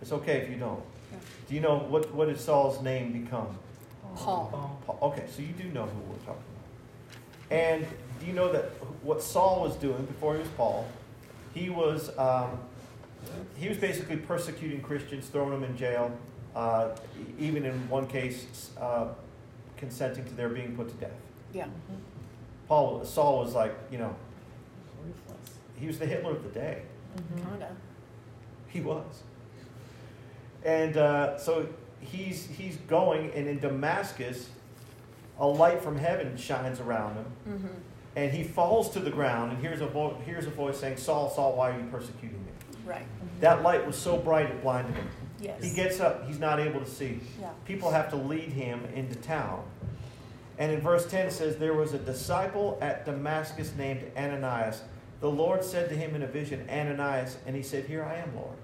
It's 0.00 0.12
okay 0.12 0.38
if 0.38 0.50
you 0.50 0.56
don't. 0.56 0.82
Yeah. 1.12 1.18
Do 1.48 1.54
you 1.54 1.60
know 1.60 1.78
what 1.78 2.12
what 2.14 2.28
did 2.28 2.40
Saul's 2.40 2.82
name 2.82 3.12
become? 3.12 3.58
Paul. 4.16 4.78
Paul. 4.86 4.98
Okay, 5.12 5.24
so 5.34 5.42
you 5.42 5.48
do 5.52 5.64
know 5.70 5.84
who 5.86 5.98
we're 6.10 6.18
talking 6.18 6.42
about. 6.52 7.50
And 7.50 7.86
do 8.20 8.26
you 8.26 8.32
know 8.32 8.52
that 8.52 8.64
what 9.02 9.22
Saul 9.22 9.62
was 9.62 9.76
doing 9.76 10.04
before 10.06 10.34
he 10.34 10.40
was 10.40 10.48
Paul? 10.56 10.86
He 11.54 11.70
was 11.70 12.16
um, 12.18 12.58
he 13.56 13.68
was 13.68 13.78
basically 13.78 14.16
persecuting 14.16 14.80
Christians, 14.82 15.26
throwing 15.28 15.50
them 15.50 15.64
in 15.64 15.76
jail, 15.76 16.16
uh, 16.54 16.90
even 17.38 17.64
in 17.64 17.88
one 17.88 18.06
case, 18.06 18.70
uh, 18.80 19.08
consenting 19.76 20.24
to 20.24 20.34
their 20.34 20.48
being 20.48 20.76
put 20.76 20.88
to 20.88 20.94
death. 20.96 21.10
Yeah. 21.52 21.66
Paul 22.68 23.04
Saul 23.04 23.40
was 23.40 23.54
like, 23.54 23.74
you 23.90 23.98
know, 23.98 24.14
Ruthless. 25.04 25.58
he 25.78 25.86
was 25.86 25.98
the 25.98 26.06
Hitler 26.06 26.32
of 26.32 26.42
the 26.42 26.50
day. 26.50 26.82
Mm-hmm. 27.16 27.50
Kinda. 27.50 27.76
He 28.68 28.80
was. 28.80 29.22
And 30.64 30.96
uh, 30.96 31.38
so 31.38 31.68
he's 32.00 32.46
he's 32.46 32.76
going, 32.88 33.32
and 33.34 33.48
in 33.48 33.58
Damascus, 33.58 34.48
a 35.38 35.46
light 35.46 35.82
from 35.82 35.96
heaven 35.98 36.36
shines 36.36 36.80
around 36.80 37.14
him, 37.16 37.26
Mm-hmm. 37.48 37.66
and 38.16 38.30
he 38.32 38.44
falls 38.44 38.90
to 38.90 39.00
the 39.00 39.10
ground. 39.10 39.52
And 39.52 39.60
here's 39.60 39.80
a 39.80 39.86
vo- 39.86 40.16
here's 40.24 40.46
a 40.46 40.50
voice 40.50 40.78
saying, 40.78 40.98
"Saul, 40.98 41.30
Saul, 41.30 41.56
why 41.56 41.70
are 41.70 41.78
you 41.78 41.86
persecuting 41.90 42.38
me?" 42.44 42.52
Right. 42.86 43.06
That 43.40 43.62
light 43.62 43.84
was 43.86 43.96
so 43.96 44.16
bright 44.16 44.46
it 44.46 44.62
blinded 44.62 44.94
him. 44.94 45.08
Yes. 45.40 45.62
He 45.64 45.74
gets 45.74 45.98
up, 45.98 46.26
he's 46.28 46.38
not 46.38 46.60
able 46.60 46.78
to 46.80 46.86
see. 46.88 47.18
Yeah. 47.40 47.50
People 47.64 47.90
have 47.90 48.08
to 48.10 48.16
lead 48.16 48.50
him 48.50 48.84
into 48.94 49.16
town. 49.16 49.64
And 50.58 50.70
in 50.70 50.80
verse 50.80 51.10
10 51.10 51.26
it 51.26 51.32
says, 51.32 51.56
There 51.56 51.74
was 51.74 51.92
a 51.94 51.98
disciple 51.98 52.78
at 52.80 53.04
Damascus 53.04 53.72
named 53.76 54.04
Ananias. 54.16 54.82
The 55.20 55.28
Lord 55.30 55.64
said 55.64 55.88
to 55.88 55.96
him 55.96 56.14
in 56.14 56.22
a 56.22 56.26
vision, 56.28 56.68
Ananias, 56.70 57.36
and 57.46 57.56
he 57.56 57.62
said, 57.62 57.86
Here 57.86 58.04
I 58.04 58.16
am, 58.16 58.34
Lord. 58.36 58.56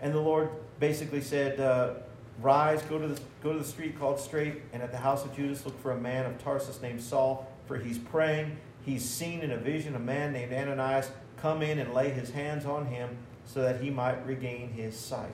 And 0.00 0.14
the 0.14 0.20
Lord 0.20 0.50
basically 0.80 1.20
said, 1.20 1.58
uh, 1.60 1.94
Rise, 2.40 2.82
go 2.82 2.98
to, 2.98 3.08
the, 3.08 3.20
go 3.42 3.52
to 3.52 3.58
the 3.58 3.64
street 3.64 3.98
called 3.98 4.20
Straight, 4.20 4.60
and 4.72 4.82
at 4.82 4.92
the 4.92 4.98
house 4.98 5.24
of 5.24 5.34
Judas 5.34 5.64
look 5.64 5.80
for 5.82 5.92
a 5.92 5.96
man 6.00 6.26
of 6.26 6.42
Tarsus 6.42 6.82
named 6.82 7.00
Saul, 7.00 7.50
for 7.66 7.78
he's 7.78 7.98
praying. 7.98 8.58
He's 8.84 9.04
seen 9.04 9.40
in 9.40 9.50
a 9.52 9.56
vision 9.56 9.94
a 9.94 9.98
man 9.98 10.32
named 10.32 10.52
Ananias 10.52 11.10
come 11.38 11.62
in 11.62 11.78
and 11.78 11.92
lay 11.94 12.10
his 12.10 12.30
hands 12.30 12.66
on 12.66 12.86
him 12.86 13.16
so 13.46 13.62
that 13.62 13.80
he 13.80 13.90
might 13.90 14.24
regain 14.26 14.70
his 14.70 14.96
sight. 14.96 15.32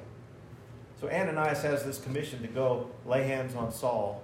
So 1.00 1.08
Ananias 1.10 1.62
has 1.62 1.84
this 1.84 1.98
commission 2.00 2.40
to 2.42 2.48
go 2.48 2.88
lay 3.04 3.24
hands 3.24 3.56
on 3.56 3.72
Saul, 3.72 4.22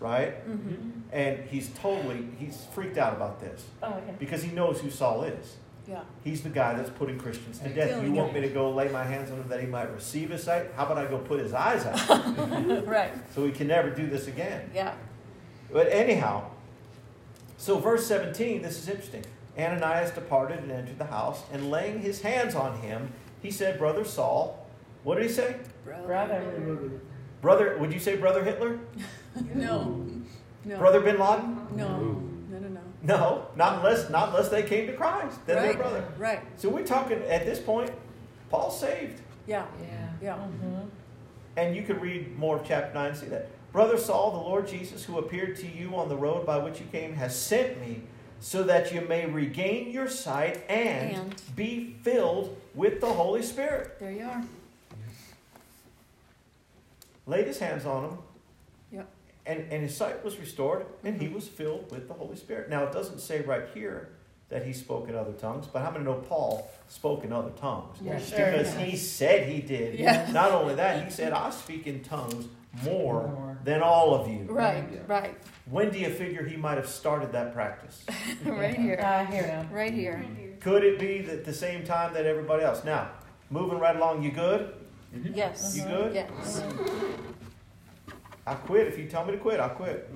right? 0.00 0.44
Mm-hmm. 0.48 1.00
And 1.12 1.44
he's 1.48 1.68
totally, 1.70 2.26
he's 2.38 2.66
freaked 2.74 2.98
out 2.98 3.14
about 3.14 3.40
this 3.40 3.64
Oh, 3.82 3.94
okay. 3.94 4.14
because 4.18 4.42
he 4.42 4.50
knows 4.50 4.80
who 4.80 4.90
Saul 4.90 5.22
is. 5.22 5.56
Yeah. 5.88 6.02
He's 6.24 6.42
the 6.42 6.48
guy 6.48 6.74
that's 6.74 6.90
putting 6.90 7.18
Christians 7.18 7.58
to 7.60 7.68
death. 7.68 8.02
You 8.02 8.12
want 8.12 8.34
me 8.34 8.40
to 8.40 8.48
go 8.48 8.70
lay 8.70 8.88
my 8.88 9.04
hands 9.04 9.30
on 9.30 9.38
him 9.38 9.48
that 9.48 9.60
he 9.60 9.66
might 9.66 9.92
receive 9.92 10.30
his 10.30 10.42
sight? 10.42 10.66
How 10.74 10.84
about 10.84 10.98
I 10.98 11.06
go 11.06 11.18
put 11.18 11.38
his 11.38 11.52
eyes 11.52 11.86
out 11.86 12.86
right. 12.86 13.12
so 13.34 13.44
he 13.46 13.52
can 13.52 13.68
never 13.68 13.90
do 13.90 14.06
this 14.06 14.26
again? 14.26 14.68
Yeah. 14.74 14.94
But 15.72 15.88
anyhow, 15.90 16.50
so 17.56 17.78
verse 17.78 18.06
17, 18.06 18.62
this 18.62 18.78
is 18.78 18.88
interesting. 18.88 19.24
Ananias 19.58 20.10
departed 20.10 20.58
and 20.58 20.70
entered 20.72 20.98
the 20.98 21.06
house, 21.06 21.42
and 21.52 21.70
laying 21.70 22.00
his 22.00 22.20
hands 22.20 22.54
on 22.54 22.78
him, 22.80 23.12
he 23.40 23.50
said, 23.50 23.78
Brother 23.78 24.04
Saul, 24.04 24.66
what 25.02 25.16
did 25.16 25.24
he 25.24 25.32
say? 25.32 25.56
Brother. 25.84 26.90
Brother, 27.40 27.76
would 27.78 27.92
you 27.92 28.00
say 28.00 28.16
Brother 28.16 28.42
Hitler? 28.44 28.78
No. 29.54 30.04
No. 30.66 30.78
Brother 30.78 30.98
Bin 31.00 31.16
Laden? 31.16 31.68
No. 31.76 32.20
No. 33.06 33.14
No. 33.16 33.18
No. 33.18 33.36
No, 33.36 33.46
not 33.56 33.74
unless 33.78 34.10
not 34.10 34.28
unless 34.30 34.48
they 34.48 34.62
came 34.62 34.86
to 34.86 34.92
Christ. 34.94 35.38
Then 35.46 35.56
they're 35.56 35.66
Right. 35.68 35.78
brother. 35.78 36.04
Right. 36.18 36.40
So 36.56 36.68
we're 36.68 36.84
talking 36.86 37.22
at 37.22 37.44
this 37.46 37.58
point, 37.58 37.90
Paul's 38.50 38.78
saved. 38.80 39.20
Yeah. 39.46 39.64
Yeah. 39.80 40.08
Yeah. 40.22 40.34
Mm-hmm. 40.34 40.88
And 41.56 41.74
you 41.76 41.82
could 41.82 42.00
read 42.02 42.38
more 42.38 42.56
of 42.58 42.66
chapter 42.66 42.92
9 42.92 43.08
and 43.10 43.16
see 43.16 43.26
that. 43.26 43.48
Brother 43.72 43.96
Saul, 43.98 44.30
the 44.32 44.38
Lord 44.38 44.66
Jesus, 44.66 45.04
who 45.04 45.18
appeared 45.18 45.56
to 45.56 45.66
you 45.66 45.94
on 45.96 46.08
the 46.08 46.16
road 46.16 46.44
by 46.46 46.58
which 46.58 46.80
you 46.80 46.86
came, 46.92 47.14
has 47.14 47.38
sent 47.38 47.80
me 47.80 48.02
so 48.40 48.62
that 48.64 48.92
you 48.92 49.00
may 49.02 49.26
regain 49.26 49.90
your 49.90 50.08
sight 50.08 50.64
and, 50.68 51.12
And. 51.16 51.42
be 51.54 51.96
filled 52.02 52.56
with 52.74 53.00
the 53.00 53.06
Holy 53.12 53.42
Spirit. 53.42 53.98
There 53.98 54.10
you 54.12 54.24
are. 54.24 54.42
Laid 57.26 57.46
his 57.46 57.58
hands 57.58 57.84
on 57.86 58.04
him. 58.04 58.18
Yep. 59.46 59.58
And, 59.58 59.72
and 59.72 59.82
his 59.82 59.96
sight 59.96 60.24
was 60.24 60.38
restored, 60.38 60.86
and 61.04 61.20
he 61.20 61.26
mm-hmm. 61.26 61.34
was 61.34 61.48
filled 61.48 61.90
with 61.90 62.08
the 62.08 62.14
Holy 62.14 62.36
Spirit. 62.36 62.68
Now, 62.68 62.84
it 62.84 62.92
doesn't 62.92 63.20
say 63.20 63.42
right 63.42 63.64
here 63.74 64.10
that 64.48 64.64
he 64.64 64.72
spoke 64.72 65.08
in 65.08 65.14
other 65.16 65.32
tongues, 65.32 65.66
but 65.66 65.82
how 65.82 65.90
many 65.90 66.04
know 66.04 66.14
Paul 66.14 66.70
spoke 66.88 67.24
in 67.24 67.32
other 67.32 67.50
tongues? 67.50 67.98
Yeah, 68.00 68.12
Right. 68.12 68.22
sure. 68.22 68.50
Because 68.52 68.74
he 68.76 68.96
said 68.96 69.48
he 69.48 69.60
did. 69.60 69.98
Yeah. 69.98 70.30
Not 70.32 70.52
only 70.52 70.76
that, 70.76 71.04
he 71.04 71.10
said, 71.10 71.32
I 71.32 71.50
speak 71.50 71.86
in 71.86 72.02
tongues 72.02 72.46
more 72.84 73.28
More. 73.28 73.58
than 73.64 73.82
all 73.82 74.14
of 74.14 74.28
you. 74.28 74.46
Right. 74.48 74.84
Right. 75.08 75.36
When 75.68 75.90
do 75.90 75.98
you 75.98 76.10
figure 76.10 76.44
he 76.44 76.56
might 76.56 76.76
have 76.76 76.88
started 76.88 77.32
that 77.32 77.54
practice? 77.54 78.04
right 78.44 78.76
here. 78.76 79.00
I 79.02 79.24
hear 79.24 79.44
him. 79.44 79.68
Right 79.72 79.92
here. 79.92 80.24
Could 80.60 80.84
it 80.84 80.98
be 80.98 81.22
that 81.22 81.44
the 81.44 81.54
same 81.54 81.84
time 81.84 82.14
that 82.14 82.26
everybody 82.26 82.62
else? 82.62 82.84
Now, 82.84 83.10
moving 83.50 83.78
right 83.78 83.96
along, 83.96 84.22
you 84.22 84.30
good? 84.30 84.74
Yes. 85.32 85.76
You 85.76 85.84
good? 85.84 86.14
Yes. 86.14 86.62
I 88.46 88.54
quit. 88.54 88.86
If 88.86 88.98
you 88.98 89.06
tell 89.06 89.24
me 89.24 89.32
to 89.32 89.38
quit, 89.38 89.58
I'll 89.60 89.70
quit. 89.70 90.08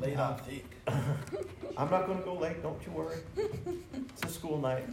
Lay 0.00 0.12
it 0.12 0.18
on 0.18 0.36
thick. 0.38 0.64
I'm 1.76 1.90
not 1.90 2.06
going 2.06 2.18
to 2.18 2.24
go 2.24 2.34
late, 2.34 2.62
don't 2.62 2.80
you 2.86 2.92
worry. 2.92 3.16
It's 3.36 4.22
a 4.24 4.28
school 4.28 4.58
night. 4.58 4.84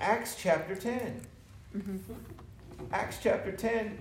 Acts 0.00 0.36
chapter 0.38 0.74
10. 0.74 1.20
Mm-hmm. 1.76 2.12
Acts 2.92 3.18
chapter 3.22 3.52
10, 3.52 3.98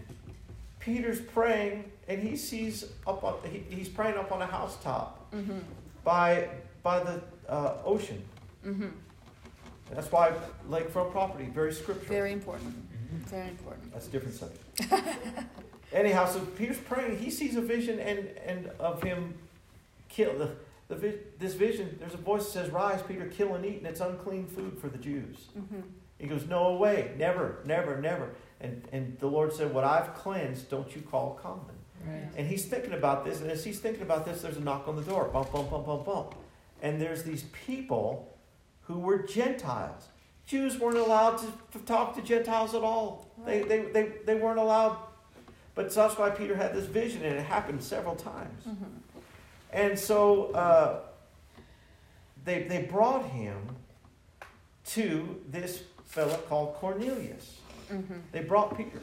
Peter's 0.79 1.21
praying 1.21 1.89
and 2.07 2.21
he 2.21 2.35
sees 2.35 2.85
up 3.07 3.23
on, 3.23 3.35
he, 3.49 3.59
he's 3.73 3.87
praying 3.87 4.17
up 4.17 4.31
on 4.31 4.41
a 4.41 4.45
housetop 4.45 5.17
Mm-hmm. 5.31 5.59
by, 6.03 6.49
by 6.83 6.99
the 7.01 7.21
uh, 7.47 7.77
ocean. 7.85 8.21
Mm-hmm. 8.65 8.87
That's 9.93 10.11
why 10.11 10.33
lakefront 10.69 11.11
property, 11.13 11.45
very 11.45 11.71
scriptural. 11.71 12.09
Very 12.09 12.33
important. 12.33 12.75
Very 13.27 13.47
important. 13.47 13.93
That's 13.93 14.07
a 14.07 14.11
different 14.11 14.35
subject. 14.35 14.91
Anyhow, 15.93 16.25
so 16.25 16.39
Peter's 16.39 16.77
praying. 16.77 17.17
He 17.17 17.29
sees 17.29 17.55
a 17.55 17.61
vision 17.61 17.99
and, 17.99 18.27
and 18.45 18.67
of 18.79 19.03
him 19.03 19.35
kill 20.09 20.37
the, 20.37 20.51
the 20.87 21.15
this 21.37 21.53
vision. 21.53 21.97
There's 21.99 22.13
a 22.13 22.17
voice 22.17 22.45
that 22.45 22.51
says, 22.51 22.69
"Rise, 22.69 23.01
Peter, 23.01 23.25
kill 23.25 23.55
and 23.55 23.65
eat, 23.65 23.77
and 23.77 23.87
it's 23.87 23.99
unclean 23.99 24.47
food 24.47 24.77
for 24.79 24.87
the 24.87 24.97
Jews." 24.97 25.47
Mm-hmm. 25.57 25.81
He 26.17 26.27
goes, 26.27 26.47
"No 26.47 26.75
way, 26.75 27.11
never, 27.17 27.59
never, 27.65 27.99
never." 27.99 28.29
And 28.59 28.87
and 28.91 29.17
the 29.19 29.27
Lord 29.27 29.51
said, 29.53 29.73
"What 29.73 29.83
I've 29.83 30.13
cleansed, 30.15 30.69
don't 30.69 30.95
you 30.95 31.01
call 31.01 31.39
common." 31.41 31.75
Right. 32.05 32.29
And 32.35 32.47
he's 32.47 32.65
thinking 32.65 32.93
about 32.93 33.25
this, 33.25 33.41
and 33.41 33.51
as 33.51 33.63
he's 33.63 33.79
thinking 33.79 34.01
about 34.01 34.25
this, 34.25 34.41
there's 34.41 34.57
a 34.57 34.61
knock 34.61 34.87
on 34.87 34.95
the 34.95 35.03
door. 35.03 35.25
Bump, 35.25 35.51
bump, 35.51 35.69
bump, 35.69 35.85
bump, 35.85 36.05
bump. 36.05 36.35
And 36.81 36.99
there's 36.99 37.23
these 37.23 37.43
people 37.65 38.27
who 38.83 38.97
were 38.97 39.19
Gentiles. 39.19 40.07
Jews 40.47 40.79
weren't 40.79 40.97
allowed 40.97 41.37
to, 41.37 41.53
to 41.73 41.85
talk 41.85 42.15
to 42.15 42.21
Gentiles 42.21 42.73
at 42.73 42.81
all. 42.81 43.27
They, 43.45 43.61
they, 43.61 43.81
they, 43.83 44.11
they 44.25 44.35
weren't 44.35 44.59
allowed. 44.59 44.97
But 45.75 45.93
that's 45.93 46.17
why 46.17 46.29
Peter 46.29 46.55
had 46.55 46.73
this 46.73 46.85
vision, 46.85 47.23
and 47.23 47.35
it 47.35 47.45
happened 47.45 47.81
several 47.83 48.15
times. 48.15 48.63
Mm-hmm. 48.67 48.83
And 49.71 49.97
so 49.97 50.51
uh, 50.51 50.99
they, 52.43 52.63
they 52.63 52.83
brought 52.83 53.25
him 53.25 53.57
to 54.87 55.41
this 55.49 55.83
fellow 56.05 56.37
called 56.49 56.75
Cornelius. 56.75 57.57
Mm-hmm. 57.91 58.15
They 58.31 58.41
brought 58.41 58.75
Peter. 58.75 58.99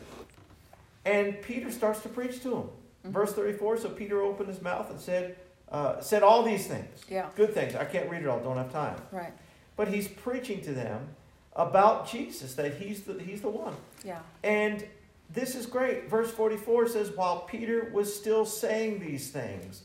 And 1.05 1.41
Peter 1.41 1.71
starts 1.71 2.01
to 2.03 2.09
preach 2.09 2.43
to 2.43 2.55
him. 2.55 2.69
Mhm. 3.07 3.13
Verse 3.13 3.33
34 3.33 3.79
So 3.79 3.89
Peter 3.89 4.21
opened 4.21 4.49
his 4.49 4.61
mouth 4.61 4.91
and 4.91 5.01
said, 5.01 5.37
uh, 5.71 6.01
said 6.01 6.23
all 6.23 6.43
these 6.43 6.67
things. 6.67 7.03
Yeah. 7.09 7.29
Good 7.37 7.55
things. 7.55 7.75
I 7.75 7.85
can't 7.85 8.11
read 8.11 8.23
it 8.23 8.29
all, 8.29 8.41
don't 8.41 8.57
have 8.57 8.73
time. 8.73 8.97
Right. 9.13 9.33
But 9.77 9.89
he's 9.89 10.09
preaching 10.09 10.61
to 10.63 10.73
them 10.73 11.09
about 11.55 12.09
Jesus, 12.11 12.55
that 12.55 12.75
he's 12.75 13.03
the, 13.03 13.15
he's 13.23 13.41
the 13.41 13.49
one. 13.49 13.75
Yeah. 14.05 14.21
And 14.43 14.85
this 15.31 15.55
is 15.55 15.67
great. 15.67 16.09
Verse 16.09 16.31
44 16.31 16.89
says, 16.89 17.11
While 17.11 17.41
Peter 17.41 17.91
was 17.93 18.15
still 18.15 18.45
saying 18.45 19.01
these 19.01 19.31
things, 19.31 19.83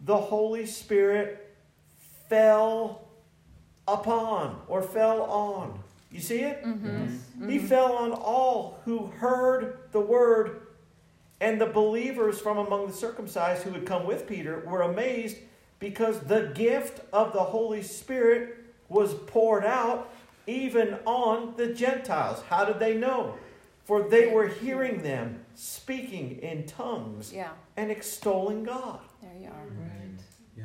the 0.00 0.16
Holy 0.16 0.66
Spirit 0.66 1.54
fell 2.28 3.08
upon 3.86 4.62
or 4.68 4.82
fell 4.82 5.22
on. 5.22 5.80
You 6.10 6.20
see 6.20 6.40
it? 6.40 6.64
Mm-hmm. 6.64 7.48
He 7.48 7.58
fell 7.58 7.92
on 7.92 8.12
all 8.12 8.80
who 8.84 9.06
heard 9.06 9.78
the 9.92 10.00
word, 10.00 10.62
and 11.40 11.60
the 11.60 11.66
believers 11.66 12.40
from 12.40 12.58
among 12.58 12.86
the 12.86 12.92
circumcised 12.92 13.62
who 13.62 13.70
had 13.70 13.86
come 13.86 14.06
with 14.06 14.26
Peter 14.26 14.60
were 14.66 14.82
amazed 14.82 15.36
because 15.78 16.20
the 16.20 16.52
gift 16.54 17.00
of 17.12 17.32
the 17.32 17.42
Holy 17.42 17.82
Spirit 17.82 18.56
was 18.88 19.14
poured 19.14 19.64
out 19.64 20.12
even 20.46 20.98
on 21.06 21.54
the 21.56 21.68
Gentiles. 21.72 22.42
How 22.48 22.64
did 22.64 22.78
they 22.80 22.94
know? 22.94 23.36
For 23.84 24.02
they 24.08 24.26
were 24.32 24.46
hearing 24.46 25.02
them 25.02 25.44
speaking 25.54 26.38
in 26.42 26.66
tongues 26.66 27.32
Yeah. 27.32 27.50
and 27.76 27.90
extolling 27.90 28.62
God. 28.64 29.00
There 29.20 29.34
you 29.40 29.48
are. 29.48 29.66
Right. 29.66 30.20
Yeah. 30.56 30.64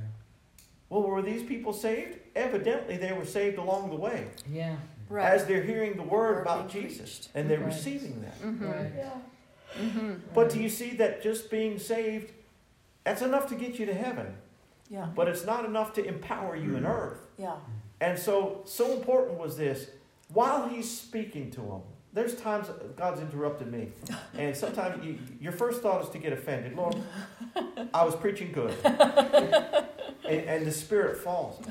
Well, 0.89 1.01
were 1.03 1.21
these 1.21 1.43
people 1.43 1.73
saved? 1.73 2.19
Evidently, 2.35 2.97
they 2.97 3.13
were 3.13 3.25
saved 3.25 3.57
along 3.57 3.89
the 3.89 3.95
way 3.95 4.27
Yeah. 4.51 4.75
Right. 5.09 5.25
as 5.33 5.45
they're 5.45 5.63
hearing 5.63 5.95
the 5.95 6.03
word 6.03 6.35
Word 6.35 6.41
about 6.41 6.69
Jesus 6.69 7.17
preached. 7.19 7.29
and 7.35 7.49
they're 7.49 7.59
Right. 7.59 7.67
receiving 7.67 8.21
that. 8.21 8.39
mm-hmm. 8.41 8.65
Right. 8.65 8.91
Mm-hmm. 9.77 10.13
But 10.33 10.49
do 10.51 10.61
you 10.61 10.69
see 10.69 10.91
that 10.97 11.21
just 11.21 11.49
being 11.51 11.79
saved, 11.79 12.31
that's 13.03 13.21
enough 13.21 13.47
to 13.49 13.55
get 13.55 13.77
you 13.79 13.85
to 13.87 13.93
heaven, 13.93 14.35
Yeah. 14.89 15.09
but 15.15 15.27
it's 15.27 15.45
not 15.45 15.65
enough 15.65 15.93
to 15.93 16.05
empower 16.05 16.55
you 16.55 16.75
in 16.75 16.85
earth. 16.85 17.27
Yeah. 17.37 17.57
And 17.99 18.17
so, 18.19 18.61
so 18.65 18.93
important 18.93 19.39
was 19.39 19.57
this. 19.57 19.89
While 20.33 20.67
he's 20.69 20.89
speaking 20.89 21.51
to 21.51 21.61
them, 21.61 21.81
there's 22.15 22.33
times 22.35 22.67
God's 22.95 23.19
interrupted 23.19 23.71
me, 23.71 23.89
and 24.37 24.55
sometimes 24.55 25.05
you, 25.05 25.19
your 25.39 25.51
first 25.51 25.81
thought 25.81 26.01
is 26.01 26.09
to 26.09 26.17
get 26.17 26.31
offended. 26.33 26.75
Lord, 26.75 26.95
I 27.93 28.03
was 28.05 28.15
preaching 28.15 28.51
good, 28.53 28.73
and, 28.83 30.41
and 30.49 30.65
the 30.65 30.71
Spirit 30.71 31.17
falls. 31.17 31.61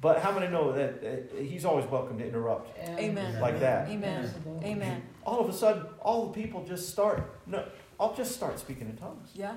But 0.00 0.18
how 0.20 0.32
many 0.32 0.48
know 0.48 0.72
that 0.72 1.30
He's 1.38 1.64
always 1.64 1.86
welcome 1.86 2.18
to 2.18 2.26
interrupt 2.26 2.76
Amen. 2.98 3.40
like 3.40 3.60
that? 3.60 3.88
Amen. 3.88 4.24
Absolutely. 4.24 4.66
Amen. 4.70 5.02
All 5.24 5.40
of 5.40 5.48
a 5.48 5.52
sudden, 5.52 5.84
all 6.00 6.26
the 6.26 6.32
people 6.32 6.64
just 6.64 6.90
start. 6.90 7.22
No, 7.46 7.64
I'll 7.98 8.14
just 8.14 8.34
start 8.34 8.58
speaking 8.58 8.88
in 8.88 8.96
tongues. 8.96 9.30
Yeah. 9.34 9.54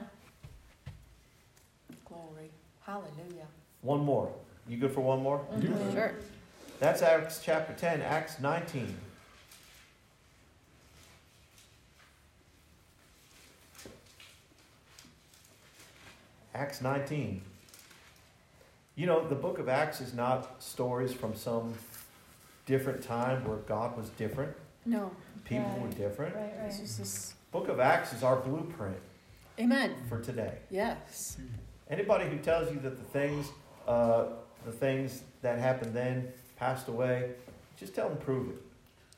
Glory. 2.05 2.51
Hallelujah. 2.85 3.47
One 3.81 4.01
more. 4.01 4.31
You 4.67 4.77
good 4.77 4.91
for 4.93 5.01
one 5.01 5.23
more? 5.23 5.43
Mhm. 5.53 5.91
Sure. 5.93 6.13
That's 6.79 7.01
Acts 7.01 7.41
chapter 7.43 7.73
10, 7.73 8.01
Acts 8.03 8.39
19. 8.39 8.95
Acts 16.59 16.81
19. 16.81 17.41
You 18.95 19.05
know, 19.05 19.25
the 19.25 19.35
book 19.35 19.59
of 19.59 19.69
Acts 19.69 20.01
is 20.01 20.13
not 20.13 20.61
stories 20.61 21.13
from 21.13 21.33
some 21.33 21.73
different 22.65 23.01
time 23.01 23.47
where 23.47 23.59
God 23.59 23.95
was 23.95 24.09
different, 24.09 24.53
No. 24.85 25.09
people 25.45 25.71
were 25.81 25.87
different. 25.87 26.35
Right, 26.35 26.65
This 26.67 26.75
right. 26.75 26.83
is 26.83 26.97
this. 26.97 27.33
Book 27.53 27.69
of 27.69 27.79
Acts 27.79 28.11
is 28.11 28.23
our 28.23 28.35
blueprint 28.35 28.97
Amen. 29.57 29.95
for 30.09 30.19
today. 30.21 30.57
Yes. 30.69 31.37
Anybody 31.89 32.29
who 32.29 32.37
tells 32.39 32.69
you 32.73 32.79
that 32.81 32.97
the 32.97 33.05
things, 33.05 33.47
uh, 33.87 34.25
the 34.65 34.71
things 34.73 35.21
that 35.41 35.59
happened 35.59 35.93
then 35.93 36.27
passed 36.57 36.89
away, 36.89 37.31
just 37.77 37.95
tell 37.95 38.09
them 38.09 38.17
prove 38.17 38.49
it. 38.49 38.61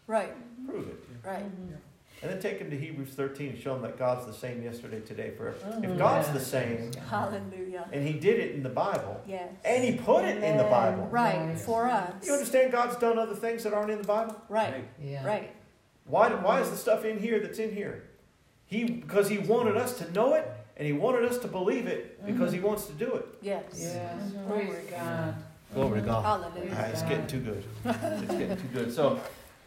Right. 0.05 0.31
Prove 0.67 0.87
it. 0.89 1.03
Right. 1.25 1.43
Mhm. 1.43 1.77
And 2.21 2.29
then 2.31 2.39
take 2.39 2.59
them 2.59 2.69
to 2.69 2.77
Hebrews 2.77 3.09
13 3.09 3.49
and 3.49 3.57
show 3.59 3.73
them 3.73 3.81
that 3.81 3.97
God's 3.97 4.27
the 4.27 4.33
same 4.33 4.61
yesterday, 4.61 4.99
today, 4.99 5.31
forever. 5.31 5.57
If 5.81 5.89
Mhm. 5.89 5.97
God's 5.97 6.27
Yeah. 6.27 6.33
the 6.35 6.39
same, 6.39 6.91
Hallelujah. 7.09 7.87
and 7.91 8.05
He 8.07 8.13
did 8.13 8.39
it 8.39 8.53
in 8.53 8.61
the 8.61 8.69
Bible, 8.69 9.19
Yes. 9.25 9.49
and 9.65 9.83
He 9.83 9.95
put 9.97 10.25
it 10.25 10.43
in 10.43 10.57
the 10.57 10.63
Bible, 10.65 11.07
Right. 11.07 11.57
For 11.57 11.87
us. 11.87 12.11
you 12.27 12.33
understand 12.33 12.71
God's 12.71 12.95
done 12.97 13.17
other 13.17 13.33
things 13.35 13.63
that 13.63 13.73
aren't 13.73 13.89
in 13.89 13.97
the 14.01 14.07
Bible? 14.07 14.35
Right. 14.49 14.83
Yeah. 15.01 15.25
Right. 15.25 15.49
Why, 16.05 16.29
why 16.29 16.59
is 16.61 16.69
the 16.69 16.77
stuff 16.77 17.05
in 17.05 17.17
here 17.17 17.39
that's 17.39 17.57
in 17.59 17.73
here? 17.73 18.03
He 18.65 18.83
because 18.85 19.27
He 19.29 19.39
wanted 19.39 19.75
us 19.75 19.97
to 19.97 20.11
know 20.13 20.33
it, 20.35 20.47
and 20.77 20.85
He 20.85 20.93
wanted 20.93 21.25
us 21.25 21.39
to 21.39 21.47
believe 21.47 21.87
it 21.87 22.23
because 22.25 22.51
He 22.53 22.59
wants 22.59 22.85
to 22.85 22.93
do 22.93 23.15
it. 23.15 23.25
Yes. 23.41 23.63
Yes. 23.75 24.21
Mhm. 24.31 24.47
Praise 24.47 24.89
God. 24.91 25.35
Glory 25.73 26.01
to 26.01 26.05
God. 26.05 26.23
Hallelujah. 26.23 26.75
Ah, 26.77 26.85
it's 26.85 27.01
getting 27.03 27.27
too 27.27 27.39
good. 27.39 27.63
It's 27.85 28.33
getting 28.33 28.57
too 28.57 28.67
good. 28.73 28.93
So 28.93 29.19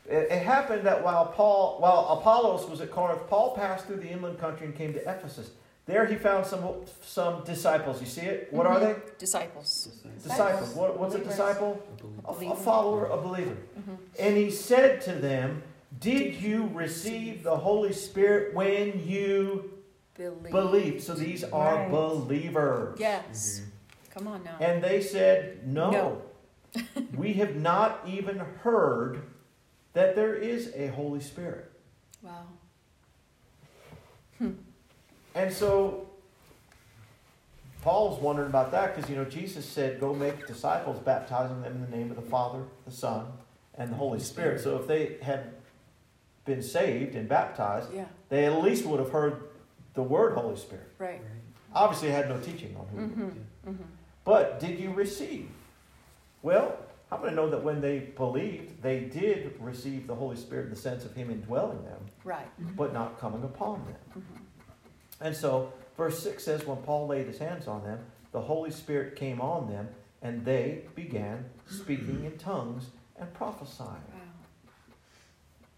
it, 0.09 0.29
it 0.31 0.43
happened 0.43 0.85
that 0.87 1.03
while 1.03 1.27
Paul, 1.27 1.77
while 1.81 2.19
Apollos 2.19 2.69
was 2.69 2.81
at 2.81 2.91
Corinth, 2.91 3.27
Paul 3.29 3.55
passed 3.55 3.87
through 3.87 3.97
the 3.97 4.09
inland 4.11 4.39
country 4.39 4.67
and 4.67 4.75
came 4.77 4.93
to 4.95 5.01
Ephesus. 5.01 5.51
There 5.87 6.07
he 6.07 6.17
found 6.17 6.47
some 6.47 6.65
some 7.03 7.45
disciples. 7.45 8.01
You 8.01 8.07
see 8.07 8.23
it? 8.23 8.49
What 8.51 8.67
are 8.67 8.81
they? 8.81 8.95
Disciples. 9.19 9.89
Disciples. 10.23 10.75
What, 10.75 10.99
what's 10.99 11.15
a 11.15 11.19
disciple? 11.19 11.83
A, 12.25 12.31
a 12.31 12.35
Believer. 12.35 12.55
follower, 12.55 13.07
a 13.07 13.19
believer. 13.19 13.57
Mhm. 13.79 13.97
And 14.19 14.37
he 14.37 14.51
said 14.51 15.03
to 15.03 15.13
them, 15.13 15.63
"Did 16.01 16.37
you 16.37 16.71
receive 16.73 17.43
the 17.43 17.57
Holy 17.57 17.93
Spirit 17.93 18.55
when 18.55 19.07
you 19.07 19.75
Believe. 20.17 20.51
believed?" 20.53 21.03
So 21.03 21.13
these 21.13 21.45
are 21.45 21.75
Right. 21.77 21.91
believers. 21.91 22.97
Yes. 22.99 23.61
Come 24.11 24.27
on 24.29 24.43
now. 24.43 24.57
And 24.61 24.83
they 24.83 25.03
said, 25.03 25.67
No, 25.67 25.91
No. 25.91 26.23
we 27.17 27.35
have 27.35 27.57
not 27.57 28.01
even 28.07 28.39
heard 28.39 29.23
that 29.95 30.15
there 30.15 30.35
is 30.35 30.73
a 30.77 30.89
Holy 30.89 31.21
Spirit. 31.21 31.71
wow. 32.23 32.45
And 35.37 35.53
so 35.53 36.07
Paul's 37.83 38.21
wondering 38.21 38.49
about 38.49 38.71
that 38.71 38.95
because, 38.95 39.11
you 39.11 39.17
know, 39.17 39.25
Jesus 39.25 39.65
said, 39.65 39.99
Go 39.99 40.15
make 40.15 40.47
disciples, 40.47 41.01
baptizing 41.01 41.61
them 41.63 41.73
in 41.75 41.81
the 41.91 41.97
name 41.97 42.11
of 42.11 42.17
the 42.17 42.23
Father, 42.31 42.63
the 42.85 42.93
Son, 42.93 43.27
and 43.77 43.91
the 43.91 43.97
Holy 43.97 44.21
Spirit. 44.21 44.61
So 44.61 44.77
if 44.77 44.87
they 44.87 45.17
had 45.23 45.55
been 46.45 46.63
saved 46.63 47.17
and 47.17 47.29
baptized, 47.29 47.93
Yeah. 47.93 48.05
they 48.29 48.45
at 48.45 48.63
least 48.63 48.85
would 48.87 49.01
have 49.01 49.11
heard 49.11 49.45
the 49.95 50.03
word 50.03 50.35
Holy 50.37 50.57
Spirit. 50.57 50.89
Right. 50.99 51.21
Obviously, 51.75 52.11
had 52.11 52.29
no 52.29 52.39
teaching 52.39 52.77
on 52.77 52.87
who. 52.89 52.99
Mm-hmm. 53.01 53.71
Mm-hmm. 53.71 53.83
But 54.25 54.61
did 54.61 54.79
you 54.79 54.93
receive? 54.93 55.49
Well, 56.43 56.77
how 57.11 57.19
to 57.19 57.31
know 57.31 57.49
that 57.51 57.63
when 57.63 57.81
they 57.81 57.99
believed, 58.01 58.83
they 58.83 59.01
did 59.01 59.55
receive 59.61 60.07
the 60.07 60.15
Holy 60.15 60.37
Spirit 60.37 60.65
in 60.65 60.71
the 60.71 60.77
sense 60.77 61.05
of 61.05 61.15
Him 61.15 61.31
indwelling 61.31 61.85
them, 61.85 62.01
Right. 62.25 62.47
but 62.77 62.93
not 62.93 63.19
coming 63.21 63.45
upon 63.45 63.85
them? 63.85 64.23
Mhm. 64.23 64.41
And 65.21 65.37
so, 65.37 65.73
verse 65.97 66.19
6 66.23 66.43
says, 66.45 66.67
When 66.67 66.79
Paul 66.79 67.07
laid 67.07 67.27
his 67.27 67.39
hands 67.39 67.69
on 67.69 67.85
them, 67.85 68.01
the 68.33 68.41
Holy 68.41 68.71
Spirit 68.71 69.15
came 69.17 69.41
on 69.41 69.69
them, 69.71 69.89
and 70.23 70.45
they 70.45 70.85
began 70.95 71.45
speaking 71.69 72.25
in 72.25 72.37
tongues 72.39 72.91
and 73.17 73.33
prophesying. 73.35 73.89
Wow. 74.13 74.21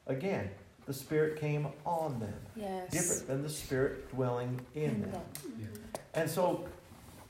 Again, 0.06 0.50
the 0.86 0.94
Spirit 0.94 1.38
came 1.38 1.66
on 1.84 2.20
them, 2.20 2.40
Yes. 2.54 2.90
different 2.90 3.26
than 3.26 3.42
the 3.42 3.50
Spirit 3.50 4.08
dwelling 4.10 4.60
in 4.74 4.82
In 4.84 5.00
them. 5.02 5.10
them. 5.10 5.22
And 6.14 6.30
so 6.30 6.64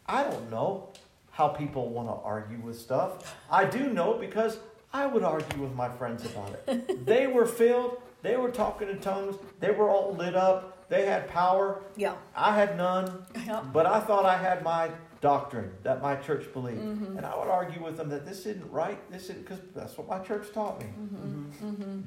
I 0.07 0.23
don't 0.25 0.51
know 0.51 0.91
how 1.37 1.49
people 1.49 1.91
want 1.91 2.09
to 2.09 2.15
argue 2.25 2.59
with 2.61 2.79
stuff. 2.81 3.37
I 3.51 3.67
do 3.67 3.91
know 3.91 4.15
because 4.15 4.59
I 4.91 5.05
would 5.05 5.23
argue 5.23 5.61
with 5.61 5.75
my 5.75 5.91
friends 5.91 6.25
about 6.25 6.59
it. 6.67 7.05
they 7.07 7.27
were 7.27 7.45
filled, 7.45 8.01
they 8.23 8.39
were 8.39 8.51
talking 8.51 8.89
in 8.89 9.01
tongues, 9.01 9.37
they 9.61 9.71
were 9.71 9.91
all 9.91 10.15
lit 10.15 10.35
up, 10.35 10.89
they 10.89 11.05
had 11.05 11.29
power. 11.29 11.83
Yeah. 11.95 12.15
I 12.35 12.55
had 12.55 12.79
none, 12.79 13.27
Yeah. 13.47 13.61
but 13.71 13.85
I 13.85 14.01
thought 14.01 14.25
I 14.25 14.39
had 14.39 14.63
my 14.63 14.89
doctrine 15.21 15.71
that 15.83 16.01
my 16.01 16.17
church 16.17 16.51
believed. 16.55 16.81
Mhm. 16.81 17.19
And 17.19 17.27
I 17.27 17.37
would 17.37 17.49
argue 17.49 17.85
with 17.85 17.99
them 17.99 18.09
that 18.09 18.25
this 18.25 18.47
isn't 18.47 18.73
right, 18.73 18.99
this 19.11 19.25
isn't 19.25 19.43
because 19.43 19.61
that's 19.75 19.99
what 19.99 20.09
my 20.09 20.21
church 20.21 20.47
taught 20.55 20.81
me. 20.81 20.87
Mm-hmm. 20.87 21.67
Mm-hmm. 21.69 22.01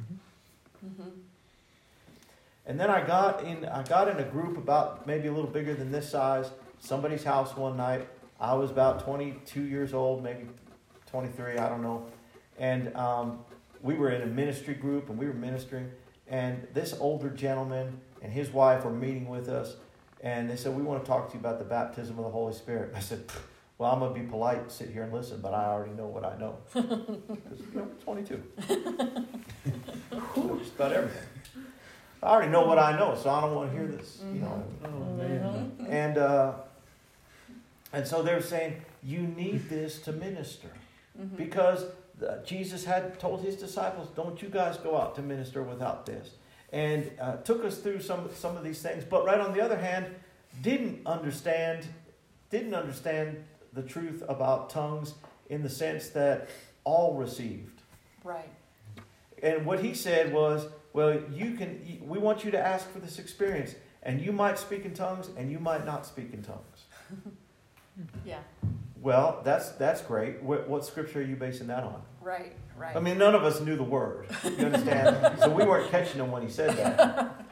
Mm-hmm. 0.87 1.09
And 2.65 2.79
then 2.79 2.89
I 2.89 3.05
got 3.05 3.43
in 3.43 3.65
I 3.65 3.83
got 3.83 4.07
in 4.07 4.17
a 4.17 4.23
group 4.23 4.57
about 4.57 5.05
maybe 5.05 5.27
a 5.27 5.31
little 5.31 5.49
bigger 5.51 5.75
than 5.75 5.91
this 5.91 6.09
size, 6.09 6.49
somebody's 6.79 7.23
house 7.23 7.55
one 7.55 7.77
night. 7.77 8.07
I 8.39 8.53
was 8.53 8.71
about 8.71 9.03
22 9.03 9.61
years 9.63 9.93
old, 9.93 10.23
maybe 10.23 10.45
23, 11.07 11.57
I 11.57 11.67
don't 11.69 11.81
know. 11.81 12.05
And 12.57 12.95
um, 12.95 13.39
we 13.81 13.95
were 13.95 14.09
in 14.11 14.21
a 14.21 14.25
ministry 14.27 14.73
group 14.75 15.09
and 15.09 15.17
we 15.17 15.25
were 15.25 15.33
ministering. 15.33 15.91
And 16.27 16.67
this 16.73 16.95
older 16.99 17.29
gentleman 17.29 17.99
and 18.21 18.31
his 18.31 18.51
wife 18.51 18.85
were 18.85 18.91
meeting 18.91 19.27
with 19.27 19.49
us. 19.49 19.75
And 20.21 20.49
they 20.49 20.55
said, 20.57 20.75
We 20.75 20.83
want 20.83 21.03
to 21.03 21.09
talk 21.09 21.29
to 21.29 21.33
you 21.35 21.39
about 21.39 21.59
the 21.59 21.65
baptism 21.65 22.17
of 22.19 22.25
the 22.25 22.31
Holy 22.31 22.53
Spirit. 22.53 22.91
I 22.95 22.99
said, 22.99 23.23
Well, 23.77 23.91
I'm 23.91 23.99
going 23.99 24.13
to 24.13 24.19
be 24.19 24.25
polite 24.27 24.69
sit 24.71 24.89
here 24.89 25.03
and 25.03 25.13
listen, 25.13 25.39
but 25.41 25.53
I 25.53 25.65
already 25.65 25.93
know 25.93 26.07
what 26.07 26.23
I 26.25 26.37
know. 26.37 26.57
'Cause, 26.73 26.83
you 27.73 27.79
know, 27.79 27.87
22. 28.03 28.35
Whew, 30.33 30.59
Just 30.59 30.75
about 30.75 30.91
everything. 30.93 31.23
I 32.21 32.27
already 32.27 32.51
know 32.51 32.65
what 32.65 32.77
I 32.77 32.97
know, 32.99 33.15
so 33.15 33.29
I 33.29 33.41
don't 33.41 33.55
want 33.55 33.71
to 33.71 33.77
hear 33.77 33.87
this. 33.87 34.21
You 34.33 34.41
know. 34.41 34.63
Oh, 34.83 34.89
man. 35.15 35.71
And 35.87 36.17
uh, 36.17 36.53
and 37.93 38.07
so 38.07 38.21
they're 38.21 38.41
saying 38.41 38.81
you 39.03 39.21
need 39.21 39.69
this 39.69 39.99
to 40.01 40.11
minister 40.11 40.69
Mm-hmm. 41.19 41.35
because 41.35 41.83
uh, 42.25 42.37
Jesus 42.45 42.85
had 42.85 43.19
told 43.19 43.41
his 43.41 43.57
disciples, 43.57 44.07
"Don't 44.15 44.41
you 44.41 44.47
guys 44.47 44.77
go 44.77 44.95
out 44.95 45.15
to 45.15 45.21
minister 45.21 45.63
without 45.63 46.05
this." 46.05 46.29
And 46.71 47.11
uh, 47.19 47.37
took 47.37 47.65
us 47.65 47.79
through 47.79 47.99
some 48.01 48.29
some 48.33 48.55
of 48.55 48.63
these 48.63 48.81
things, 48.81 49.03
but 49.03 49.25
right 49.25 49.39
on 49.39 49.51
the 49.51 49.59
other 49.59 49.77
hand, 49.77 50.05
didn't 50.61 51.05
understand 51.05 51.87
didn't 52.49 52.73
understand 52.73 53.43
the 53.73 53.81
truth 53.83 54.23
about 54.29 54.69
tongues 54.69 55.15
in 55.49 55.61
the 55.61 55.69
sense 55.69 56.09
that 56.09 56.47
all 56.85 57.15
received. 57.15 57.81
Right. 58.23 58.49
And 59.43 59.65
what 59.65 59.83
he 59.83 59.93
said 59.93 60.31
was, 60.31 60.67
well, 60.93 61.19
you 61.33 61.55
can. 61.55 61.99
We 62.07 62.17
want 62.19 62.45
you 62.45 62.51
to 62.51 62.59
ask 62.59 62.89
for 62.91 62.99
this 62.99 63.19
experience, 63.19 63.75
and 64.03 64.21
you 64.21 64.31
might 64.31 64.57
speak 64.57 64.85
in 64.85 64.93
tongues, 64.93 65.29
and 65.35 65.51
you 65.51 65.59
might 65.59 65.85
not 65.85 66.05
speak 66.05 66.33
in 66.33 66.43
tongues. 66.43 66.85
Yeah. 68.25 68.39
Well, 69.01 69.41
that's 69.43 69.69
that's 69.73 70.01
great. 70.01 70.41
What, 70.43 70.67
what 70.67 70.85
scripture 70.85 71.19
are 71.19 71.23
you 71.23 71.35
basing 71.35 71.67
that 71.67 71.83
on? 71.83 72.01
Right. 72.21 72.53
Right. 72.77 72.95
I 72.95 72.99
mean, 72.99 73.17
none 73.17 73.35
of 73.35 73.43
us 73.43 73.59
knew 73.61 73.75
the 73.75 73.83
word. 73.83 74.27
You 74.43 74.65
understand? 74.67 75.39
so 75.39 75.49
we 75.49 75.65
weren't 75.65 75.89
catching 75.91 76.19
him 76.21 76.31
when 76.31 76.41
he 76.41 76.49
said 76.49 76.77
that. 76.77 77.45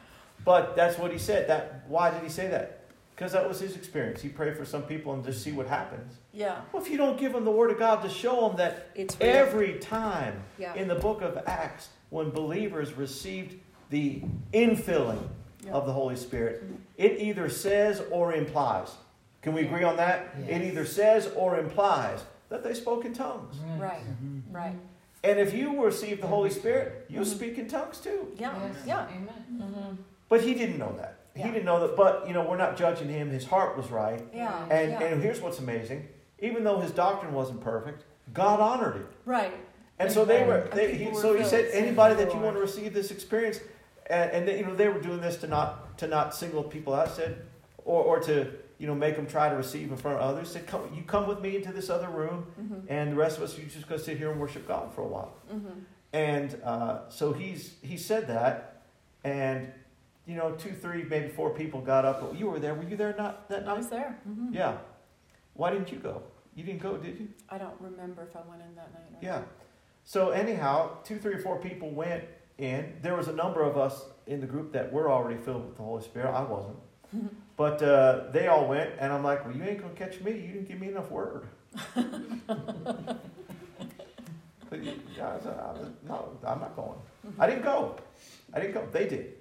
But 0.44 0.74
that's 0.76 0.98
what 0.98 1.10
he 1.12 1.18
said. 1.18 1.48
That 1.48 1.84
why 1.88 2.10
did 2.10 2.22
he 2.22 2.28
say 2.28 2.48
that? 2.48 2.84
Because 3.14 3.32
that 3.32 3.46
was 3.48 3.58
his 3.60 3.76
experience. 3.76 4.22
He 4.22 4.28
prayed 4.28 4.56
for 4.56 4.64
some 4.64 4.82
people 4.82 5.12
and 5.12 5.24
just 5.24 5.42
see 5.42 5.52
what 5.52 5.66
happens. 5.66 6.14
yeah. 6.32 6.60
Well, 6.72 6.80
if 6.82 6.88
you 6.90 6.96
don't 6.96 7.18
give 7.18 7.32
them 7.32 7.44
the 7.44 7.50
word 7.50 7.70
of 7.72 7.78
God 7.78 8.00
to 8.02 8.08
show 8.08 8.46
them 8.46 8.56
that 8.58 8.90
It's 8.94 9.18
real. 9.20 9.28
every 9.30 9.78
time 9.80 10.40
Yeah. 10.56 10.74
in 10.74 10.86
the 10.86 10.94
book 10.94 11.20
of 11.22 11.36
Acts, 11.46 11.88
when 12.10 12.30
believers 12.30 12.92
received 12.92 13.56
the 13.90 14.22
infilling 14.52 15.28
Yeah. 15.64 15.72
of 15.72 15.84
the 15.86 15.92
Holy 15.92 16.14
Spirit, 16.16 16.62
it 16.96 17.20
either 17.20 17.48
says 17.48 18.00
or 18.12 18.32
implies. 18.32 18.92
Can 19.42 19.54
we 19.54 19.62
agree 19.62 19.84
on 19.84 19.96
that? 19.96 20.34
It 20.48 20.62
either 20.62 20.84
says 20.84 21.30
or 21.36 21.58
implies 21.58 22.24
that 22.48 22.64
they 22.64 22.74
spoke 22.74 23.04
in 23.04 23.12
tongues. 23.12 23.56
Right. 23.78 24.00
Mm-hmm. 24.00 24.56
Right. 24.56 24.74
And 25.24 25.38
if 25.38 25.52
you 25.54 25.84
receive 25.84 26.20
the 26.20 26.26
Holy 26.26 26.50
Spirit, 26.50 27.06
you'll 27.08 27.24
speak 27.24 27.58
in 27.58 27.68
tongues 27.68 27.98
too. 27.98 28.32
Yeah. 28.36 28.54
Yes. 28.62 28.76
Yeah. 28.86 29.06
Amen. 29.06 29.44
Mm-hmm. 29.52 29.94
But 30.28 30.42
he 30.42 30.54
didn't 30.54 30.78
know 30.78 30.94
that. 30.96 31.18
Yeah. 31.34 31.46
He 31.46 31.52
didn't 31.52 31.66
know 31.66 31.80
that. 31.86 31.96
But, 31.96 32.26
you 32.26 32.34
know, 32.34 32.42
we're 32.42 32.56
not 32.56 32.76
judging 32.76 33.08
him. 33.08 33.30
His 33.30 33.44
heart 33.44 33.76
was 33.76 33.90
right. 33.90 34.24
Yeah. 34.34 34.62
And, 34.70 34.92
yeah. 34.92 35.02
and 35.02 35.22
here's 35.22 35.40
what's 35.40 35.58
amazing 35.58 36.08
even 36.40 36.64
though 36.64 36.78
his 36.78 36.92
doctrine 36.92 37.32
wasn't 37.32 37.60
perfect, 37.60 38.04
God 38.32 38.60
honored 38.60 38.96
it. 38.96 39.06
right. 39.24 39.54
And 40.00 40.12
so 40.12 40.24
they 40.24 40.44
were. 40.44 40.68
They, 40.72 40.94
he, 40.94 41.12
so 41.12 41.36
he 41.36 41.42
said, 41.42 41.70
anybody 41.72 42.14
that 42.14 42.32
you 42.32 42.38
want 42.38 42.54
to 42.54 42.60
receive 42.60 42.94
this 42.94 43.10
experience, 43.10 43.58
and, 44.08 44.30
and 44.30 44.46
they, 44.46 44.60
you 44.60 44.64
know 44.64 44.76
they 44.76 44.86
were 44.86 45.00
doing 45.00 45.20
this 45.20 45.38
to 45.38 45.48
not 45.48 45.98
to 45.98 46.06
not 46.06 46.36
single 46.36 46.62
people 46.62 46.94
out. 46.94 47.10
Said, 47.10 47.42
or 47.84 48.04
or 48.04 48.20
to 48.20 48.48
you 48.78 48.86
know 48.86 48.94
make 48.94 49.16
them 49.16 49.26
try 49.26 49.48
to 49.48 49.56
receive 49.56 49.90
in 49.90 49.96
front 49.96 50.18
of 50.18 50.22
others. 50.22 50.50
Said, 50.50 50.66
come, 50.66 50.90
you 50.94 51.02
come 51.02 51.26
with 51.26 51.40
me 51.40 51.56
into 51.56 51.72
this 51.72 51.90
other 51.90 52.08
room, 52.08 52.46
Mm-hmm. 52.60 52.80
and 52.88 53.12
the 53.12 53.16
rest 53.16 53.36
of 53.38 53.42
us, 53.42 53.58
you 53.58 53.64
just 53.64 53.88
go 53.88 53.96
sit 53.96 54.18
here 54.18 54.30
and 54.30 54.40
worship 54.40 54.66
God 54.68 54.92
for 54.94 55.02
a 55.02 55.06
while. 55.06 55.34
Mm-hmm. 55.52 55.78
And 56.12 56.60
uh, 56.64 57.08
so 57.08 57.32
he's 57.32 57.74
he 57.82 57.96
said 57.96 58.28
that, 58.28 58.82
and 59.24 59.70
you 60.26 60.36
know, 60.36 60.52
two, 60.52 60.72
three, 60.72 61.04
maybe 61.04 61.28
four 61.28 61.50
people 61.50 61.80
got 61.80 62.04
up. 62.04 62.34
You 62.38 62.48
were 62.50 62.58
there. 62.58 62.74
Were 62.74 62.82
you 62.84 62.96
there 62.96 63.14
not 63.16 63.48
that 63.48 63.64
night? 63.64 63.72
I 63.72 63.76
was 63.76 63.88
there. 63.88 64.18
hmm 64.24 64.52
Yeah. 64.52 64.76
Why 65.54 65.70
didn't 65.70 65.90
you 65.90 65.98
go? 65.98 66.22
You 66.54 66.64
didn't 66.64 66.82
go, 66.82 66.96
did 66.96 67.18
you? 67.18 67.28
I 67.48 67.56
don't 67.58 67.80
remember 67.80 68.22
if 68.28 68.36
I 68.36 68.40
went 68.48 68.62
in 68.62 68.74
that 68.76 68.92
night. 68.92 69.02
Or 69.14 69.18
Yeah. 69.22 69.42
So 70.04 70.30
anyhow, 70.30 70.98
two, 71.04 71.18
three, 71.18 71.34
or 71.34 71.38
four 71.38 71.58
people 71.60 71.90
went 71.90 72.24
in. 72.58 72.94
There 73.02 73.14
was 73.16 73.28
a 73.28 73.32
number 73.32 73.62
of 73.62 73.76
us 73.78 74.02
in 74.26 74.40
the 74.40 74.46
group 74.46 74.72
that 74.72 74.92
were 74.92 75.10
already 75.10 75.38
filled 75.40 75.64
with 75.66 75.76
the 75.76 75.82
Holy 75.82 76.02
Spirit. 76.02 76.30
I 76.32 76.42
wasn't. 76.42 76.76
But 77.58 77.82
uh, 77.82 78.30
they 78.30 78.46
all 78.46 78.68
went, 78.68 78.92
and 79.00 79.12
I'm 79.12 79.24
like, 79.24 79.44
well, 79.44 79.54
you 79.54 79.64
ain't 79.64 79.82
gonna 79.82 79.92
catch 79.94 80.20
me. 80.20 80.30
You 80.30 80.52
didn't 80.52 80.68
give 80.68 80.80
me 80.80 80.88
enough 80.88 81.10
word. 81.10 81.48
but 81.96 82.06
you, 84.80 84.92
I 85.20 85.24
I 85.24 85.72
was, 85.72 85.90
no, 86.08 86.38
I'm 86.46 86.60
not 86.60 86.76
going. 86.76 86.98
I 87.36 87.48
didn't 87.48 87.64
go. 87.64 87.96
I 88.54 88.60
didn't 88.60 88.74
go. 88.74 88.86
They 88.92 89.08
did. 89.08 89.34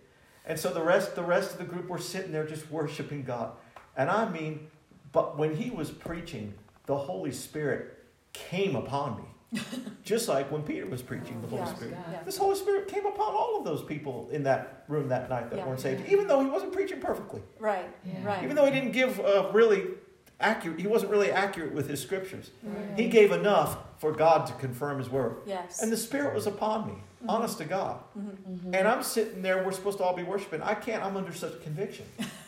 And 0.47 0.59
so 0.59 0.73
the 0.73 0.81
rest, 0.81 1.15
the 1.15 1.21
rest 1.21 1.51
of 1.51 1.57
the 1.59 1.65
group 1.65 1.89
were 1.89 1.99
sitting 1.99 2.31
there 2.31 2.47
just 2.47 2.71
worshiping 2.71 3.21
God. 3.23 3.51
And 3.95 4.09
I 4.09 4.27
mean, 4.27 4.67
but 5.11 5.37
when 5.37 5.55
he 5.55 5.69
was 5.69 5.91
preaching, 5.91 6.55
the 6.87 6.97
Holy 6.97 7.31
Spirit 7.31 7.99
came 8.33 8.75
upon 8.75 9.17
me, 9.17 9.25
just 10.03 10.27
like 10.27 10.51
when 10.51 10.61
Peter 10.63 10.85
was 10.85 11.01
preaching. 11.01 11.41
The 11.41 11.47
Holy 11.47 11.61
Yeah. 11.61 11.73
Spirit. 11.75 11.97
Yeah. 12.11 12.23
This 12.23 12.37
Holy 12.37 12.55
Spirit 12.55 12.87
came 12.87 13.05
upon 13.05 13.33
all 13.33 13.57
of 13.57 13.65
those 13.65 13.83
people 13.83 14.27
in 14.31 14.43
that 14.43 14.83
room 14.87 15.07
that 15.09 15.29
night 15.29 15.49
that 15.49 15.57
Yeah. 15.57 15.65
weren't 15.67 15.79
saved, 15.79 16.07
even 16.09 16.27
though 16.27 16.41
he 16.41 16.47
wasn't 16.49 16.73
preaching 16.73 16.99
perfectly. 16.99 17.41
Right. 17.59 17.89
Yeah. 18.05 18.25
Right. 18.25 18.43
Even 18.43 18.55
though 18.55 18.65
he 18.65 18.71
didn't 18.71 18.91
give 18.91 19.19
uh, 19.19 19.49
really 19.53 19.85
accurate, 20.39 20.79
he 20.79 20.87
wasn't 20.87 21.11
really 21.11 21.31
accurate 21.31 21.73
with 21.73 21.87
his 21.89 22.01
scriptures. 22.01 22.51
Right. 22.63 22.97
He 22.99 23.07
gave 23.07 23.31
enough 23.31 23.77
for 23.99 24.11
God 24.11 24.45
to 24.47 24.53
confirm 24.53 24.99
his 24.99 25.09
word. 25.09 25.37
yes. 25.45 25.81
And 25.81 25.91
the 25.91 25.97
Spirit 25.97 26.33
was 26.35 26.45
upon 26.45 26.87
me, 26.87 26.93
Mhm. 27.27 27.33
honest 27.33 27.57
to 27.59 27.65
God. 27.65 27.99
Mhm. 28.17 28.35
Mhm. 28.49 28.75
And 28.75 28.87
I'm 28.87 29.03
sitting 29.03 29.41
there, 29.41 29.63
we're 29.63 29.71
supposed 29.71 29.97
to 29.99 30.03
all 30.03 30.15
be 30.15 30.23
worshiping. 30.23 30.61
I 30.61 30.73
can't, 30.75 31.03
I'm 31.03 31.15
under 31.17 31.33
such 31.33 31.61
conviction. 31.61 32.05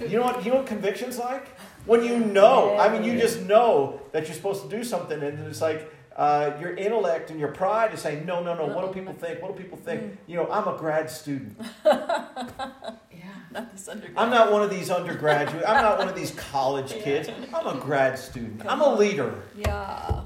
you 0.00 0.16
know 0.18 0.22
what 0.24 0.44
you 0.44 0.50
know 0.50 0.58
what 0.58 0.66
conviction's 0.66 1.18
like? 1.18 1.48
When 1.86 2.02
you 2.04 2.18
know, 2.18 2.76
I 2.78 2.88
mean 2.88 3.04
you 3.04 3.18
just 3.20 3.42
know 3.42 4.00
that 4.12 4.26
you're 4.26 4.34
supposed 4.34 4.62
to 4.62 4.68
do 4.68 4.82
something 4.84 5.22
and 5.22 5.38
it's 5.46 5.60
like 5.60 5.90
uh, 6.16 6.52
your 6.60 6.74
intellect 6.76 7.30
and 7.30 7.40
your 7.40 7.50
pride 7.50 7.92
is 7.92 8.00
saying, 8.00 8.24
no, 8.24 8.40
no, 8.40 8.54
no, 8.54 8.66
what 8.72 8.86
do 8.86 8.92
people 8.92 9.12
think? 9.14 9.42
What 9.42 9.56
do 9.56 9.60
people 9.62 9.76
think? 9.78 10.16
You 10.28 10.36
know, 10.36 10.48
I'm 10.50 10.68
a 10.68 10.76
grad 10.76 11.10
student. 11.10 11.60
Yeah. 13.14 13.30
Not 13.52 13.70
this 13.72 13.88
underground. 13.88 14.18
I'm 14.18 14.30
not 14.30 14.52
one 14.52 14.62
of 14.62 14.68
these 14.70 14.90
undergraduate. 14.90 15.64
I'm 15.66 15.80
not 15.82 15.98
one 15.98 16.08
of 16.08 16.14
these 16.16 16.32
college 16.32 16.92
kids. 17.04 17.28
I'm 17.54 17.66
a 17.66 17.80
grad 17.80 18.18
student. 18.18 18.62
I'm 18.68 18.80
a 18.80 18.94
leader. 18.94 19.32
Yeah. 19.56 19.68
Yeah. 19.68 20.20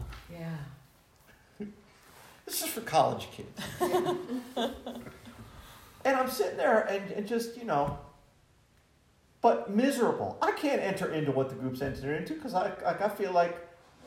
This 2.49 2.63
is 2.63 2.69
for 2.71 2.81
college 2.81 3.29
kids. 3.31 3.63
and 6.03 6.17
I'm 6.17 6.31
sitting 6.31 6.57
there 6.57 6.81
and, 6.81 7.11
and 7.11 7.29
just, 7.29 7.59
you 7.59 7.65
know, 7.65 7.99
but 9.43 9.69
miserable. 9.69 10.39
I 10.41 10.53
can't 10.53 10.81
enter 10.81 11.13
into 11.13 11.31
what 11.31 11.51
the 11.51 11.57
group's 11.57 11.83
entering 11.83 12.23
into 12.23 12.33
because 12.33 12.55
I, 12.55 12.73
like, 12.83 13.03
I 13.03 13.11
feel 13.11 13.33
like 13.33 13.55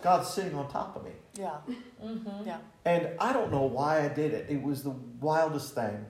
God's 0.01 0.27
sitting 0.27 0.55
on 0.55 0.67
top 0.71 0.95
of 0.95 1.03
me. 1.03 1.11
Yeah. 1.35 1.57
Mm-hmm. 2.03 2.47
Yeah. 2.47 2.57
And 2.83 3.09
I 3.19 3.31
don't 3.31 3.51
know 3.51 3.61
why 3.61 4.03
I 4.03 4.07
did 4.07 4.33
it. 4.33 4.47
It 4.49 4.63
was 4.63 4.81
the 4.81 4.95
wildest 5.19 5.75
thing. 5.75 6.03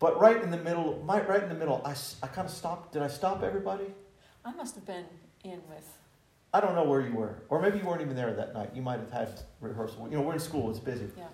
But 0.00 0.18
right 0.20 0.42
in 0.42 0.50
the 0.50 0.56
middle, 0.58 1.00
my, 1.06 1.20
right 1.20 1.44
in 1.44 1.48
the 1.48 1.54
middle, 1.54 1.80
I, 1.84 1.94
I 2.24 2.26
kind 2.26 2.48
of 2.48 2.52
stopped. 2.52 2.92
Did 2.92 3.02
I 3.02 3.08
stop 3.08 3.44
everybody? 3.44 3.86
I 4.44 4.52
must 4.52 4.74
have 4.74 4.84
been 4.84 5.04
in 5.44 5.62
with. 5.68 5.97
I 6.52 6.60
don't 6.60 6.74
know 6.74 6.84
where 6.84 7.00
you 7.00 7.12
were. 7.12 7.42
Or 7.48 7.60
maybe 7.60 7.78
you 7.78 7.84
weren't 7.84 8.00
even 8.00 8.16
there 8.16 8.32
that 8.32 8.54
night. 8.54 8.70
You 8.74 8.82
might 8.82 9.00
have 9.00 9.10
had 9.10 9.40
rehearsal. 9.60 10.08
You 10.10 10.16
know, 10.16 10.22
we're 10.22 10.34
in 10.34 10.40
school, 10.40 10.70
it's 10.70 10.78
busy. 10.78 11.08
Yeah. 11.16 11.24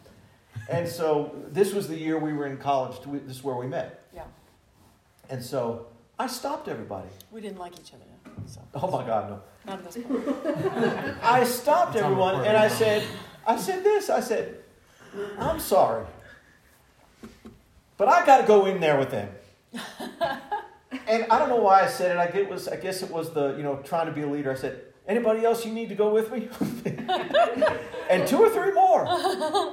And 0.69 0.89
so 0.89 1.35
this 1.51 1.73
was 1.73 1.89
the 1.89 1.97
year 1.97 2.19
we 2.19 2.33
were 2.33 2.47
in 2.47 2.57
college. 2.57 2.97
This 3.27 3.37
is 3.37 3.45
where 3.45 3.57
we 3.57 3.67
met. 3.67 4.05
Yeah. 4.15 4.25
And 5.31 5.43
so 5.43 5.87
I 6.19 6.27
stopped 6.27 6.69
everybody. 6.69 7.09
We 7.31 7.41
didn't 7.41 7.59
like 7.59 7.79
each 7.79 7.93
other. 7.93 8.05
So 8.47 8.61
Oh 8.75 8.91
my 8.91 9.07
God, 9.07 9.31
no. 9.31 9.41
not 9.67 9.79
at 9.79 9.93
this 9.93 10.05
point. 10.05 11.19
I 11.23 11.45
stopped 11.45 11.95
It's 11.95 12.05
everyone 12.05 12.45
and 12.45 12.57
I 12.57 12.69
said, 12.69 13.07
I 13.47 13.57
said 13.57 13.85
this. 13.85 14.11
I 14.11 14.21
said, 14.21 14.57
I'm 15.39 15.61
sorry. 15.61 16.07
But 17.97 18.09
I 18.09 18.27
got 18.27 18.41
to 18.41 18.47
go 18.47 18.67
in 18.67 18.81
there 18.81 18.99
with 18.99 19.11
them. 19.11 19.29
and 21.07 21.27
I 21.31 21.39
don't 21.39 21.49
know 21.49 21.61
why 21.61 21.85
I 21.85 21.89
said 21.89 22.17
it. 22.17 22.19
I 22.19 22.27
get 22.27 22.49
was 22.49 22.69
I 22.69 22.77
guess 22.77 23.03
it 23.03 23.11
was 23.11 23.33
the, 23.33 23.57
you 23.57 23.63
know, 23.63 23.77
trying 23.85 24.07
to 24.07 24.13
be 24.13 24.23
a 24.23 24.27
leader. 24.27 24.51
I 24.51 24.57
said, 24.57 24.83
anybody 25.07 25.45
else 25.45 25.65
you 25.65 25.73
need 25.73 25.89
to 25.89 25.95
go 25.95 26.13
with 26.13 26.31
me? 26.33 26.49
and 28.11 28.27
two 28.27 28.39
or 28.39 28.51
three 28.51 28.73
more. 28.73 29.05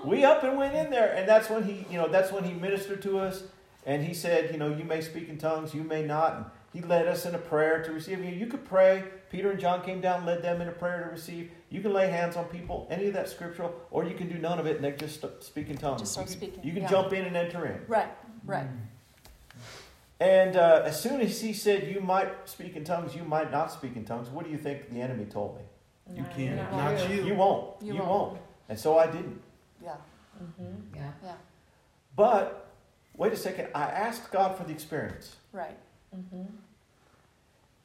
We 0.06 0.24
up 0.24 0.44
and 0.44 0.58
went 0.58 0.76
in 0.76 0.90
there. 0.90 1.14
And 1.14 1.28
that's 1.28 1.50
when 1.50 1.64
he, 1.64 1.86
you 1.90 1.98
know, 1.98 2.08
that's 2.08 2.32
when 2.32 2.44
he 2.44 2.54
ministered 2.54 3.02
to 3.04 3.20
us. 3.20 3.44
And 3.86 4.04
he 4.06 4.14
said, 4.14 4.52
you 4.52 4.58
know, 4.58 4.70
you 4.70 4.84
may 4.84 5.02
speak 5.02 5.28
in 5.30 5.38
tongues, 5.38 5.74
you 5.74 5.84
may 5.84 6.04
not. 6.04 6.36
And 6.36 6.46
he 6.72 6.82
led 6.82 7.08
us 7.08 7.26
in 7.26 7.34
a 7.34 7.40
prayer 7.40 7.84
to 7.84 7.92
receive. 7.92 8.24
You, 8.24 8.32
you 8.32 8.46
could 8.46 8.64
pray. 8.64 9.04
Peter 9.32 9.50
and 9.52 9.60
John 9.60 9.82
came 9.82 10.02
down, 10.02 10.26
led 10.26 10.44
them 10.44 10.62
in 10.62 10.68
a 10.68 10.72
prayer 10.72 11.06
to 11.06 11.10
receive. 11.10 11.50
You 11.70 11.82
can 11.82 11.94
lay 11.94 12.10
hands 12.10 12.36
on 12.36 12.46
people, 12.46 12.88
any 12.92 13.08
of 13.08 13.14
that 13.14 13.30
scriptural, 13.30 13.74
or 13.90 14.04
you 14.06 14.14
can 14.14 14.30
do 14.30 14.38
none 14.38 14.60
of 14.60 14.68
it 14.68 14.76
and 14.76 14.86
they 14.86 14.92
just 14.92 15.26
speak 15.44 15.70
in 15.70 15.78
tongues. 15.78 16.02
Just 16.02 16.14
start 16.14 16.30
you 16.30 16.36
can, 16.36 16.42
speaking, 16.42 16.64
You 16.64 16.74
can 16.74 16.84
yeah. 16.84 16.90
jump 16.90 17.14
in 17.14 17.26
and 17.26 17.36
enter 17.36 17.66
in. 17.66 17.82
Right. 17.88 18.10
Right. 18.46 18.68
And 20.22 20.56
uh, 20.56 20.84
as 20.86 21.02
soon 21.02 21.20
as 21.20 21.42
he 21.42 21.52
said, 21.52 21.88
you 21.88 22.00
might 22.00 22.48
speak 22.48 22.76
in 22.76 22.84
tongues, 22.84 23.16
you 23.16 23.24
might 23.24 23.52
not 23.52 23.72
speak 23.72 23.96
in 23.96 24.06
tongues, 24.06 24.30
what 24.30 24.46
do 24.46 24.52
you 24.52 24.58
think 24.58 24.94
the 24.94 25.02
enemy 25.02 25.26
told 25.26 25.58
me? 25.58 25.64
You 26.16 26.24
can't. 26.36 26.58
not 26.58 26.72
Not 27.00 27.10
you. 27.10 27.24
You 27.26 27.34
won't. 27.34 27.82
You 27.82 27.94
You, 27.96 28.00
won't. 28.02 28.10
won't. 28.34 28.38
And 28.70 28.78
so 28.80 29.00
I 29.00 29.08
didn't. 29.08 29.42
Yeah. 29.84 29.96
Mm-hmm. 30.42 30.96
Yeah. 30.96 31.12
Yeah. 31.24 31.34
But 32.16 32.68
wait 33.18 33.34
a 33.34 33.36
second, 33.36 33.70
I 33.74 33.86
asked 33.86 34.32
God 34.32 34.56
for 34.58 34.64
the 34.64 34.72
experience. 34.72 35.38
Right. 35.54 35.78
Mm-hmm. 36.16 36.44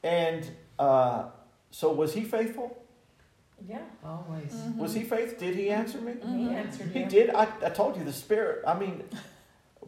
And 0.02 0.50
uh, 0.78 1.30
so 1.70 1.90
was 1.92 2.12
he 2.12 2.22
faithful? 2.22 2.76
Yeah. 3.66 3.78
Always. 4.04 4.52
Mhm. 4.52 4.76
Was 4.76 4.92
he 4.92 5.04
faithful? 5.04 5.38
Did 5.38 5.54
he 5.56 5.70
answer 5.70 5.98
me? 6.02 6.12
He 6.22 6.50
answered 6.54 6.90
He 6.92 7.00
you. 7.00 7.06
did. 7.06 7.30
I, 7.30 7.48
I 7.64 7.70
told 7.70 7.96
you 7.96 8.04
the 8.04 8.12
Spirit. 8.12 8.62
I 8.66 8.78
mean, 8.78 9.04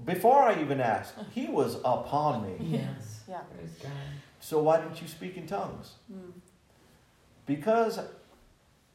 before 0.04 0.42
I 0.42 0.60
even 0.60 0.80
asked, 0.80 1.14
he 1.32 1.46
was 1.46 1.76
upon 1.84 2.42
me. 2.44 2.56
Yes. 2.78 3.22
Yeah. 3.28 3.40
Praise 3.56 3.70
God. 3.82 3.92
So 4.40 4.62
why 4.62 4.80
didn't 4.80 5.00
you 5.02 5.08
speak 5.08 5.36
in 5.36 5.46
tongues? 5.46 5.92
Mm. 6.12 6.32
Because 7.46 8.00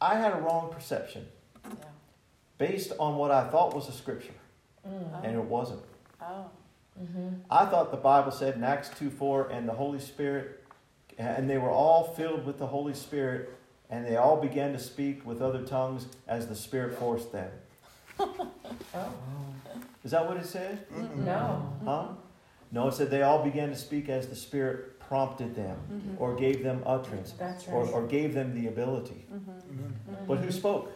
I 0.02 0.16
had 0.16 0.34
a 0.34 0.38
wrong 0.38 0.72
perception 0.72 1.28
Yeah. 1.66 1.76
based 2.58 2.94
on 3.00 3.16
what 3.18 3.32
I 3.32 3.50
thought 3.50 3.74
was 3.76 3.88
a 3.90 3.92
scripture, 3.92 4.34
Mm. 4.88 5.24
and 5.24 5.36
it 5.36 5.44
wasn't. 5.44 5.82
Oh. 6.22 6.46
Mm-hmm. 7.02 7.30
I 7.50 7.66
thought 7.66 7.90
the 7.92 7.98
Bible 7.98 8.32
said 8.32 8.56
in 8.56 8.64
Acts 8.64 8.90
2 9.00 9.10
4, 9.10 9.48
and 9.50 9.68
the 9.68 9.74
Holy 9.74 10.00
Spirit, 10.00 10.64
and 11.18 11.50
they 11.50 11.58
were 11.58 11.72
all 11.72 12.04
filled 12.04 12.46
with 12.46 12.60
the 12.60 12.68
Holy 12.68 12.94
Spirit, 12.94 13.50
and 13.90 14.06
they 14.06 14.16
all 14.16 14.40
began 14.40 14.74
to 14.74 14.80
speak 14.80 15.26
with 15.26 15.42
other 15.42 15.64
tongues 15.64 16.06
as 16.28 16.48
the 16.48 16.56
Spirit 16.56 16.98
forced 16.98 17.32
them. 17.32 17.52
Oh. 18.96 19.16
Is 20.04 20.12
that 20.12 20.28
what 20.28 20.38
it 20.38 20.46
said? 20.46 20.88
Mm-mm. 20.90 21.18
No. 21.26 21.74
Huh? 21.86 22.08
No, 22.72 22.88
it 22.88 22.94
said 22.94 23.10
they 23.12 23.22
all 23.22 23.44
began 23.44 23.70
to 23.70 23.76
speak 23.76 24.10
as 24.10 24.28
the 24.28 24.36
Spirit 24.36 25.00
prompted 25.00 25.56
them, 25.56 25.78
Mhm. 25.92 26.20
or 26.22 26.36
gave 26.36 26.64
them 26.64 26.82
utterance, 26.86 27.34
That's 27.38 27.68
right. 27.68 27.76
or, 27.76 27.88
or 27.90 28.08
gave 28.08 28.34
them 28.34 28.54
the 28.60 28.68
ability. 28.68 29.26
Mhm. 29.32 29.40
Mm-hmm. 29.40 30.26
But 30.28 30.40
who 30.40 30.52
spoke? 30.52 30.92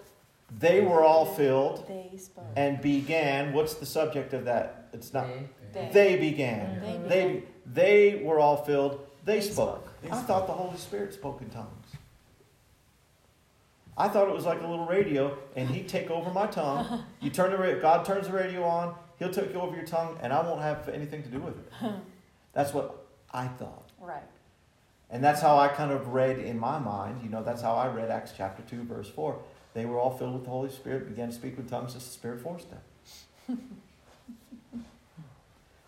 They 0.59 0.81
were 0.81 1.03
all 1.03 1.25
filled 1.25 1.85
They 1.87 2.17
spoke. 2.17 2.45
and 2.55 2.81
began. 2.81 3.53
What's 3.53 3.75
the 3.75 3.85
subject 3.85 4.33
of 4.33 4.45
that? 4.45 4.87
It's 4.93 5.13
not. 5.13 5.27
They. 5.73 5.89
They 5.93 6.17
began. 6.17 6.81
They. 6.81 6.97
They 7.09 7.43
they 7.65 8.23
were 8.23 8.39
all 8.39 8.57
filled. 8.57 9.05
They 9.25 9.35
They 9.39 9.41
spoke. 9.41 9.87
They 10.01 10.09
I 10.09 10.13
spoke. 10.15 10.27
thought 10.27 10.47
the 10.47 10.53
Holy 10.53 10.77
Spirit 10.77 11.13
spoke 11.13 11.41
in 11.41 11.49
tongues. 11.49 11.76
I 13.97 14.07
thought 14.07 14.27
it 14.29 14.33
was 14.35 14.45
like 14.45 14.61
a 14.61 14.67
little 14.67 14.85
radio, 14.85 15.35
and 15.55 15.69
He'd 15.69 15.87
take 15.89 16.09
over 16.11 16.29
my 16.31 16.45
tongue. 16.47 17.03
You 17.21 17.31
turn 17.31 17.49
the 17.51 17.57
ra- 17.57 17.79
God 17.81 18.05
turns 18.05 18.27
the 18.27 18.33
radio 18.33 18.63
on. 18.63 18.93
He'll 19.17 19.31
take 19.33 19.55
over 19.55 19.75
your 19.75 19.85
tongue, 19.85 20.17
and 20.21 20.31
I 20.31 20.41
won't 20.43 20.61
have 20.61 20.87
anything 20.89 21.23
to 21.23 21.29
do 21.29 21.39
with 21.39 21.57
it. 21.57 21.71
That's 22.53 22.73
what 22.73 23.05
I 23.33 23.47
thought, 23.47 23.89
Right. 23.99 24.23
and 25.09 25.23
that's 25.23 25.41
how 25.41 25.57
I 25.57 25.67
kind 25.67 25.91
of 25.91 26.07
read 26.09 26.39
in 26.39 26.57
my 26.59 26.79
mind. 26.79 27.21
You 27.23 27.29
know, 27.29 27.43
that's 27.43 27.61
how 27.61 27.75
I 27.75 27.87
read 27.87 28.09
Acts 28.09 28.31
chapter 28.37 28.63
two, 28.63 28.83
verse 28.83 29.09
four. 29.09 29.39
They 29.73 29.85
were 29.85 29.99
all 29.99 30.09
filled 30.17 30.33
with 30.33 30.43
the 30.45 30.49
Holy 30.49 30.69
Spirit, 30.71 31.07
began 31.09 31.27
to 31.29 31.33
speak 31.35 31.57
with 31.57 31.69
tongues 31.69 31.95
as 31.95 32.03
the 32.05 32.09
Spirit 32.11 32.41
forced 32.41 32.67
them. 32.71 32.81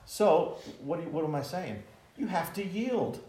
so, 0.05 0.57
what, 0.83 0.97
do 0.99 1.05
you, 1.05 1.09
what 1.11 1.23
am 1.23 1.33
I 1.35 1.41
saying? 1.43 1.81
You 2.17 2.27
have 2.27 2.53
to 2.55 2.63
yield 2.65 3.19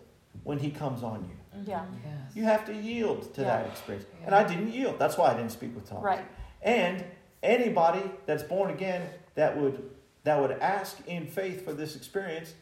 when 0.44 0.58
He 0.58 0.70
comes 0.70 1.02
on 1.02 1.24
you. 1.24 1.36
Yeah. 1.66 1.84
Yes. 2.05 2.36
You 2.36 2.44
have 2.44 2.64
to 2.66 2.74
yield 2.74 3.34
to 3.34 3.40
that 3.42 3.64
Yeah. 3.64 3.70
experience. 3.70 4.07
And 4.24 4.34
I 4.34 4.44
didn't 4.44 4.72
yield. 4.72 4.98
That's 4.98 5.16
why 5.18 5.30
I 5.30 5.34
didn't 5.34 5.51
speak 5.53 5.74
with 5.74 5.88
tongues. 5.88 6.05
Right. 6.05 6.24
And 6.62 7.05
anybody 7.42 8.03
that's 8.26 8.42
born 8.42 8.70
again 8.70 9.09
that 9.34 9.57
would 9.59 9.90
that 10.22 10.38
would 10.38 10.53
ask 10.61 11.01
in 11.09 11.26
faith 11.26 11.64
for 11.64 11.72
this 11.72 11.96
experience, 11.96 12.53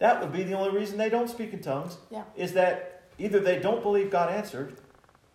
that 0.00 0.20
would 0.20 0.32
be 0.32 0.42
the 0.42 0.52
only 0.54 0.76
reason 0.76 0.98
they 0.98 1.08
don't 1.08 1.30
speak 1.30 1.52
in 1.52 1.60
tongues. 1.60 1.96
Yeah. 2.10 2.24
Is 2.34 2.54
that 2.54 3.02
either 3.18 3.38
they 3.38 3.60
don't 3.60 3.82
believe 3.84 4.10
God 4.10 4.30
answered, 4.30 4.78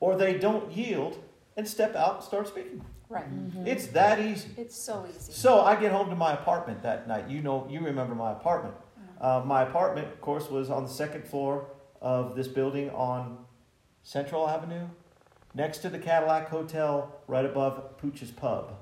or 0.02 0.18
they 0.18 0.38
don't 0.38 0.70
yield 0.74 1.18
and 1.56 1.66
step 1.66 1.96
out 1.96 2.16
and 2.16 2.24
start 2.24 2.50
speaking. 2.50 2.84
Right. 3.08 3.24
Mhm. 3.34 3.66
It's 3.66 3.88
that 3.88 4.20
easy. 4.20 4.50
It's 4.58 4.76
so 4.76 5.06
easy. 5.10 5.32
So 5.32 5.62
I 5.62 5.78
get 5.78 5.92
home 5.94 6.10
to 6.10 6.16
my 6.18 6.34
apartment 6.34 6.84
that 6.84 7.08
night. 7.08 7.30
You 7.30 7.42
know, 7.42 7.66
you 7.70 7.80
remember 7.80 8.14
my 8.14 8.34
apartment. 8.34 8.76
Uh, 9.22 9.42
my 9.46 9.64
apartment, 9.64 10.08
of 10.08 10.20
course, 10.22 10.50
was 10.50 10.70
on 10.70 10.84
the 10.84 10.90
second 10.90 11.24
floor 11.26 11.66
of 12.02 12.36
this 12.36 12.48
building 12.48 12.90
on 12.92 13.38
Central 14.04 14.48
Avenue, 14.48 14.88
next 15.54 15.80
to 15.80 15.90
the 15.90 16.00
Cadillac 16.00 16.50
Hotel, 16.50 17.14
right 17.28 17.46
above 17.46 17.98
Pooch's 17.98 18.32
Pub. 18.32 18.76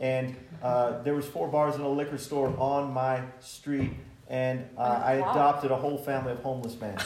And 0.00 0.36
uh, 0.62 1.02
there 1.02 1.14
was 1.14 1.26
four 1.26 1.48
bars 1.48 1.74
and 1.74 1.84
a 1.84 1.88
liquor 1.88 2.18
store 2.18 2.54
on 2.58 2.92
my 2.92 3.22
street, 3.40 3.92
and 4.28 4.68
uh, 4.76 5.02
I 5.02 5.14
adopted 5.14 5.70
a 5.70 5.76
whole 5.76 5.96
family 5.96 6.32
of 6.32 6.40
homeless 6.40 6.76
men. 6.78 6.98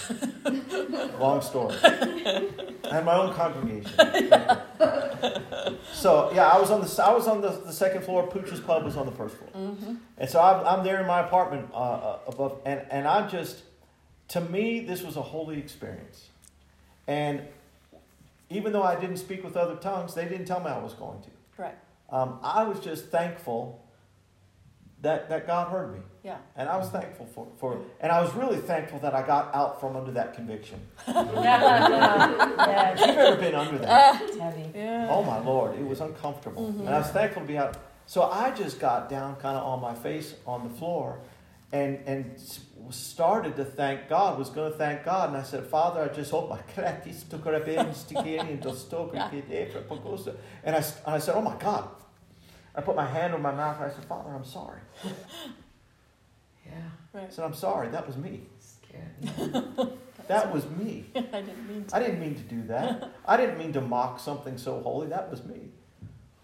Long 1.21 1.41
story. 1.41 1.77
I 1.83 2.97
had 2.97 3.05
my 3.05 3.15
own 3.15 3.33
congregation. 3.35 3.93
so 5.93 6.33
yeah, 6.35 6.49
I 6.49 6.59
was 6.59 6.71
on 6.71 6.81
the 6.81 7.03
I 7.05 7.13
was 7.13 7.29
on 7.29 7.41
the, 7.41 7.51
the 7.51 7.73
second 7.73 8.05
floor. 8.05 8.27
Pooch's 8.27 8.61
Pub 8.61 8.85
was 8.85 8.97
on 8.97 9.07
the 9.07 9.13
first 9.13 9.37
floor. 9.37 9.51
Mm-hmm. 9.55 9.95
And 10.19 10.31
so 10.31 10.41
I'm, 10.41 10.67
I'm 10.67 10.85
there 10.85 11.01
in 11.01 11.07
my 11.07 11.21
apartment 11.21 11.69
uh, 11.73 11.77
uh, 11.77 12.19
above, 12.27 12.61
and, 12.67 12.85
and 12.91 13.07
I'm 13.07 13.29
just, 13.31 13.63
to 14.29 14.41
me, 14.41 14.81
this 14.81 15.03
was 15.03 15.17
a 15.17 15.23
holy 15.23 15.59
experience. 15.59 16.29
And 17.07 17.43
even 18.51 18.73
though 18.73 18.83
I 18.83 18.99
didn't 18.99 19.17
speak 19.19 19.45
with 19.45 19.57
other 19.57 19.77
tongues, 19.77 20.15
they 20.15 20.25
didn't 20.25 20.47
tell 20.47 20.61
me 20.61 20.67
I 20.67 20.79
was 20.79 20.95
going 20.95 21.21
to. 21.23 21.29
Right. 21.63 21.75
Um, 22.11 22.39
I 22.43 22.65
was 22.65 22.81
just 22.81 23.07
thankful 23.07 23.83
that, 25.01 25.29
that 25.29 25.47
God 25.47 25.69
heard 25.69 25.95
me. 25.95 26.01
Yeah. 26.23 26.37
And 26.57 26.69
I 26.69 26.77
was 26.77 26.89
thankful 26.91 27.27
for, 27.27 27.49
for 27.59 27.81
and 28.01 28.13
I 28.13 28.21
was 28.23 28.33
really 28.35 28.59
thankful 28.59 29.01
that 29.01 29.15
I 29.15 29.27
got 29.27 29.53
out 29.55 29.81
from 29.81 29.97
under 29.97 30.13
that 30.13 30.35
conviction. 30.35 30.81
yeah, 31.09 32.91
You've 32.93 33.17
ever 33.17 33.37
been 33.37 33.55
under 33.55 33.79
that? 33.79 34.23
it's 34.23 34.37
heavy. 34.37 34.71
Yeah. 34.75 35.09
Oh 35.11 35.25
my 35.25 35.41
Lord, 35.41 35.77
it 35.79 35.85
was 35.87 36.01
uncomfortable. 36.01 36.73
Mhm. 36.73 36.81
And 36.81 36.91
I 36.91 36.99
was 36.99 37.09
thankful 37.09 37.43
to 37.43 37.49
be 37.49 37.59
out. 37.59 37.77
So 38.07 38.23
I 38.23 38.51
just 38.53 38.79
got 38.79 39.09
down 39.09 39.37
kind 39.37 39.57
of 39.57 39.65
on 39.65 39.81
my 39.81 39.95
face 39.95 40.35
on 40.47 40.63
the 40.69 40.75
floor 40.75 41.19
and, 41.73 41.99
and 42.07 42.35
started 42.91 43.57
to 43.57 43.65
thank 43.65 44.09
God, 44.09 44.39
was 44.39 44.51
going 44.51 44.71
to 44.73 44.77
thank 44.79 45.05
God. 45.05 45.31
And 45.31 45.39
I 45.39 45.43
said, 45.43 45.65
Father, 45.67 46.03
I 46.03 46.09
just 46.15 46.31
hope 46.31 46.51
my 46.51 46.59
kratis 46.75 47.25
took 47.29 47.45
her 47.47 47.55
up 47.55 47.67
in 47.67 47.95
sticky 47.95 48.37
and 48.39 48.63
just 48.63 48.91
took 48.91 49.15
her 49.15 49.29
kid 49.31 49.45
there. 49.49 49.69
And 50.65 50.77
I, 50.77 50.79
s- 50.79 51.01
and 51.07 51.15
I 51.15 51.19
said, 51.19 51.35
Oh 51.35 51.41
my 51.41 51.57
God. 51.57 51.89
I 52.75 52.81
put 52.81 52.97
my 52.97 53.07
hand 53.07 53.35
on 53.35 53.43
my 53.43 53.53
mouth 53.53 53.77
and 53.81 53.91
I 53.91 53.95
said, 53.95 54.05
Father, 54.07 54.31
I'm 54.31 54.45
sorry. 54.45 54.81
Yeah, 56.67 57.21
I 57.21 57.29
said, 57.29 57.45
I'm 57.45 57.55
sorry. 57.55 57.89
That 57.89 58.07
was 58.07 58.17
me. 58.17 58.43
scared. 58.61 59.65
That 60.29 60.53
was 60.53 60.65
me. 60.71 61.07
I 61.17 61.21
didn't 61.21 61.69
mean 61.69 61.85
to. 61.87 61.97
I 61.97 61.99
didn't 61.99 62.21
mean 62.21 62.37
to 62.37 62.43
do 62.43 62.63
that. 62.69 63.11
I 63.27 63.37
didn't 63.37 63.59
mean 63.59 63.73
to 63.73 63.81
mock 63.81 64.21
something 64.21 64.57
so 64.57 64.81
holy. 64.81 65.09
That 65.09 65.29
was 65.31 65.45
me. 65.45 65.63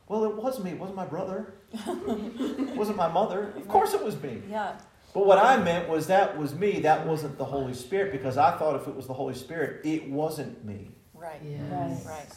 Well, 0.09 0.25
it 0.25 0.35
was 0.35 0.63
me. 0.63 0.73
It 0.73 0.79
wasn't 0.79 0.97
my 0.97 1.07
brother. 1.07 1.55
it 1.73 2.77
wasn't 2.77 2.97
my 2.97 3.07
mother. 3.09 3.53
Of 3.57 3.69
course 3.69 3.95
it 3.95 4.05
was 4.05 4.21
me. 4.21 4.43
Yeah. 4.51 4.73
But 5.19 5.27
what 5.27 5.39
I 5.39 5.57
meant 5.57 5.89
was 5.89 6.07
that 6.07 6.39
was 6.39 6.55
me. 6.55 6.79
That 6.79 7.05
wasn't 7.05 7.39
the 7.39 7.45
Holy 7.45 7.75
Spirit 7.75 8.13
because 8.13 8.39
I 8.39 8.57
thought 8.57 8.77
if 8.77 8.87
it 8.87 8.95
was 8.95 9.09
the 9.09 9.15
Holy 9.15 9.35
Spirit, 9.35 9.85
it 9.85 10.09
wasn't 10.09 10.65
me. 10.65 10.93
Right. 11.13 11.41
Yes. 11.45 12.07
Right. 12.07 12.33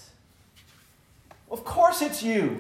Of 1.52 1.64
course 1.64 2.02
it's 2.02 2.24
you. 2.24 2.60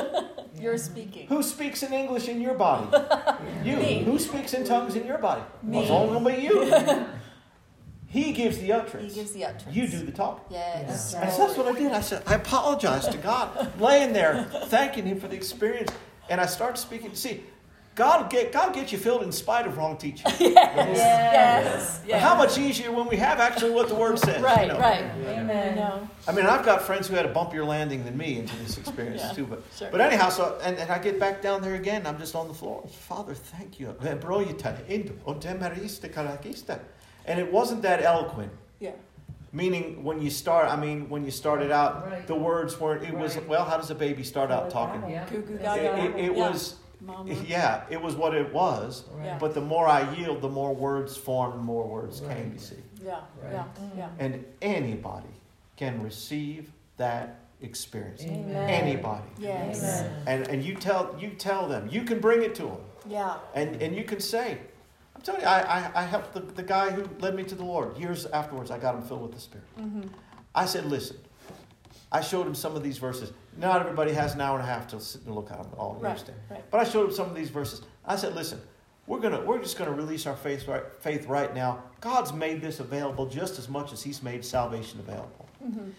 You're 0.60 0.78
speaking. 0.78 1.26
Who 1.26 1.42
speaks 1.42 1.82
in 1.82 1.92
English 1.92 2.28
in 2.28 2.40
your 2.40 2.54
body? 2.54 2.86
You. 3.64 3.78
Me. 3.78 4.04
Who 4.04 4.20
speaks 4.20 4.54
in 4.54 4.62
tongues 4.62 4.94
in 4.94 5.04
your 5.04 5.18
body? 5.18 5.42
Me. 5.64 5.78
Well, 5.78 5.82
it's 5.82 5.90
only 5.90 6.20
going 6.20 6.36
to 6.36 6.40
be 6.40 6.46
you. 6.46 7.06
he 8.06 8.32
gives 8.32 8.58
the 8.58 8.72
utterance. 8.72 8.92
He 8.92 8.98
utterance. 8.98 9.14
gives 9.16 9.32
the 9.32 9.44
utterance. 9.46 9.76
You 9.76 9.88
do 9.88 10.06
the 10.06 10.12
talking. 10.12 10.44
Yes. 10.48 11.12
And 11.14 11.28
so 11.32 11.38
that's 11.38 11.58
what 11.58 11.66
I 11.66 11.76
did. 11.76 11.90
I 11.90 12.02
said, 12.02 12.22
I 12.24 12.36
apologized 12.36 13.10
to 13.10 13.18
God, 13.18 13.50
I'm 13.58 13.80
laying 13.80 14.12
there 14.12 14.44
thanking 14.66 15.06
Him 15.06 15.18
for 15.18 15.26
the 15.26 15.34
experience. 15.34 15.90
And 16.30 16.40
I 16.40 16.46
started 16.46 16.78
speaking. 16.78 17.12
See, 17.16 17.42
God 17.96 18.20
will 18.22 18.28
get, 18.28 18.52
God 18.52 18.68
will 18.68 18.74
get 18.74 18.92
you 18.92 18.98
filled 18.98 19.22
in 19.22 19.32
spite 19.32 19.66
of 19.66 19.76
wrong 19.78 19.96
teaching. 19.96 20.30
Yes. 20.40 22.00
But 22.08 22.20
how 22.20 22.36
much 22.36 22.58
easier 22.58 22.92
when 22.92 23.08
we 23.08 23.16
have 23.16 23.40
actually 23.40 23.70
what 23.70 23.88
the 23.88 23.94
Word 23.94 24.18
says. 24.18 24.38
you 24.38 24.44
Right. 24.44 24.68
know? 24.68 24.78
Right. 24.78 25.02
Amen. 25.26 25.76
No. 25.76 26.08
I 26.28 26.32
mean, 26.32 26.46
I've 26.46 26.64
got 26.64 26.82
friends 26.82 27.08
who 27.08 27.14
had 27.16 27.26
a 27.26 27.32
bumpier 27.32 27.66
landing 27.66 28.04
than 28.04 28.16
me 28.16 28.38
into 28.38 28.54
this 28.56 28.76
experience 28.78 29.22
Yeah, 29.24 29.32
too. 29.32 29.46
But, 29.46 29.62
sure. 29.76 29.88
but 29.90 30.00
anyhow, 30.00 30.28
so 30.28 30.58
and, 30.62 30.76
and 30.78 30.90
I 30.90 30.98
get 30.98 31.18
back 31.18 31.40
down 31.42 31.62
there 31.62 31.74
again. 31.74 32.06
I'm 32.06 32.18
just 32.18 32.34
on 32.34 32.48
the 32.48 32.54
floor. 32.54 32.86
Father, 33.08 33.34
thank 33.34 33.80
you. 33.80 33.94
And 37.28 37.40
it 37.40 37.52
wasn't 37.52 37.82
that 37.82 38.02
eloquent. 38.02 38.52
Yeah. 38.78 38.90
Meaning, 39.52 40.04
when 40.04 40.20
you 40.20 40.28
start, 40.30 40.68
I 40.68 40.76
mean, 40.76 41.08
when 41.08 41.24
you 41.24 41.30
started 41.30 41.70
out, 41.70 42.10
Right. 42.10 42.26
the 42.26 42.34
words 42.34 42.78
weren't. 42.78 43.02
It 43.04 43.14
was 43.14 43.38
well. 43.48 43.64
How 43.64 43.76
does 43.78 43.90
a 43.90 43.94
baby 43.94 44.22
start 44.22 44.50
out 44.50 44.70
talking? 44.70 45.08
Yeah. 45.10 45.24
Goo 45.30 45.40
goo 45.40 45.54
It, 45.54 45.60
it, 45.62 46.16
it 46.16 46.36
Yeah. 46.36 46.50
was, 46.50 46.76
Mama. 47.00 47.32
yeah, 47.46 47.84
it 47.90 48.00
was 48.00 48.14
what 48.14 48.34
it 48.34 48.52
was. 48.52 49.04
Yeah. 49.22 49.38
But 49.38 49.54
the 49.54 49.60
more 49.60 49.86
I 49.86 50.12
yield, 50.14 50.40
the 50.40 50.48
more 50.48 50.74
words 50.74 51.16
formed, 51.16 51.54
and 51.54 51.62
more 51.64 51.86
words 51.86 52.20
came. 52.20 52.28
Right. 52.28 52.52
You 52.52 52.58
see, 52.58 52.76
Yeah. 53.04 53.20
Right. 53.42 53.52
Yeah. 53.52 53.64
Yeah. 53.96 54.08
and 54.18 54.44
anybody 54.62 55.28
can 55.76 56.02
receive 56.02 56.72
that 56.96 57.40
experience. 57.60 58.22
Amen. 58.22 58.70
Anybody. 58.70 59.24
Yes. 59.38 59.82
Amen. 59.82 60.22
And 60.26 60.48
and 60.48 60.64
you 60.64 60.74
tell 60.74 61.14
you 61.18 61.30
tell 61.30 61.68
them. 61.68 61.88
You 61.90 62.02
can 62.02 62.18
bring 62.20 62.42
it 62.42 62.54
to 62.56 62.62
them, 62.62 62.80
Yeah. 63.08 63.36
and 63.54 63.80
and 63.82 63.94
you 63.94 64.04
can 64.04 64.20
say. 64.20 64.58
I'm 65.14 65.22
telling 65.22 65.40
you, 65.40 65.46
I, 65.46 65.60
I, 65.60 65.90
I 65.94 66.02
helped 66.04 66.34
the, 66.34 66.40
the 66.40 66.62
guy 66.62 66.90
who 66.90 67.02
led 67.20 67.34
me 67.34 67.42
to 67.44 67.54
the 67.54 67.64
Lord. 67.64 67.96
Years 67.96 68.26
afterwards, 68.26 68.70
I 68.70 68.78
got 68.78 68.94
him 68.94 69.02
filled 69.02 69.22
with 69.22 69.32
the 69.32 69.40
Spirit. 69.40 69.66
Mm-hmm. 69.80 70.02
I 70.54 70.66
said, 70.66 70.84
listen, 70.84 71.16
I 72.12 72.20
showed 72.20 72.46
him 72.46 72.54
some 72.54 72.76
of 72.76 72.82
these 72.82 72.98
verses. 72.98 73.32
Not 73.58 73.80
everybody 73.80 74.12
has 74.12 74.34
an 74.34 74.40
hour 74.40 74.58
and 74.58 74.66
a 74.66 74.70
half 74.70 74.86
to 74.88 75.00
sit 75.00 75.22
and 75.24 75.34
look 75.34 75.50
at 75.50 75.58
them 75.62 75.70
all. 75.78 75.96
You 75.98 76.04
Right, 76.04 76.10
understand? 76.10 76.38
right. 76.50 76.70
But 76.70 76.80
I 76.80 76.84
showed 76.84 77.08
him 77.08 77.14
some 77.14 77.28
of 77.30 77.34
these 77.34 77.50
verses. 77.50 77.82
I 78.04 78.16
said, 78.16 78.34
listen, 78.34 78.60
we're 79.06 79.20
gonna 79.20 79.40
we're 79.40 79.60
just 79.60 79.78
gonna 79.78 79.92
release 79.92 80.26
our 80.26 80.36
faith 80.36 80.66
right, 80.68 80.82
faith 81.00 81.26
right 81.26 81.54
now. 81.54 81.82
God's 82.00 82.32
made 82.32 82.60
this 82.60 82.80
available 82.80 83.26
just 83.26 83.58
as 83.58 83.68
much 83.68 83.92
as 83.92 84.02
He's 84.02 84.22
made 84.22 84.44
salvation 84.44 84.98
available. 85.00 85.48
Mm-hmm. 85.64 85.90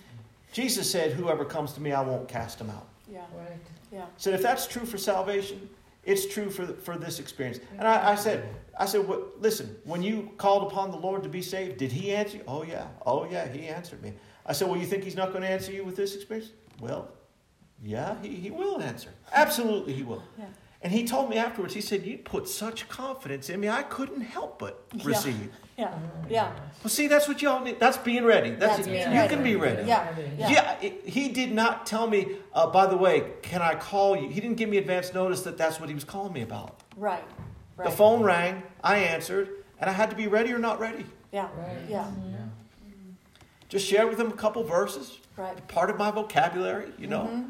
Jesus 0.51 0.89
said, 0.91 1.13
"Whoever 1.13 1.45
comes 1.45 1.73
to 1.73 1.81
me, 1.81 1.91
I 1.93 2.01
won't 2.01 2.27
cast 2.27 2.59
him 2.59 2.69
out." 2.69 2.87
Yeah. 3.11 3.19
Right. 3.35 3.57
Yeah. 3.91 4.01
He 4.01 4.05
said, 4.17 4.33
if 4.33 4.41
that's 4.41 4.67
true 4.67 4.85
for 4.85 4.97
salvation, 4.97 5.69
it's 6.03 6.25
true 6.33 6.49
for, 6.49 6.65
for 6.67 6.97
this 6.97 7.19
experience. 7.19 7.59
And 7.77 7.87
I, 7.87 8.11
I 8.11 8.15
said, 8.15 8.49
I 8.77 8.85
said, 8.85 9.07
what, 9.07 9.41
listen, 9.41 9.77
when 9.85 10.03
you 10.03 10.29
called 10.37 10.69
upon 10.69 10.91
the 10.91 10.97
Lord 10.97 11.23
to 11.23 11.29
be 11.29 11.41
saved, 11.41 11.77
did 11.77 11.93
he 11.93 12.11
answer 12.13 12.37
you? 12.37 12.43
Oh, 12.49 12.63
yeah. 12.63 12.87
Oh, 13.05 13.25
yeah, 13.29 13.47
he 13.47 13.67
answered 13.67 14.01
me. 14.03 14.11
I 14.45 14.51
said, 14.51 14.67
well, 14.67 14.77
you 14.77 14.85
think 14.85 15.05
he's 15.05 15.15
not 15.15 15.29
going 15.29 15.41
to 15.43 15.47
answer 15.49 15.71
you 15.71 15.85
with 15.85 15.95
this 15.95 16.15
experience? 16.15 16.51
Well, 16.81 17.07
yeah, 17.83 18.15
he, 18.21 18.29
he 18.35 18.51
will 18.51 18.81
answer. 18.81 19.09
Absolutely, 19.33 19.93
he 19.93 20.03
will. 20.03 20.23
Yeah. 20.37 20.45
And 20.83 20.93
he 20.93 21.05
told 21.07 21.29
me 21.29 21.37
afterwards, 21.37 21.73
he 21.73 21.81
said, 21.81 22.05
you 22.05 22.19
put 22.19 22.47
such 22.47 22.87
confidence 22.87 23.49
in 23.49 23.59
me, 23.59 23.67
I 23.67 23.81
couldn't 23.81 24.21
help 24.21 24.59
but 24.59 24.85
receive. 25.03 25.51
Yeah. 25.75 25.91
Yeah. 26.29 26.51
Well, 26.83 26.89
see, 26.89 27.07
that's 27.07 27.27
what 27.27 27.41
y'all 27.41 27.63
need. 27.63 27.79
That's 27.79 27.97
being 27.97 28.23
ready. 28.25 28.51
That's, 28.51 28.77
That's 28.77 28.87
being 28.87 28.99
you 29.11 29.17
ready. 29.17 29.33
can 29.33 29.43
be 29.43 29.55
ready. 29.55 29.87
Yeah. 29.87 30.07
Yeah, 30.37 30.49
Yeah. 30.49 30.79
it- 30.81 31.01
he 31.09 31.29
did 31.29 31.51
not 31.51 31.87
tell 31.87 32.07
me, 32.07 32.37
uh, 32.53 32.67
by 32.67 32.85
the 32.85 32.95
way, 32.95 33.23
can 33.41 33.61
I 33.63 33.73
call 33.73 34.15
you? 34.15 34.29
He 34.29 34.39
didn't 34.39 34.57
give 34.57 34.69
me 34.69 34.77
advance 34.77 35.13
notice 35.15 35.41
that 35.41 35.57
that's 35.57 35.79
what 35.79 35.89
he 35.89 35.95
was 35.95 36.03
calling 36.03 36.31
me 36.33 36.43
about. 36.43 36.79
Right. 36.95 37.23
Right. 37.75 37.89
The 37.89 37.95
phone 37.95 38.21
rang, 38.23 38.61
I 38.83 38.97
answered, 38.99 39.49
and 39.79 39.89
I 39.89 39.93
had 39.93 40.09
to 40.11 40.15
be 40.15 40.27
ready 40.27 40.51
or 40.53 40.59
not 40.59 40.79
ready. 40.79 41.05
Yeah. 41.31 41.47
Right. 41.57 41.77
Yeah. 41.89 42.05
Just 43.69 43.85
shared 43.85 44.09
with 44.09 44.19
him 44.19 44.27
a 44.27 44.33
couple 44.35 44.63
verses, 44.63 45.17
Right. 45.35 45.67
part 45.67 45.89
of 45.89 45.97
my 45.97 46.11
vocabulary, 46.11 46.91
you 46.97 47.07
know. 47.07 47.25
Mhm. 47.25 47.49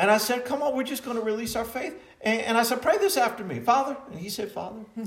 And 0.00 0.10
I 0.10 0.16
said, 0.16 0.46
come 0.46 0.62
on, 0.62 0.74
we're 0.74 0.82
just 0.82 1.04
going 1.04 1.18
to 1.18 1.22
release 1.22 1.54
our 1.56 1.64
faith. 1.64 1.94
And, 2.22 2.40
and 2.40 2.56
I 2.56 2.62
said, 2.62 2.80
pray 2.80 2.96
this 2.96 3.18
after 3.18 3.44
me, 3.44 3.60
Father. 3.60 3.98
And 4.10 4.18
he 4.18 4.30
said, 4.30 4.50
Father. 4.50 4.80
Hmm. 4.94 5.04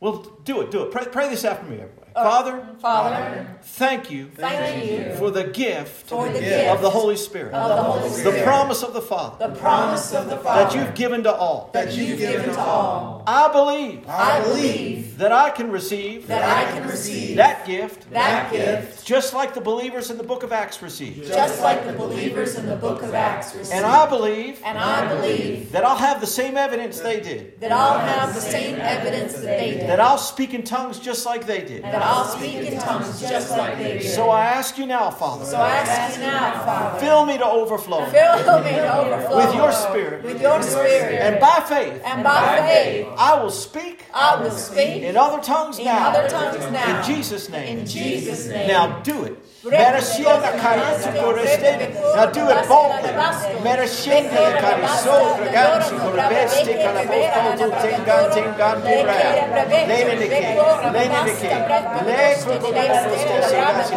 well, 0.00 0.26
do 0.44 0.60
it, 0.60 0.72
do 0.72 0.82
it. 0.82 0.90
Pray, 0.90 1.06
pray 1.06 1.28
this 1.28 1.44
after 1.44 1.64
me, 1.66 1.76
everybody. 1.76 2.10
All 2.14 2.24
right. 2.24 2.32
Father, 2.32 2.66
Father, 2.80 3.58
thank 3.62 4.10
you 4.10 4.26
thank 4.34 4.90
you 4.90 5.14
for 5.16 5.30
the 5.30 5.44
gift 5.44 6.08
for 6.08 6.28
the 6.28 6.34
of 6.36 6.40
gift 6.40 6.82
the 6.82 6.90
Holy 6.90 7.16
Spirit, 7.16 7.54
of 7.54 7.68
the 7.68 7.82
Holy 7.82 8.22
the 8.22 8.42
promise 8.42 8.82
of 8.82 8.92
the 8.92 9.00
Father 9.00 9.48
the 9.48 9.54
promise 9.54 10.12
of 10.12 10.24
the 10.26 10.36
that 10.36 10.42
Father 10.42 10.78
you've 10.78 10.94
given 10.94 11.22
to 11.22 11.32
all. 11.32 11.70
that 11.72 11.92
you've 11.92 12.18
given 12.18 12.50
to 12.50 12.60
all. 12.60 13.22
I 13.26 13.50
believe 13.52 14.04
I 14.08 14.42
believe 14.42 15.18
that 15.18 15.32
I 15.32 15.50
can 15.50 15.70
receive 15.70 16.26
that 16.26 16.42
I 16.42 16.70
can 16.72 16.88
receive 16.88 17.36
that 17.36 17.66
gift 17.66 18.10
that 18.10 18.50
gift 18.50 19.06
just 19.06 19.32
like 19.32 19.54
the 19.54 19.60
believers 19.60 20.10
in 20.10 20.18
the 20.18 20.24
book 20.24 20.42
of 20.42 20.52
Acts 20.52 20.82
received. 20.82 21.26
just 21.28 21.62
like 21.62 21.86
the 21.86 21.92
believers 21.92 22.56
in 22.56 22.66
the 22.66 22.76
book 22.76 23.02
of 23.02 23.14
Acts 23.14 23.54
received. 23.54 23.76
And 23.76 23.86
I 23.86 24.08
believe 24.08 24.60
And 24.64 24.78
I 24.78 25.14
believe 25.14 25.72
that 25.72 25.84
I'll 25.84 25.96
have 25.96 26.20
the 26.20 26.26
same 26.26 26.56
evidence 26.56 27.00
they 27.00 27.20
did, 27.20 27.60
that 27.60 27.72
I'll 27.72 27.98
have 27.98 28.34
the 28.34 28.40
same 28.40 28.76
evidence 28.76 29.34
that 29.34 29.42
they 29.42 29.72
did. 29.72 29.88
that 29.88 30.00
I'll 30.00 30.18
speak 30.18 30.54
in 30.54 30.62
tongues 30.64 30.98
just 30.98 31.24
like 31.26 31.46
they 31.46 31.62
did. 31.62 31.82
That 32.02 32.10
I'll 32.16 32.24
speak 32.24 32.54
in 32.54 32.78
tongues 32.80 33.20
just 33.20 33.50
like 33.50 33.78
they 33.78 33.98
did. 33.98 34.10
So 34.10 34.30
I 34.30 34.44
ask 34.46 34.76
you 34.76 34.86
now, 34.86 35.10
Father, 35.10 35.44
So 35.44 35.56
I 35.56 35.70
ask 35.76 36.16
you 36.18 36.26
now, 36.26 36.64
Father, 36.64 36.98
fill 37.00 37.26
me 37.26 37.38
to 37.38 37.46
overflow 37.46 38.04
fill 38.06 38.60
me 38.62 38.70
to 38.70 38.96
overflow 38.96 39.36
with 39.46 39.54
your 39.54 39.72
spirit, 39.72 40.24
with 40.24 40.40
your 40.42 40.62
spirit. 40.62 41.20
and 41.22 41.40
by 41.40 41.60
faith, 41.66 42.02
And 42.04 42.24
by 42.24 42.58
faith, 42.66 43.06
I 43.16 43.42
will 43.42 43.50
speak 43.50 44.04
I 44.12 44.42
will 44.42 44.50
speak 44.50 45.02
in 45.02 45.16
other 45.16 45.40
tongues 45.42 45.78
in 45.78 45.84
now. 45.84 46.08
other 46.10 46.28
tongues 46.28 46.70
now. 46.72 46.98
In 46.98 47.04
Jesus' 47.04 47.48
name. 47.48 47.78
In 47.78 47.86
Jesus' 47.86 48.46
name. 48.48 48.68
Now 48.68 49.00
do 49.00 49.24
it. 49.24 49.38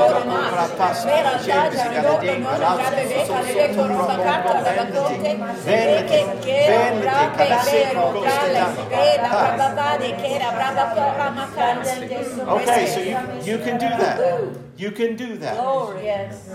Tokura 0.05 0.67
Pasta. 0.77 1.09
James 1.41 1.81
Galadin 1.81 2.41
Kalasa 2.45 3.01
Sosu 3.25 3.73
Ramon 3.89 4.57
Venditi. 4.61 5.17
Venditi, 5.65 6.21
Venditi, 6.69 7.25
Kalaseko 7.37 8.05
Okay, 12.55 12.81
so 12.85 12.99
you, 13.01 13.17
you 13.51 13.57
can 13.57 13.75
do 13.79 13.89
that. 13.97 14.64
You 14.77 14.91
can 14.91 15.15
do 15.15 15.37
that. 15.37 15.57
Glory. 15.59 16.05
Yes. 16.05 16.49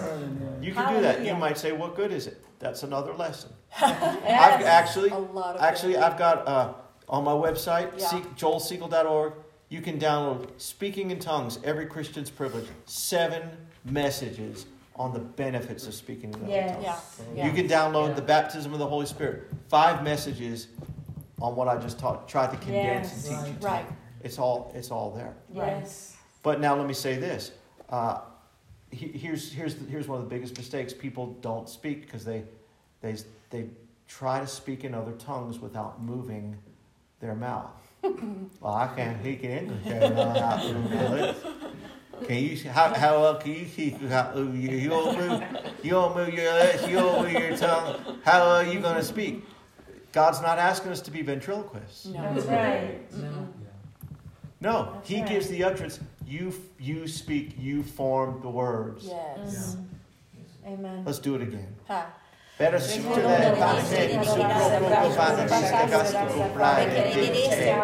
You 0.60 0.72
can 0.72 0.94
do 0.94 1.00
that. 1.02 1.24
You 1.24 1.34
might 1.34 1.58
say, 1.58 1.72
what 1.72 1.96
good 1.96 2.12
is 2.12 2.26
it? 2.26 2.42
That's 2.58 2.82
another 2.82 3.14
lesson. 3.14 3.50
I've 3.80 4.62
actually, 4.62 5.10
A 5.10 5.18
lot 5.18 5.56
of 5.56 5.62
actually. 5.62 5.96
I've 5.96 6.18
got 6.18 6.46
uh, 6.46 6.72
on 7.08 7.24
my 7.24 7.32
website, 7.32 7.90
Yeah. 7.98 8.16
yeah. 8.16 8.24
joelsiegel.org, 8.36 9.32
you 9.70 9.80
can 9.80 9.98
download 9.98 10.48
Speaking 10.60 11.10
in 11.10 11.18
Tongues, 11.18 11.58
Every 11.64 11.86
Christian's 11.86 12.28
Privilege. 12.30 12.66
Seven 12.86 13.42
messages 13.84 14.66
on 14.96 15.14
the 15.14 15.20
benefits 15.20 15.86
of 15.86 15.94
speaking 15.94 16.34
in 16.34 16.42
other 16.42 16.50
Yes. 16.50 17.16
tongues. 17.16 17.28
Yeah. 17.34 17.44
Yeah. 17.44 17.46
You 17.46 17.52
can 17.52 17.68
download 17.68 18.08
Yeah. 18.08 18.14
the 18.14 18.22
baptism 18.22 18.72
of 18.74 18.78
the 18.78 18.86
Holy 18.86 19.06
Spirit. 19.06 19.44
Five 19.68 20.02
messages 20.04 20.68
on 21.40 21.56
what 21.56 21.68
I 21.68 21.78
just 21.78 21.98
taught. 21.98 22.28
Tried 22.28 22.50
to 22.50 22.56
condense 22.58 23.08
Yes. 23.08 23.28
and 23.28 23.46
teach 23.46 23.62
you. 23.62 23.66
Right. 23.68 23.86
It's 24.22 24.38
all, 24.38 24.70
it's 24.74 24.90
all 24.90 25.10
there. 25.12 25.34
Yes. 25.54 26.16
But 26.42 26.60
now 26.60 26.74
let 26.76 26.86
me 26.86 26.92
say 26.94 27.16
this. 27.16 27.52
Uh, 27.90 28.20
he- 28.90 29.08
here's, 29.08 29.52
here's, 29.52 29.74
the, 29.74 29.84
here's 29.90 30.08
one 30.08 30.18
of 30.22 30.28
the 30.28 30.34
biggest 30.34 30.56
mistakes. 30.56 30.92
People 30.92 31.36
don't 31.40 31.68
speak 31.68 32.02
because 32.02 32.24
they, 32.24 32.44
they, 33.02 33.16
they 33.50 33.66
try 34.08 34.40
to 34.40 34.46
speak 34.46 34.84
in 34.84 34.94
other 34.94 35.12
tongues 35.12 35.58
without 35.58 36.02
moving 36.02 36.56
their 37.20 37.34
mouth. 37.34 37.70
well, 38.02 38.74
I 38.74 38.88
can't 38.96 39.20
speak 39.20 39.42
in 39.44 39.50
English. 39.50 39.84
Can 39.84 40.18
I? 40.18 41.34
Can 42.26 42.36
you, 42.36 42.70
how, 42.70 42.92
how 42.94 43.20
well 43.20 43.34
can 43.36 43.52
you 43.52 43.66
speak? 43.66 44.00
How, 44.02 44.32
you, 44.36 44.42
you 44.52 44.88
don't 44.90 45.16
move, 45.18 45.42
you 45.82 45.90
don't 45.90 46.14
move 46.14 46.34
your 46.34 46.52
lips, 46.52 46.86
you 46.86 46.96
don't 46.96 47.22
move 47.22 47.32
your 47.32 47.56
tongue. 47.56 48.18
How 48.24 48.42
are 48.42 48.64
you 48.64 48.78
going 48.80 48.96
to 48.96 49.02
speak? 49.04 49.44
God's 50.12 50.42
not 50.42 50.58
asking 50.58 50.90
us 50.92 51.00
to 51.02 51.10
be 51.10 51.22
ventriloquists. 51.22 52.06
No. 52.06 52.34
That's 52.34 52.46
right. 52.46 53.12
No. 53.16 53.48
No, 54.60 54.92
That's 54.94 55.08
he 55.08 55.20
right. 55.20 55.28
gives 55.28 55.48
the 55.48 55.64
utterance. 55.64 56.00
You 56.26 56.52
you 56.78 57.08
speak. 57.08 57.54
You 57.58 57.82
form 57.82 58.40
the 58.42 58.48
words. 58.50 59.04
Yes. 59.06 59.76
Mhm. 59.76 59.86
Amen. 60.66 61.04
Let's 61.04 61.18
do 61.18 61.34
it 61.34 61.42
again. 61.42 61.74
Ha. 61.88 62.06
Better 62.60 62.78
suit 62.78 63.08
to 63.14 63.20
that. 63.22 63.56
Pansy, 63.56 64.20
su 64.22 64.36
proprio 64.36 65.10
fanno 65.12 65.44
queste 65.46 65.86
gasto 65.88 66.18
comprare 66.26 66.92
dente. 66.92 67.74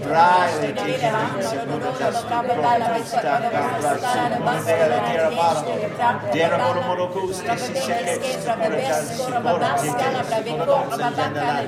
Dry 0.00 0.60
le 0.60 0.72
tinte 0.72 1.42
se 1.42 1.64
non 1.64 1.78
da 1.78 2.12
sta 2.12 2.42
proprio 2.42 3.04
sta 3.04 3.20
cambraccio. 3.20 4.18
Non 4.42 4.64
deve 4.64 5.00
dire 5.06 5.28
mano. 5.30 6.30
Dera 6.32 6.56
moro 6.56 6.80
moro 6.80 7.08
custi 7.10 7.56
si 7.56 7.76
se 7.76 8.02
che 8.02 8.20
ci 8.20 8.40
sta 8.40 8.54
pure 8.54 8.82
già 8.84 9.00
si 9.00 9.20
ora 9.30 9.74
che 9.74 9.80
che 9.80 10.24
si 10.34 10.50
ora 10.50 10.74
non 10.74 10.98
si 10.98 11.14
genda 11.14 11.42
la 11.44 11.62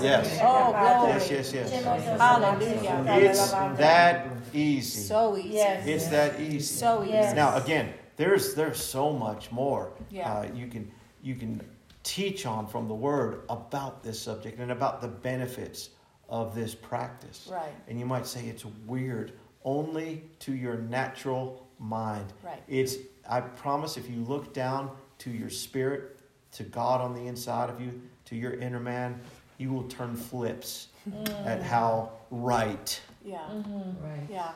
Yes. 0.00 0.40
Oh, 0.42 0.72
glory. 0.72 1.12
Yes, 1.12 1.30
yes, 1.30 1.52
yes. 1.52 1.70
Hallelujah. 2.18 3.18
It's 3.18 3.50
that 3.76 4.26
easy. 4.52 5.00
So 5.00 5.36
easy. 5.36 5.54
Yes. 5.54 5.86
It's 5.86 6.08
that 6.08 6.40
easy. 6.40 6.85
So 6.86 7.02
easy. 7.02 7.12
Yes. 7.12 7.34
Now 7.34 7.56
again, 7.56 7.92
there's 8.16 8.54
there's 8.54 8.82
so 8.82 9.12
much 9.12 9.50
more 9.52 9.92
Yeah. 10.10 10.32
uh, 10.32 10.46
you 10.54 10.66
can 10.68 10.90
you 11.22 11.34
can 11.34 11.60
teach 12.02 12.46
on 12.46 12.66
from 12.66 12.86
the 12.88 12.94
Word 12.94 13.42
about 13.48 14.02
this 14.02 14.20
subject 14.20 14.60
and 14.60 14.70
about 14.70 15.00
the 15.00 15.08
benefits 15.08 15.90
of 16.28 16.54
this 16.54 16.74
practice. 16.74 17.48
Right. 17.50 17.74
And 17.88 17.98
you 17.98 18.06
might 18.06 18.26
say 18.26 18.46
it's 18.46 18.64
weird 18.86 19.32
only 19.64 20.22
to 20.40 20.52
your 20.52 20.76
natural 20.76 21.66
mind. 21.78 22.32
Right. 22.44 22.62
It's 22.68 22.96
I 23.28 23.40
promise 23.40 23.96
if 23.96 24.08
you 24.08 24.20
look 24.22 24.54
down 24.54 24.90
to 25.18 25.30
your 25.30 25.50
spirit, 25.50 26.20
to 26.52 26.62
God 26.62 27.00
on 27.00 27.14
the 27.14 27.26
inside 27.26 27.70
of 27.70 27.80
you, 27.80 28.00
to 28.26 28.36
your 28.36 28.54
inner 28.54 28.80
man, 28.80 29.20
you 29.58 29.72
will 29.72 29.84
turn 29.84 30.14
flips 30.14 30.88
mm. 31.08 31.46
at 31.46 31.62
how 31.62 32.12
right 32.30 33.00
Yeah. 33.24 33.38
Mm-hmm. 33.38 33.72
Mm-hmm. 33.72 34.06
Right. 34.06 34.28
Yeah. 34.30 34.52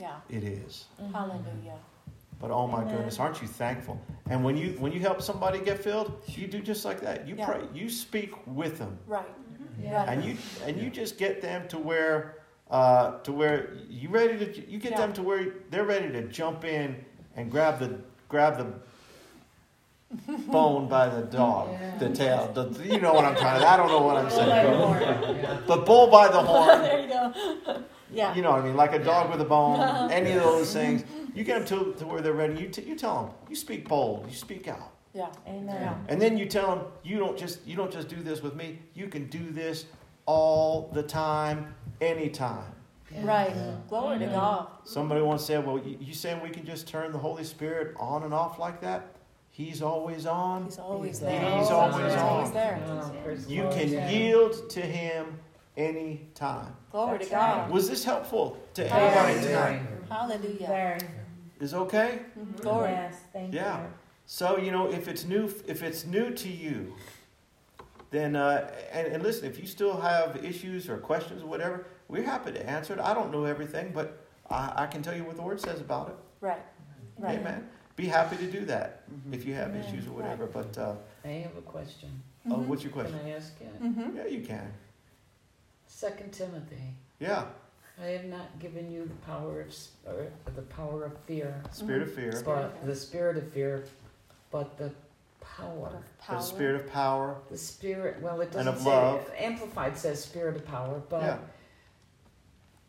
Yeah. 0.00 0.16
it 0.28 0.42
is. 0.44 0.86
Hallelujah. 1.12 1.78
But 2.40 2.50
oh 2.50 2.66
my 2.66 2.80
Amen. 2.82 2.94
goodness, 2.96 3.18
aren't 3.20 3.42
you 3.42 3.48
thankful? 3.48 4.00
And 4.30 4.42
when 4.42 4.56
you 4.56 4.70
when 4.78 4.92
you 4.92 5.00
help 5.00 5.20
somebody 5.20 5.60
get 5.60 5.78
filled, 5.84 6.10
you 6.26 6.46
do 6.46 6.60
just 6.60 6.84
like 6.86 7.00
that. 7.02 7.28
You 7.28 7.34
Yeah. 7.36 7.46
pray, 7.46 7.60
you 7.74 7.90
speak 7.90 8.32
with 8.46 8.78
them, 8.78 8.98
Right. 9.06 9.26
Yeah. 9.78 10.10
and 10.10 10.24
you 10.24 10.36
and 10.66 10.80
you 10.80 10.88
just 10.90 11.18
get 11.18 11.42
them 11.42 11.68
to 11.68 11.78
where 11.78 12.36
uh, 12.70 13.18
to 13.24 13.32
where 13.32 13.74
you 13.88 14.08
ready 14.08 14.38
to 14.38 14.70
you 14.70 14.78
get 14.78 14.92
Yeah. 14.92 14.98
them 15.02 15.12
to 15.14 15.22
where 15.22 15.44
they're 15.70 15.84
ready 15.84 16.08
to 16.12 16.22
jump 16.28 16.64
in 16.64 17.04
and 17.36 17.50
grab 17.50 17.78
the 17.78 17.98
grab 18.28 18.56
the 18.56 18.72
bone 20.50 20.88
by 20.88 21.08
the 21.08 21.22
dog, 21.22 21.68
Yeah. 21.72 21.98
the 21.98 22.08
tail. 22.10 22.50
The, 22.54 22.64
you 22.84 23.00
know 23.00 23.12
what 23.12 23.24
I'm 23.24 23.36
trying 23.36 23.60
to. 23.60 23.68
I 23.68 23.76
don't 23.76 23.88
know 23.88 24.00
what 24.02 24.16
I'm 24.16 24.28
Bull 24.28 24.36
by 24.38 24.44
the 24.46 24.62
saying. 24.62 24.76
horn. 24.78 25.36
Yeah. 25.36 25.60
The 25.66 25.76
bull 25.76 26.06
by 26.10 26.28
the 26.28 26.40
horn. 26.42 26.82
there 26.82 27.00
you 27.02 27.08
go. 27.08 27.82
Yeah. 28.12 28.34
You 28.34 28.42
know 28.42 28.50
what 28.50 28.60
I 28.62 28.64
mean? 28.64 28.76
Like 28.76 28.92
a 28.92 28.98
dog 29.02 29.30
with 29.30 29.40
a 29.40 29.44
bone, 29.44 29.80
any 30.10 30.32
of 30.32 30.42
those 30.42 30.72
things. 30.72 31.04
You 31.34 31.44
get 31.44 31.66
them 31.66 31.94
to, 31.94 31.98
to 31.98 32.06
where 32.06 32.20
they're 32.20 32.32
ready. 32.32 32.60
You, 32.60 32.68
t- 32.68 32.82
you 32.82 32.96
tell 32.96 33.24
them, 33.24 33.34
you 33.48 33.54
speak 33.56 33.88
bold, 33.88 34.26
you 34.28 34.34
speak 34.34 34.66
out. 34.68 34.92
Yeah. 35.14 35.28
Amen. 35.46 36.04
And 36.08 36.20
then 36.20 36.36
you 36.38 36.46
tell 36.46 36.74
them, 36.74 36.84
you 37.02 37.18
don't 37.18 37.36
just 37.36 37.66
you 37.66 37.76
don't 37.76 37.90
just 37.92 38.08
do 38.08 38.16
this 38.22 38.42
with 38.42 38.54
me. 38.54 38.78
You 38.94 39.08
can 39.08 39.26
do 39.26 39.50
this 39.50 39.86
all 40.26 40.90
the 40.92 41.02
time, 41.02 41.74
anytime. 42.00 42.72
Right. 43.18 43.52
Glory 43.88 44.20
to 44.20 44.26
God. 44.26 44.68
Somebody 44.84 45.20
once 45.20 45.44
said, 45.44 45.66
"Well, 45.66 45.78
you, 45.78 45.96
you 46.00 46.14
saying 46.14 46.40
we 46.42 46.50
can 46.50 46.64
just 46.64 46.86
turn 46.86 47.10
the 47.10 47.18
Holy 47.18 47.42
Spirit 47.42 47.96
on 47.98 48.22
and 48.22 48.32
off 48.32 48.58
like 48.60 48.80
that? 48.82 49.08
He's 49.50 49.82
always 49.82 50.26
on. 50.26 50.66
He's 50.66 50.78
always 50.78 51.10
He's 51.10 51.20
there. 51.20 51.58
He's 51.58 51.70
always 51.70 51.96
He's 52.04 52.14
on. 52.14 52.18
always 52.28 52.50
there. 52.52 52.80
Oh, 52.86 53.12
praise 53.24 53.46
the 53.46 53.52
You 53.52 53.68
can 53.72 54.08
yield 54.08 54.70
to 54.70 54.80
Him 54.80 55.40
anytime." 55.76 56.76
Glory 56.90 57.18
to 57.20 57.26
God. 57.30 57.58
right. 57.62 57.70
Was 57.70 57.88
this 57.88 58.04
helpful 58.04 58.56
to 58.74 58.84
Very, 58.84 59.00
anybody 59.00 59.46
tonight? 59.46 59.82
Hallelujah. 60.08 60.66
Very. 60.66 61.00
Is 61.60 61.74
okay? 61.74 62.20
Mhm. 62.38 62.60
Glory. 62.62 62.90
Yes. 62.90 63.16
Thank 63.32 63.54
Yeah. 63.54 63.80
you. 63.82 63.86
So 64.26 64.58
you 64.58 64.70
know, 64.72 64.90
if 64.90 65.06
it's 65.08 65.24
new, 65.24 65.44
if 65.66 65.82
it's 65.82 66.06
new 66.06 66.30
to 66.34 66.48
you, 66.48 66.94
then 68.10 68.34
uh, 68.34 68.72
and, 68.92 69.06
and 69.08 69.22
listen, 69.22 69.44
if 69.48 69.58
you 69.60 69.66
still 69.66 70.00
have 70.00 70.44
issues 70.44 70.88
or 70.88 70.98
questions 70.98 71.42
or 71.42 71.46
whatever, 71.46 71.86
we're 72.08 72.24
happy 72.24 72.52
to 72.52 72.68
answer 72.68 72.92
it. 72.94 73.00
I 73.00 73.14
don't 73.14 73.30
know 73.30 73.44
everything, 73.44 73.92
but 73.94 74.26
I, 74.50 74.72
I 74.84 74.86
can 74.86 75.02
tell 75.02 75.14
you 75.16 75.24
what 75.24 75.36
the 75.36 75.42
Word 75.42 75.60
says 75.60 75.80
about 75.80 76.08
it. 76.08 76.16
Right. 76.40 76.62
Right. 77.18 77.38
Amen. 77.38 77.68
Be 77.96 78.06
happy 78.06 78.36
to 78.38 78.46
do 78.50 78.64
that 78.64 79.02
if 79.30 79.44
you 79.44 79.52
have 79.54 79.68
Amen. 79.70 79.84
issues 79.84 80.06
or 80.06 80.12
whatever. 80.12 80.46
But 80.46 80.76
uh, 80.78 80.94
I 81.24 81.28
have 81.28 81.56
a 81.56 81.62
question. 81.62 82.08
oh, 82.50 82.54
Mhm. 82.56 82.66
what's 82.66 82.82
your 82.82 82.92
question? 82.92 83.18
Can? 83.18 83.28
I 83.28 83.36
ask 83.36 83.52
it? 83.60 83.82
Mm-hmm. 83.82 84.16
Yeah, 84.16 84.26
you 84.26 84.40
can. 84.40 84.72
Second 86.00 86.32
Timothy. 86.32 86.94
Yeah, 87.18 87.44
I 88.00 88.06
have 88.06 88.24
not 88.24 88.58
given 88.58 88.90
you 88.90 89.04
the 89.04 89.26
power 89.30 89.60
of 89.60 89.68
s- 89.68 89.90
or 90.06 90.28
the 90.54 90.62
power 90.62 91.04
of 91.04 91.18
fear, 91.26 91.62
spirit 91.72 92.00
of 92.00 92.14
fear, 92.14 92.40
but 92.42 92.86
the 92.86 92.96
spirit 92.96 93.36
of 93.36 93.52
fear, 93.52 93.84
but 94.50 94.78
the 94.78 94.90
power. 95.42 96.02
power. 96.18 96.38
the 96.38 96.42
spirit 96.42 96.80
of 96.80 96.90
power. 96.90 97.36
The 97.50 97.58
spirit. 97.58 98.22
Well, 98.22 98.40
it 98.40 98.46
doesn't 98.50 98.60
And 98.68 98.76
of 98.78 98.78
say. 98.82 98.88
love. 98.88 99.30
Amplified 99.36 99.98
says 99.98 100.24
spirit 100.24 100.56
of 100.56 100.64
power, 100.66 101.02
but 101.10 101.20
Yeah, 101.22 101.38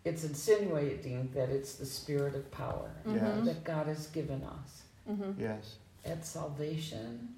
it's 0.05 0.24
insinuating 0.24 1.32
that 1.34 1.49
it's 1.49 1.74
the 1.76 1.86
spirit 1.86 2.34
of 2.34 2.49
power 2.49 2.91
Mhm. 3.05 3.43
that 3.43 3.66
God 3.66 3.88
has 3.88 4.07
given 4.07 4.41
us 4.41 4.84
Mm-hmm. 5.09 5.34
yes, 5.41 5.76
at 6.05 6.26
salvation, 6.26 7.36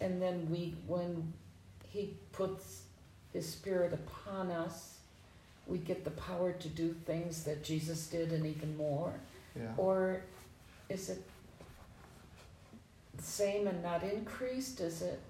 and 0.00 0.22
then 0.22 0.48
we, 0.48 0.76
when 0.86 1.32
He 1.82 2.16
puts 2.30 2.82
His 3.38 3.48
Spirit 3.48 3.92
upon 3.92 4.50
us, 4.50 4.96
we 5.68 5.78
get 5.78 6.02
the 6.04 6.10
power 6.10 6.50
to 6.50 6.68
do 6.68 6.92
things 7.06 7.44
that 7.44 7.62
Jesus 7.62 8.08
did 8.08 8.32
and 8.32 8.44
even 8.44 8.76
more. 8.76 9.12
yeah. 9.54 9.68
Or 9.76 10.22
is 10.88 11.08
it 11.08 11.22
the 13.16 13.22
same 13.22 13.68
and 13.68 13.80
not 13.80 14.02
increased? 14.02 14.80
Is 14.80 15.02
it 15.02 15.20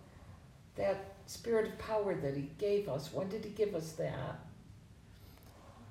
that 0.76 0.96
spirit 1.26 1.66
of 1.68 1.78
power 1.78 2.14
that 2.14 2.34
he 2.34 2.48
gave 2.56 2.88
us? 2.88 3.12
When 3.12 3.28
did 3.28 3.44
he 3.44 3.50
give 3.50 3.74
us 3.74 3.92
that? 3.92 4.38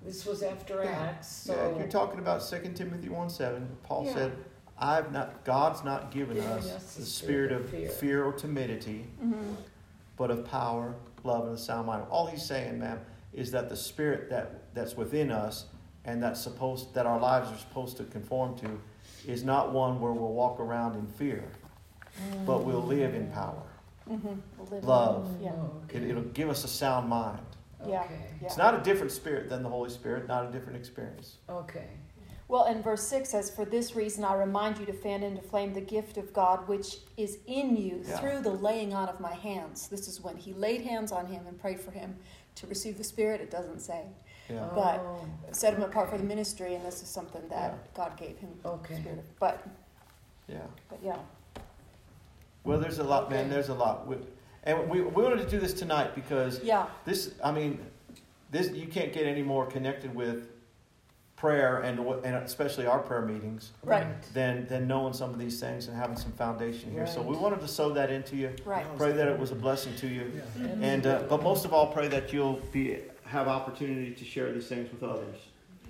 This 0.03 0.25
was 0.25 0.41
after 0.41 0.83
Yeah. 0.83 0.89
Acts, 1.09 1.27
so 1.27 1.53
yeah, 1.53 1.77
you're 1.77 1.87
talking 1.87 2.17
about 2.17 2.41
2 2.41 2.73
Timothy 2.73 3.09
1 3.09 3.29
7. 3.29 3.77
Paul 3.83 4.05
Yeah. 4.05 4.13
said, 4.15 4.31
I've 4.79 5.11
not 5.11 5.43
God's 5.43 5.83
not 5.83 6.09
given 6.09 6.35
Given 6.37 6.49
us 6.51 6.65
us 6.71 6.95
the 6.95 7.05
spirit 7.05 7.51
of 7.51 7.69
fear. 7.69 7.89
fear 7.89 8.23
or 8.25 8.33
timidity, 8.33 9.05
Mm-hmm. 9.23 9.53
but 10.17 10.31
of 10.31 10.45
power, 10.45 10.95
love, 11.23 11.45
and 11.45 11.55
a 11.55 11.57
sound 11.57 11.87
mind. 11.87 12.05
All 12.09 12.27
he's 12.27 12.43
saying, 12.43 12.79
ma'am, 12.79 12.99
is 13.33 13.51
that 13.51 13.69
the 13.69 13.75
spirit 13.75 14.29
that, 14.29 14.73
that's 14.73 14.95
within 14.95 15.31
us 15.31 15.65
and 16.05 16.23
that's 16.23 16.39
supposed 16.39 16.93
that 16.93 17.05
our 17.05 17.19
lives 17.19 17.51
are 17.51 17.57
supposed 17.57 17.97
to 17.97 18.03
conform 18.05 18.57
to 18.59 18.79
is 19.27 19.43
not 19.43 19.73
one 19.73 19.99
where 19.99 20.13
we'll 20.13 20.33
walk 20.33 20.59
around 20.59 20.95
in 20.95 21.05
fear, 21.05 21.43
but 22.45 22.63
we'll 22.63 22.81
live 22.81 23.13
in 23.13 23.29
power. 23.31 23.63
Mm-hmm. 24.09 24.85
Love. 24.87 25.29
Yeah. 25.41 25.51
It, 25.89 26.03
it'll 26.03 26.23
give 26.23 26.49
us 26.49 26.63
a 26.63 26.67
sound 26.67 27.09
mind. 27.09 27.39
Okay. 27.81 27.91
Yeah. 27.91 28.07
It's 28.41 28.57
not 28.57 28.73
a 28.73 28.79
different 28.79 29.11
spirit 29.11 29.49
than 29.49 29.63
the 29.63 29.69
Holy 29.69 29.89
Spirit, 29.89 30.27
not 30.27 30.45
a 30.47 30.51
different 30.51 30.77
experience. 30.77 31.37
Okay. 31.49 31.89
Well, 32.49 32.63
and 32.63 32.81
verse 32.83 33.03
6 33.03 33.29
says, 33.29 33.49
For 33.49 33.65
this 33.65 33.95
reason 33.95 34.23
I 34.23 34.33
remind 34.35 34.77
you 34.77 34.85
to 34.85 34.93
fan 34.93 35.21
into 35.21 35.41
flame 35.41 35.73
the 35.73 35.81
gift 35.81 36.17
of 36.17 36.31
God 36.33 36.67
which 36.67 36.97
is 37.17 37.39
in 37.45 37.75
you 37.75 38.01
Yeah. 38.07 38.17
through 38.19 38.39
the 38.41 38.51
laying 38.51 38.93
on 38.93 39.09
of 39.09 39.19
my 39.19 39.33
hands. 39.33 39.87
This 39.89 40.07
is 40.07 40.21
when 40.21 40.37
he 40.37 40.53
laid 40.53 40.81
hands 40.81 41.11
on 41.11 41.25
him 41.27 41.45
and 41.47 41.59
prayed 41.59 41.79
for 41.81 41.91
him 41.91 42.15
to 42.55 42.67
receive 42.67 42.97
the 42.97 43.03
Spirit, 43.03 43.41
it 43.41 43.51
doesn't 43.51 43.79
say. 43.81 44.03
Yeah. 44.49 44.69
But 44.73 45.01
Oh, 45.01 45.25
Set 45.51 45.73
him 45.73 45.83
apart 45.83 46.09
for 46.09 46.17
the 46.17 46.23
ministry, 46.23 46.73
and 46.75 46.85
this 46.85 47.01
is 47.01 47.09
something 47.09 47.41
that 47.49 47.73
Yeah. 47.73 47.77
God 47.93 48.15
gave 48.17 48.37
him. 48.37 48.57
Okay. 48.65 48.95
Spirit 48.95 49.25
but, 49.39 49.67
Yeah. 50.47 50.59
but 50.89 50.99
yeah. 51.03 51.17
Well, 52.63 52.79
there's 52.79 52.99
a 52.99 53.03
lot, 53.03 53.29
man. 53.29 53.49
There's 53.49 53.69
a 53.69 53.73
lot. 53.73 54.07
We, 54.07 54.17
and 54.63 54.89
we, 54.89 55.01
we 55.01 55.23
wanted 55.23 55.39
to 55.39 55.49
do 55.49 55.59
this 55.59 55.73
tonight 55.73 56.15
because 56.15 56.63
Yeah. 56.63 56.87
this, 57.05 57.33
I 57.43 57.51
mean, 57.51 57.85
this 58.51 58.69
you 58.71 58.87
can't 58.87 59.11
get 59.11 59.25
any 59.25 59.43
more 59.43 59.65
connected 59.65 60.15
with 60.15 60.47
prayer 61.37 61.77
and 61.77 62.03
what- 62.03 62.25
and 62.25 62.35
especially 62.37 62.85
our 62.87 62.99
prayer 62.99 63.21
meetings 63.21 63.71
Right. 63.83 64.05
than 64.33 64.65
than 64.67 64.87
knowing 64.87 65.13
some 65.13 65.29
of 65.29 65.39
these 65.39 65.59
things 65.59 65.87
and 65.87 65.95
having 65.95 66.17
some 66.17 66.31
foundation 66.33 66.91
here. 66.91 67.05
So 67.07 67.21
we 67.21 67.37
wanted 67.37 67.61
to 67.61 67.67
sow 67.67 67.89
that 67.91 68.09
into 68.09 68.35
you. 68.35 68.49
Right. 68.65 68.85
Pray 68.97 69.11
that 69.13 69.27
it 69.27 69.39
was 69.39 69.51
a 69.51 69.55
blessing 69.55 69.95
to 69.97 70.07
you, 70.07 70.31
Yeah. 70.59 70.65
and 70.81 71.05
uh, 71.07 71.23
but 71.29 71.41
most 71.43 71.63
of 71.63 71.73
all, 71.73 71.87
pray 71.93 72.07
that 72.09 72.33
you'll 72.33 72.59
be 72.71 72.97
have 73.25 73.47
opportunity 73.47 74.11
to 74.15 74.25
share 74.25 74.51
these 74.51 74.67
things 74.67 74.89
with 74.91 75.03
others. 75.03 75.35